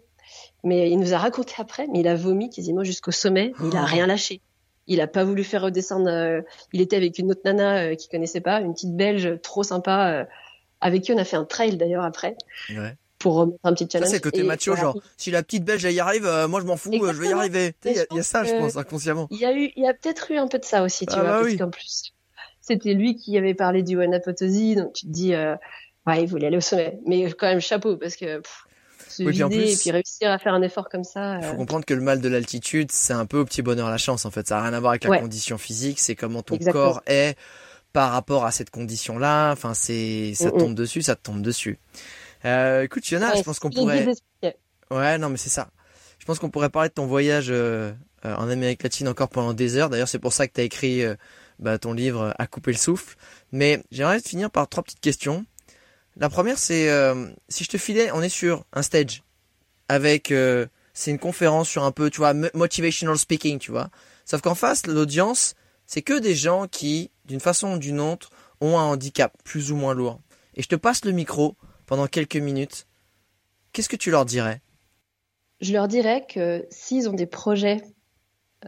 [0.62, 3.76] Mais il nous a raconté après, mais il a vomi quasiment jusqu'au sommet, mais il
[3.76, 3.86] a oh.
[3.86, 4.40] rien lâché.
[4.86, 6.08] Il a pas voulu faire redescendre.
[6.08, 6.40] Euh,
[6.72, 10.26] il était avec une autre nana euh, qui connaissait pas, une petite Belge trop sympa,
[10.80, 12.36] avec qui on a fait un trail d'ailleurs après.
[12.70, 12.96] Ouais.
[13.18, 14.08] Pour remettre un petit challenge.
[14.08, 16.76] Ça c'est côté macho, genre si la petite Belge elle y arrive, moi je m'en
[16.76, 17.74] fous, je vais y arriver.
[17.84, 19.28] Il y, a ça, je pense inconsciemment.
[19.30, 21.14] Il y a eu, il y a peut-être eu un peu de ça aussi, tu
[21.14, 22.13] ah vois, bah parce qu'en plus
[22.66, 25.54] c'était lui qui avait parlé du One Apotosi, donc tu te dis, euh,
[26.06, 26.98] ouais, il voulait aller au sommet.
[27.06, 28.40] Mais quand même, chapeau, parce que
[29.08, 31.36] se vider et puis réussir à faire un effort comme ça.
[31.36, 33.90] Il faut euh, comprendre que le mal de l'altitude, c'est un peu au petit bonheur
[33.90, 34.48] la chance, en fait.
[34.48, 37.36] Ça n'a rien à voir avec la condition physique, c'est comment ton corps est
[37.92, 39.52] par rapport à cette condition-là.
[39.52, 41.78] Enfin, c'est, ça tombe dessus, ça te tombe dessus.
[42.46, 44.06] Euh, écoute, Fiona, je pense qu'on pourrait.
[44.90, 45.68] Ouais, non, mais c'est ça.
[46.18, 47.92] Je pense qu'on pourrait parler de ton voyage euh,
[48.22, 49.90] en Amérique latine encore pendant des heures.
[49.90, 51.04] D'ailleurs, c'est pour ça que tu as écrit
[51.58, 53.16] bah, ton livre a coupé le souffle.
[53.52, 55.44] Mais j'aimerais finir par trois petites questions.
[56.16, 59.22] La première, c'est euh, si je te filais, on est sur un stage
[59.88, 63.90] avec, euh, c'est une conférence sur un peu, tu vois, motivational speaking, tu vois.
[64.24, 65.54] Sauf qu'en face, l'audience,
[65.86, 68.30] c'est que des gens qui, d'une façon ou d'une autre,
[68.60, 70.20] ont un handicap plus ou moins lourd.
[70.54, 71.56] Et je te passe le micro
[71.86, 72.86] pendant quelques minutes.
[73.72, 74.62] Qu'est-ce que tu leur dirais?
[75.60, 77.82] Je leur dirais que s'ils ont des projets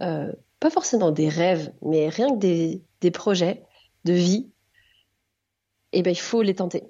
[0.01, 3.65] euh, pas forcément des rêves, mais rien que des, des projets
[4.05, 4.51] de vie,
[5.93, 6.85] eh ben, il faut les tenter.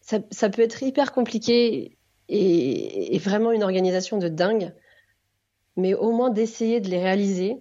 [0.00, 1.96] Ça, peut être hyper compliqué
[2.28, 4.72] et, vraiment une organisation de dingue,
[5.76, 7.56] mais au moins d'essayer de les réaliser.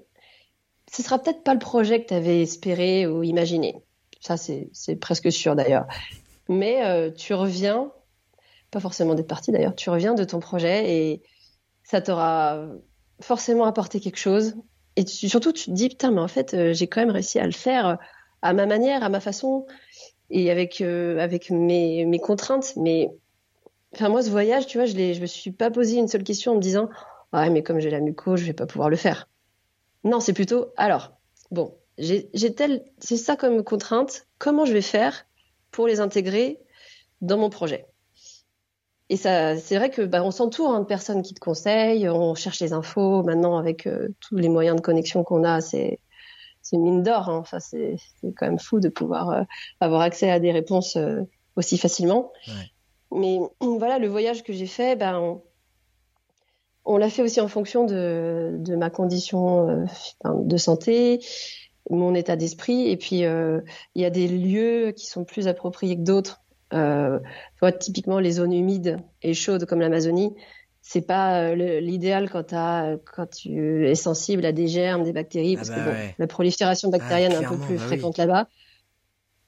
[0.92, 3.82] Ce sera peut-être pas le projet que tu avais espéré ou imaginé.
[4.20, 5.88] Ça, c'est presque sûr d'ailleurs.
[6.50, 7.92] Mais euh, tu reviens,
[8.72, 11.22] pas forcément d'être parti d'ailleurs, tu reviens de ton projet et
[11.84, 12.68] ça t'aura
[13.22, 14.56] forcément apporté quelque chose
[14.96, 17.46] et surtout, tu te dis, putain, mais en fait, euh, j'ai quand même réussi à
[17.46, 17.96] le faire euh,
[18.42, 19.66] à ma manière, à ma façon,
[20.30, 22.74] et avec, euh, avec mes, mes contraintes.
[22.76, 23.10] Mais
[23.94, 26.54] enfin, moi, ce voyage, tu vois, je ne me suis pas posé une seule question
[26.54, 26.90] en me disant,
[27.34, 29.30] ouais, mais comme j'ai la muco, je vais pas pouvoir le faire.
[30.04, 31.14] Non, c'est plutôt, alors,
[31.52, 35.26] bon, j'ai tel, c'est ça comme contrainte, comment je vais faire
[35.70, 36.60] pour les intégrer
[37.22, 37.86] dans mon projet?
[39.12, 42.34] Et ça, c'est vrai que bah, on s'entoure hein, de personnes qui te conseillent, on
[42.34, 43.24] cherche les infos.
[43.24, 46.00] Maintenant, avec euh, tous les moyens de connexion qu'on a, c'est
[46.72, 47.28] une mine d'or.
[47.28, 47.40] Hein.
[47.40, 47.98] Enfin, c'est
[48.38, 49.44] quand même fou de pouvoir euh,
[49.82, 51.24] avoir accès à des réponses euh,
[51.58, 52.32] aussi facilement.
[53.12, 55.44] Mais voilà, le voyage que j'ai fait, ben, on,
[56.86, 59.86] on l'a fait aussi en fonction de, de ma condition
[60.24, 61.20] de santé,
[61.90, 62.90] mon état d'esprit.
[62.90, 66.42] Et puis, il y a des lieux qui sont plus appropriés que d'autres
[66.74, 67.20] euh,
[67.80, 70.34] typiquement les zones humides et chaudes comme l'Amazonie,
[70.82, 75.58] c'est pas euh, l'idéal quand, quand tu es sensible à des germes, des bactéries, ah
[75.58, 78.48] parce que bah la prolifération ah, bactérienne est un peu plus bah fréquente là-bas.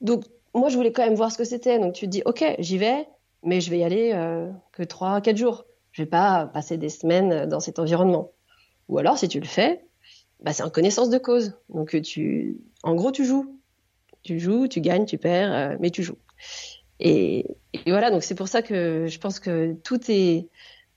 [0.00, 0.24] Donc
[0.54, 1.78] moi je voulais quand même voir ce que c'était.
[1.78, 3.06] Donc tu te dis ok j'y vais,
[3.42, 5.64] mais je vais y aller euh, que 3-4 jours.
[5.92, 8.32] Je vais pas passer des semaines dans cet environnement.
[8.88, 9.84] Ou alors si tu le fais,
[10.40, 11.54] bah, c'est en connaissance de cause.
[11.68, 13.58] Donc tu, en gros tu joues,
[14.22, 16.18] tu joues, tu gagnes, tu perds, euh, mais tu joues.
[17.04, 20.48] Et, voilà, donc c'est pour ça que je pense que tout est.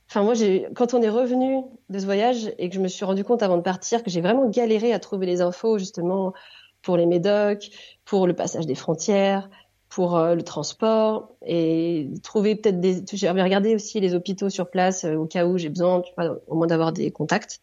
[0.09, 0.33] Enfin, moi,
[0.73, 3.57] quand on est revenu de ce voyage et que je me suis rendu compte avant
[3.57, 6.33] de partir que j'ai vraiment galéré à trouver les infos, justement,
[6.81, 7.69] pour les médocs,
[8.05, 9.49] pour le passage des frontières,
[9.89, 13.03] pour euh, le transport et trouver peut-être des.
[13.11, 16.01] J'ai regardé aussi les hôpitaux sur place euh, au cas où j'ai besoin,
[16.47, 17.59] au moins d'avoir des contacts.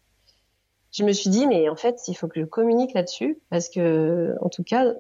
[0.93, 4.37] Je me suis dit, mais en fait, il faut que je communique là-dessus parce que,
[4.43, 4.93] en tout cas,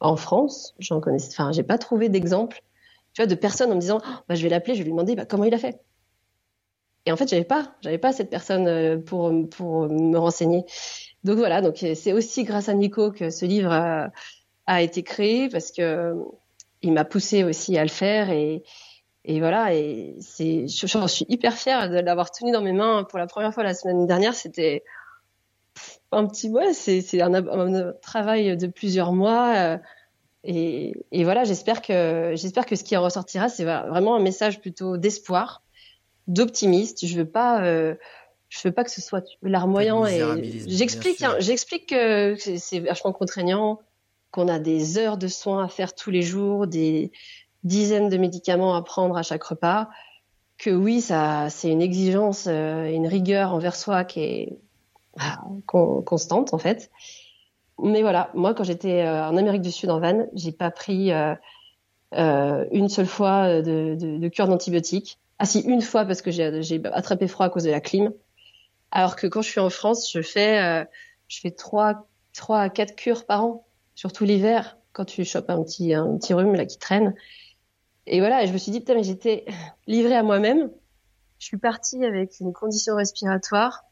[0.00, 2.60] en France, j'en connais, enfin, j'ai pas trouvé d'exemple,
[3.14, 4.92] tu vois, de personnes en me disant, oh, bah, je vais l'appeler, je vais lui
[4.92, 5.80] demander bah, comment il a fait?
[7.04, 10.64] Et en fait, j'avais pas, j'avais pas cette personne euh, pour pour me renseigner.
[11.24, 15.48] Donc voilà, donc euh, c'est aussi grâce à Nico que ce livre a, été créé
[15.48, 16.14] parce que
[16.80, 18.62] il m'a poussé aussi à le faire et
[19.24, 23.18] et voilà et c'est j'en suis hyper fière de l'avoir tenu dans mes mains pour
[23.18, 24.34] la première fois la semaine dernière.
[24.34, 24.84] C'était
[26.12, 29.78] un petit ouais, c'est un, travail de plusieurs mois.
[30.44, 34.60] Et, et, voilà, j'espère que j'espère que ce qui en ressortira, c'est vraiment un message
[34.60, 35.62] plutôt d'espoir,
[36.26, 37.06] d'optimiste.
[37.06, 37.94] Je veux pas, euh,
[38.48, 40.04] je veux pas que ce soit larmoyant.
[40.04, 40.20] Et
[40.66, 43.80] j'explique, hein, j'explique que c'est vachement contraignant,
[44.32, 47.12] qu'on a des heures de soins à faire tous les jours, des
[47.64, 49.88] dizaines de médicaments à prendre à chaque repas.
[50.58, 54.58] Que oui, ça, c'est une exigence, euh, une rigueur envers soi qui est
[55.66, 56.90] constante en fait.
[57.78, 61.12] Mais voilà, moi quand j'étais euh, en Amérique du Sud en van, j'ai pas pris
[61.12, 61.34] euh,
[62.14, 65.18] euh, une seule fois de, de, de cure d'antibiotiques.
[65.38, 68.12] Ah si, une fois parce que j'ai attrapé froid à cause de la clim.
[68.90, 70.86] Alors que quand je suis en France, je fais
[71.26, 75.62] je fais trois trois à quatre cures par an, surtout l'hiver quand tu chopes un
[75.62, 77.14] petit un petit rhume là qui traîne.
[78.06, 79.46] Et voilà, et je me suis dit putain mais j'étais
[79.86, 80.70] livrée à moi-même.
[81.38, 83.82] Je suis partie avec une condition respiratoire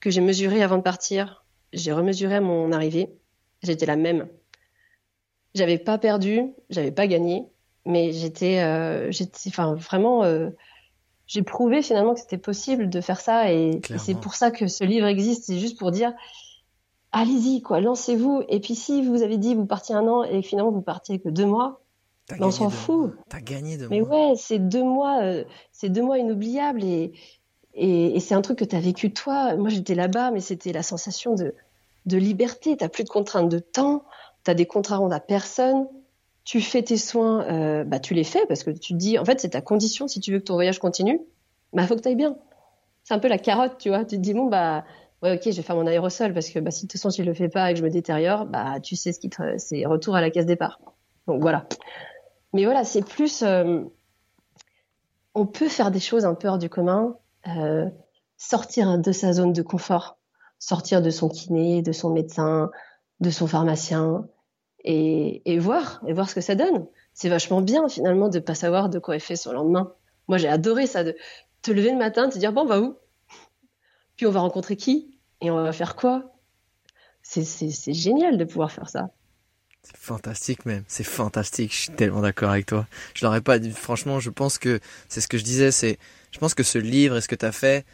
[0.00, 1.44] que j'ai mesuré avant de partir.
[1.72, 3.14] J'ai remesuré à mon arrivée.
[3.66, 4.28] J'étais la même.
[5.54, 7.46] J'avais pas perdu, j'avais pas gagné,
[7.84, 10.50] mais j'étais, euh, j'étais, enfin vraiment, euh,
[11.26, 14.84] j'ai prouvé finalement que c'était possible de faire ça et, c'est pour ça que ce
[14.84, 15.44] livre existe.
[15.44, 16.12] C'est juste pour dire,
[17.10, 18.44] allez-y quoi, lancez-vous.
[18.48, 21.28] Et puis si vous avez dit vous partiez un an et finalement vous partiez que
[21.28, 21.80] deux mois,
[22.38, 23.14] on s'en fout.
[23.28, 24.08] T'as gagné deux mais mois.
[24.10, 27.12] Mais ouais, c'est deux mois, euh, c'est deux mois inoubliables et
[27.78, 29.54] et, et c'est un truc que tu as vécu toi.
[29.54, 31.54] Moi, j'étais là-bas, mais c'était la sensation de,
[32.06, 32.76] de liberté.
[32.76, 34.04] Tu plus de contraintes de temps,
[34.44, 35.86] tu as des contrats à personne.
[36.44, 39.24] Tu fais tes soins, euh, bah, tu les fais parce que tu te dis, en
[39.24, 41.20] fait, c'est ta condition si tu veux que ton voyage continue.
[41.72, 42.36] Bah, faut que tu ailles bien.
[43.02, 44.04] C'est un peu la carotte, tu vois.
[44.04, 44.84] Tu te dis, bon, bah,
[45.22, 47.24] ouais, ok, je vais faire mon aérosol parce que bah, si de toute façon, tu
[47.24, 49.84] le fais pas et que je me détériore, bah, tu sais ce qui te, c'est
[49.86, 50.80] retour à la case départ.
[51.26, 51.66] Donc voilà.
[52.52, 53.82] Mais voilà, c'est plus, euh,
[55.34, 57.16] on peut faire des choses un peu hors du commun
[57.48, 57.88] euh,
[58.36, 60.18] sortir de sa zone de confort,
[60.58, 62.70] sortir de son kiné, de son médecin,
[63.20, 64.26] de son pharmacien,
[64.84, 66.86] et, voir, et voir ce que ça donne.
[67.12, 69.92] C'est vachement bien finalement de pas savoir de quoi est fait son lendemain.
[70.28, 71.16] Moi j'ai adoré ça, de
[71.62, 72.96] te lever le matin, te dire bon on va où,
[74.16, 76.32] puis on va rencontrer qui, et on va faire quoi?
[77.22, 79.10] C'est génial de pouvoir faire ça.
[79.82, 82.86] C'est fantastique même, c'est fantastique, je suis tellement d'accord avec toi.
[83.14, 85.98] Je l'aurais pas dit, franchement, je pense que c'est ce que je disais, c'est
[86.32, 87.84] je pense que ce livre et ce que tu as fait,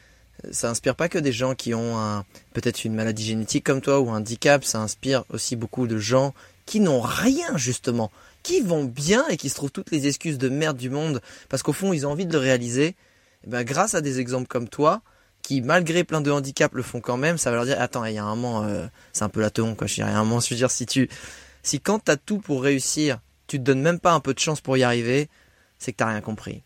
[0.51, 4.01] ça inspire pas que des gens qui ont un, peut-être une maladie génétique comme toi
[4.01, 6.35] ou un handicap, ça inspire aussi beaucoup de gens
[6.67, 8.11] qui n'ont rien justement,
[8.43, 11.63] qui vont bien et qui se trouvent toutes les excuses de merde du monde parce
[11.63, 12.87] qu'au fond ils ont envie de le réaliser.
[12.87, 12.97] Et
[13.47, 15.03] eh ben, grâce à des exemples comme toi,
[15.43, 18.15] qui malgré plein de handicaps le font quand même, ça va leur dire attends, il
[18.15, 19.87] y a un moment, euh, c'est un peu la teon quoi.
[19.87, 21.09] Je dirais, un moment, je veux dire si tu,
[21.63, 24.61] si quand t'as tout pour réussir, tu te donnes même pas un peu de chance
[24.61, 25.29] pour y arriver,
[25.79, 26.63] c'est que t'as rien compris.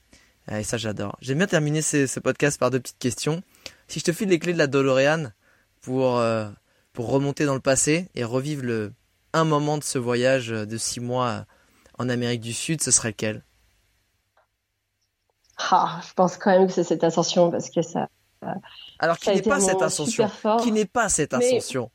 [0.53, 1.17] Et ça, j'adore.
[1.21, 3.43] J'aime bien terminer ce, podcast par deux petites questions.
[3.89, 5.33] Si je te file les clés de la DeLorean
[5.81, 6.49] pour, euh,
[6.93, 8.93] pour remonter dans le passé et revivre le,
[9.33, 11.47] un moment de ce voyage de six mois
[11.99, 13.43] en Amérique du Sud, ce serait lequel
[15.59, 18.09] ah, je pense quand même que c'est cette ascension parce que ça.
[18.99, 20.31] Alors qui n'est pas cette ascension,
[20.63, 21.91] qui n'est pas cette ascension.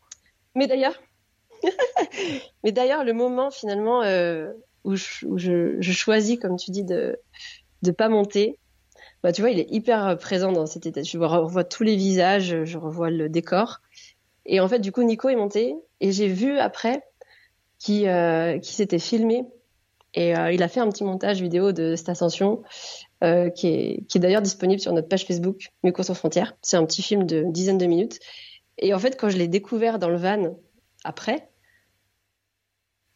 [0.55, 0.95] Mais, d'ailleurs,
[2.63, 4.51] mais d'ailleurs le moment finalement euh,
[4.83, 7.19] où, je, choisis, comme tu dis, de
[7.83, 8.59] de pas monter.
[9.23, 11.03] Bah, tu vois, il est hyper présent dans cette état.
[11.03, 13.81] Je revois tous les visages, je revois le décor.
[14.45, 17.03] Et en fait, du coup, Nico est monté et j'ai vu après
[17.77, 19.45] qui euh, qui s'était filmé
[20.13, 22.63] et euh, il a fait un petit montage vidéo de cette ascension
[23.23, 26.55] euh, qui est, qui est d'ailleurs disponible sur notre page Facebook Muco sans frontières.
[26.61, 28.19] C'est un petit film de dizaine de minutes.
[28.77, 30.57] Et en fait, quand je l'ai découvert dans le van
[31.03, 31.49] après,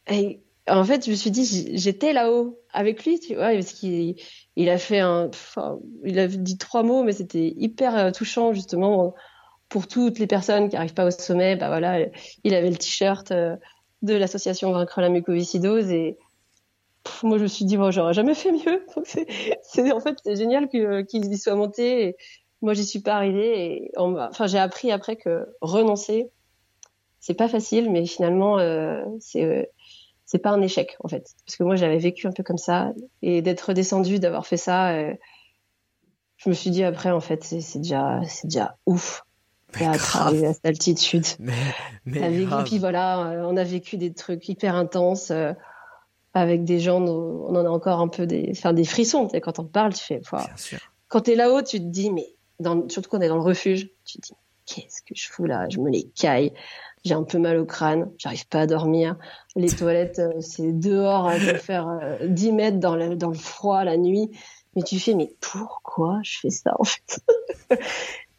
[0.09, 4.15] et en fait, je me suis dit, j'étais là-haut avec lui, tu vois, parce qu'il
[4.55, 5.29] il a fait un,
[6.03, 9.13] il a dit trois mots, mais c'était hyper euh, touchant justement
[9.69, 11.55] pour toutes les personnes qui n'arrivent pas au sommet.
[11.55, 12.05] Bah voilà,
[12.43, 13.31] il avait le t-shirt
[14.05, 16.17] de l'association Vaincre la mucoviscidose et
[17.23, 18.85] moi je me suis dit bon j'aurais jamais fait mieux
[19.63, 22.17] c'est en fait c'est génial qu'il y soit monté et
[22.61, 26.31] moi j'y suis pas arrivée et enfin j'ai appris après que renoncer
[27.19, 29.63] c'est pas facile mais finalement euh, c'est euh,
[30.25, 32.93] c'est pas un échec en fait parce que moi j'avais vécu un peu comme ça
[33.21, 35.13] et d'être redescendu d'avoir fait ça euh,
[36.37, 39.23] je me suis dit après en fait c'est déjà c'est déjà ouf
[39.83, 41.25] à cette altitude.
[41.39, 41.53] Mais,
[42.05, 45.53] mais puis voilà, euh, on a vécu des trucs hyper intenses euh,
[46.33, 49.27] avec des gens, on en a encore un peu des, enfin, des frissons.
[49.41, 50.21] quand on parle, tu fais,
[51.07, 52.27] quand t'es là-haut, tu te dis, mais
[52.59, 54.33] dans, surtout quand on est dans le refuge, tu te dis,
[54.65, 56.51] qu'est-ce que je fous là Je me les caille.
[57.05, 59.15] J'ai un peu mal au crâne, j'arrive pas à dormir.
[59.55, 63.83] Les toilettes, euh, c'est dehors, hein, je faire 10 mètres dans le, dans le froid
[63.83, 64.31] la nuit.
[64.75, 67.19] Mais tu fais, mais pourquoi je fais ça en fait?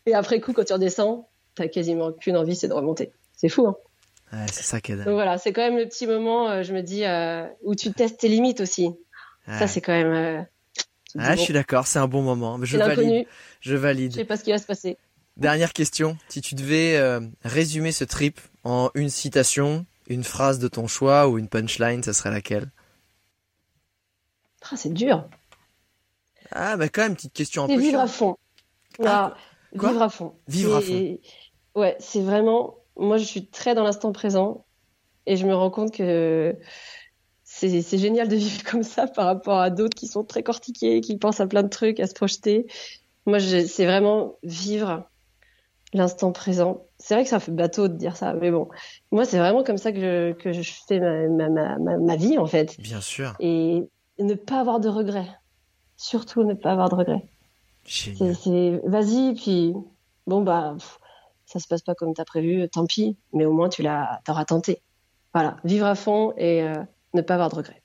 [0.06, 3.10] Et après coup, quand tu redescends, t'as quasiment qu'une envie, c'est de remonter.
[3.34, 3.76] C'est fou, hein?
[4.32, 6.72] Ouais, C'est ça qui est Donc voilà, c'est quand même le petit moment, euh, je
[6.72, 8.90] me dis, euh, où tu testes tes limites aussi.
[9.46, 10.12] Ça, c'est quand même.
[10.12, 10.42] Euh,
[11.16, 12.58] ah, je suis d'accord, c'est un bon moment.
[12.62, 13.26] Je valide.
[13.60, 14.12] Je valide.
[14.12, 14.98] Je sais pas ce qui va se passer.
[15.36, 16.16] Dernière question.
[16.28, 17.00] Si tu devais
[17.44, 22.12] résumer ce trip en une citation, une phrase de ton choix ou une punchline, ça
[22.12, 22.68] serait laquelle?
[24.68, 25.24] Ah, C'est dur.
[26.50, 27.78] Ah, bah quand même, petite question un peu.
[27.78, 28.36] vivre à fond.
[29.04, 29.34] Ah,
[29.72, 30.34] vivre à fond.
[30.48, 31.18] Vivre à fond.
[31.76, 32.78] Ouais, c'est vraiment.
[32.96, 34.64] Moi, je suis très dans l'instant présent
[35.26, 36.56] et je me rends compte que
[37.44, 41.16] c'est génial de vivre comme ça par rapport à d'autres qui sont très cortiqués, qui
[41.18, 42.66] pensent à plein de trucs, à se projeter.
[43.26, 45.08] Moi, c'est vraiment vivre
[45.92, 46.84] l'instant présent.
[46.98, 48.68] C'est vrai que ça fait bateau de dire ça, mais bon,
[49.12, 52.38] moi, c'est vraiment comme ça que je, que je fais ma, ma, ma, ma, vie,
[52.38, 52.78] en fait.
[52.80, 53.34] Bien sûr.
[53.40, 53.88] Et
[54.18, 55.28] ne pas avoir de regrets.
[55.96, 57.26] Surtout ne pas avoir de regrets.
[57.86, 59.72] C'est vas-y, puis
[60.26, 60.76] bon bah
[61.46, 64.20] ça se passe pas comme tu as prévu, tant pis, mais au moins tu l'as,
[64.24, 64.82] t'auras tenté.
[65.32, 66.74] Voilà, vivre à fond et euh,
[67.14, 67.82] ne pas avoir de regrets.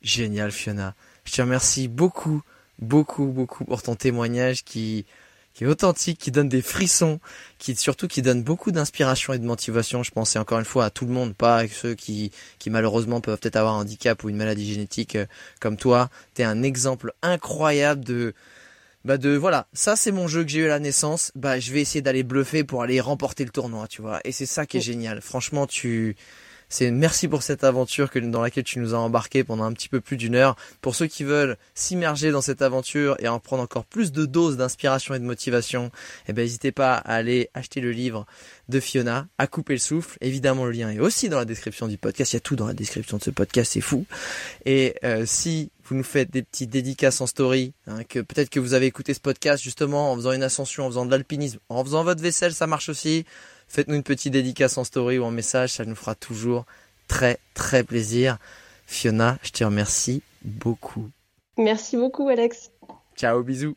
[0.00, 0.94] Génial, Fiona.
[1.24, 2.42] Je te remercie beaucoup,
[2.78, 5.04] beaucoup, beaucoup pour ton témoignage qui
[5.54, 7.20] qui est authentique, qui donne des frissons,
[7.58, 10.02] qui surtout qui donne beaucoup d'inspiration et de motivation.
[10.02, 13.20] Je pensais encore une fois à tout le monde, pas à ceux qui, qui malheureusement
[13.20, 15.26] peuvent peut-être avoir un handicap ou une maladie génétique euh,
[15.60, 16.10] comme toi.
[16.34, 18.34] Tu es un exemple incroyable de
[19.04, 21.72] bah de voilà, ça c'est mon jeu que j'ai eu à la naissance, bah je
[21.72, 24.20] vais essayer d'aller bluffer pour aller remporter le tournoi, tu vois.
[24.24, 25.20] Et c'est ça qui est génial.
[25.20, 26.16] Franchement, tu
[26.74, 29.88] c'est merci pour cette aventure que, dans laquelle tu nous as embarqué pendant un petit
[29.88, 30.56] peu plus d'une heure.
[30.80, 34.56] Pour ceux qui veulent s'immerger dans cette aventure et en prendre encore plus de doses
[34.56, 35.92] d'inspiration et de motivation,
[36.26, 38.26] eh ben n'hésitez pas à aller acheter le livre
[38.68, 40.18] de Fiona, à couper le souffle.
[40.20, 42.32] Évidemment, le lien est aussi dans la description du podcast.
[42.32, 44.04] Il y a tout dans la description de ce podcast, c'est fou.
[44.66, 48.58] Et euh, si vous nous faites des petites dédicaces en story, hein, que peut-être que
[48.58, 51.84] vous avez écouté ce podcast justement en faisant une ascension, en faisant de l'alpinisme, en
[51.84, 53.26] faisant votre vaisselle, ça marche aussi.
[53.74, 56.64] Faites-nous une petite dédicace en story ou en message, ça nous fera toujours
[57.08, 58.38] très très plaisir.
[58.86, 61.10] Fiona, je te remercie beaucoup.
[61.58, 62.70] Merci beaucoup Alex.
[63.16, 63.76] Ciao, bisous.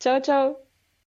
[0.00, 0.65] Ciao, ciao.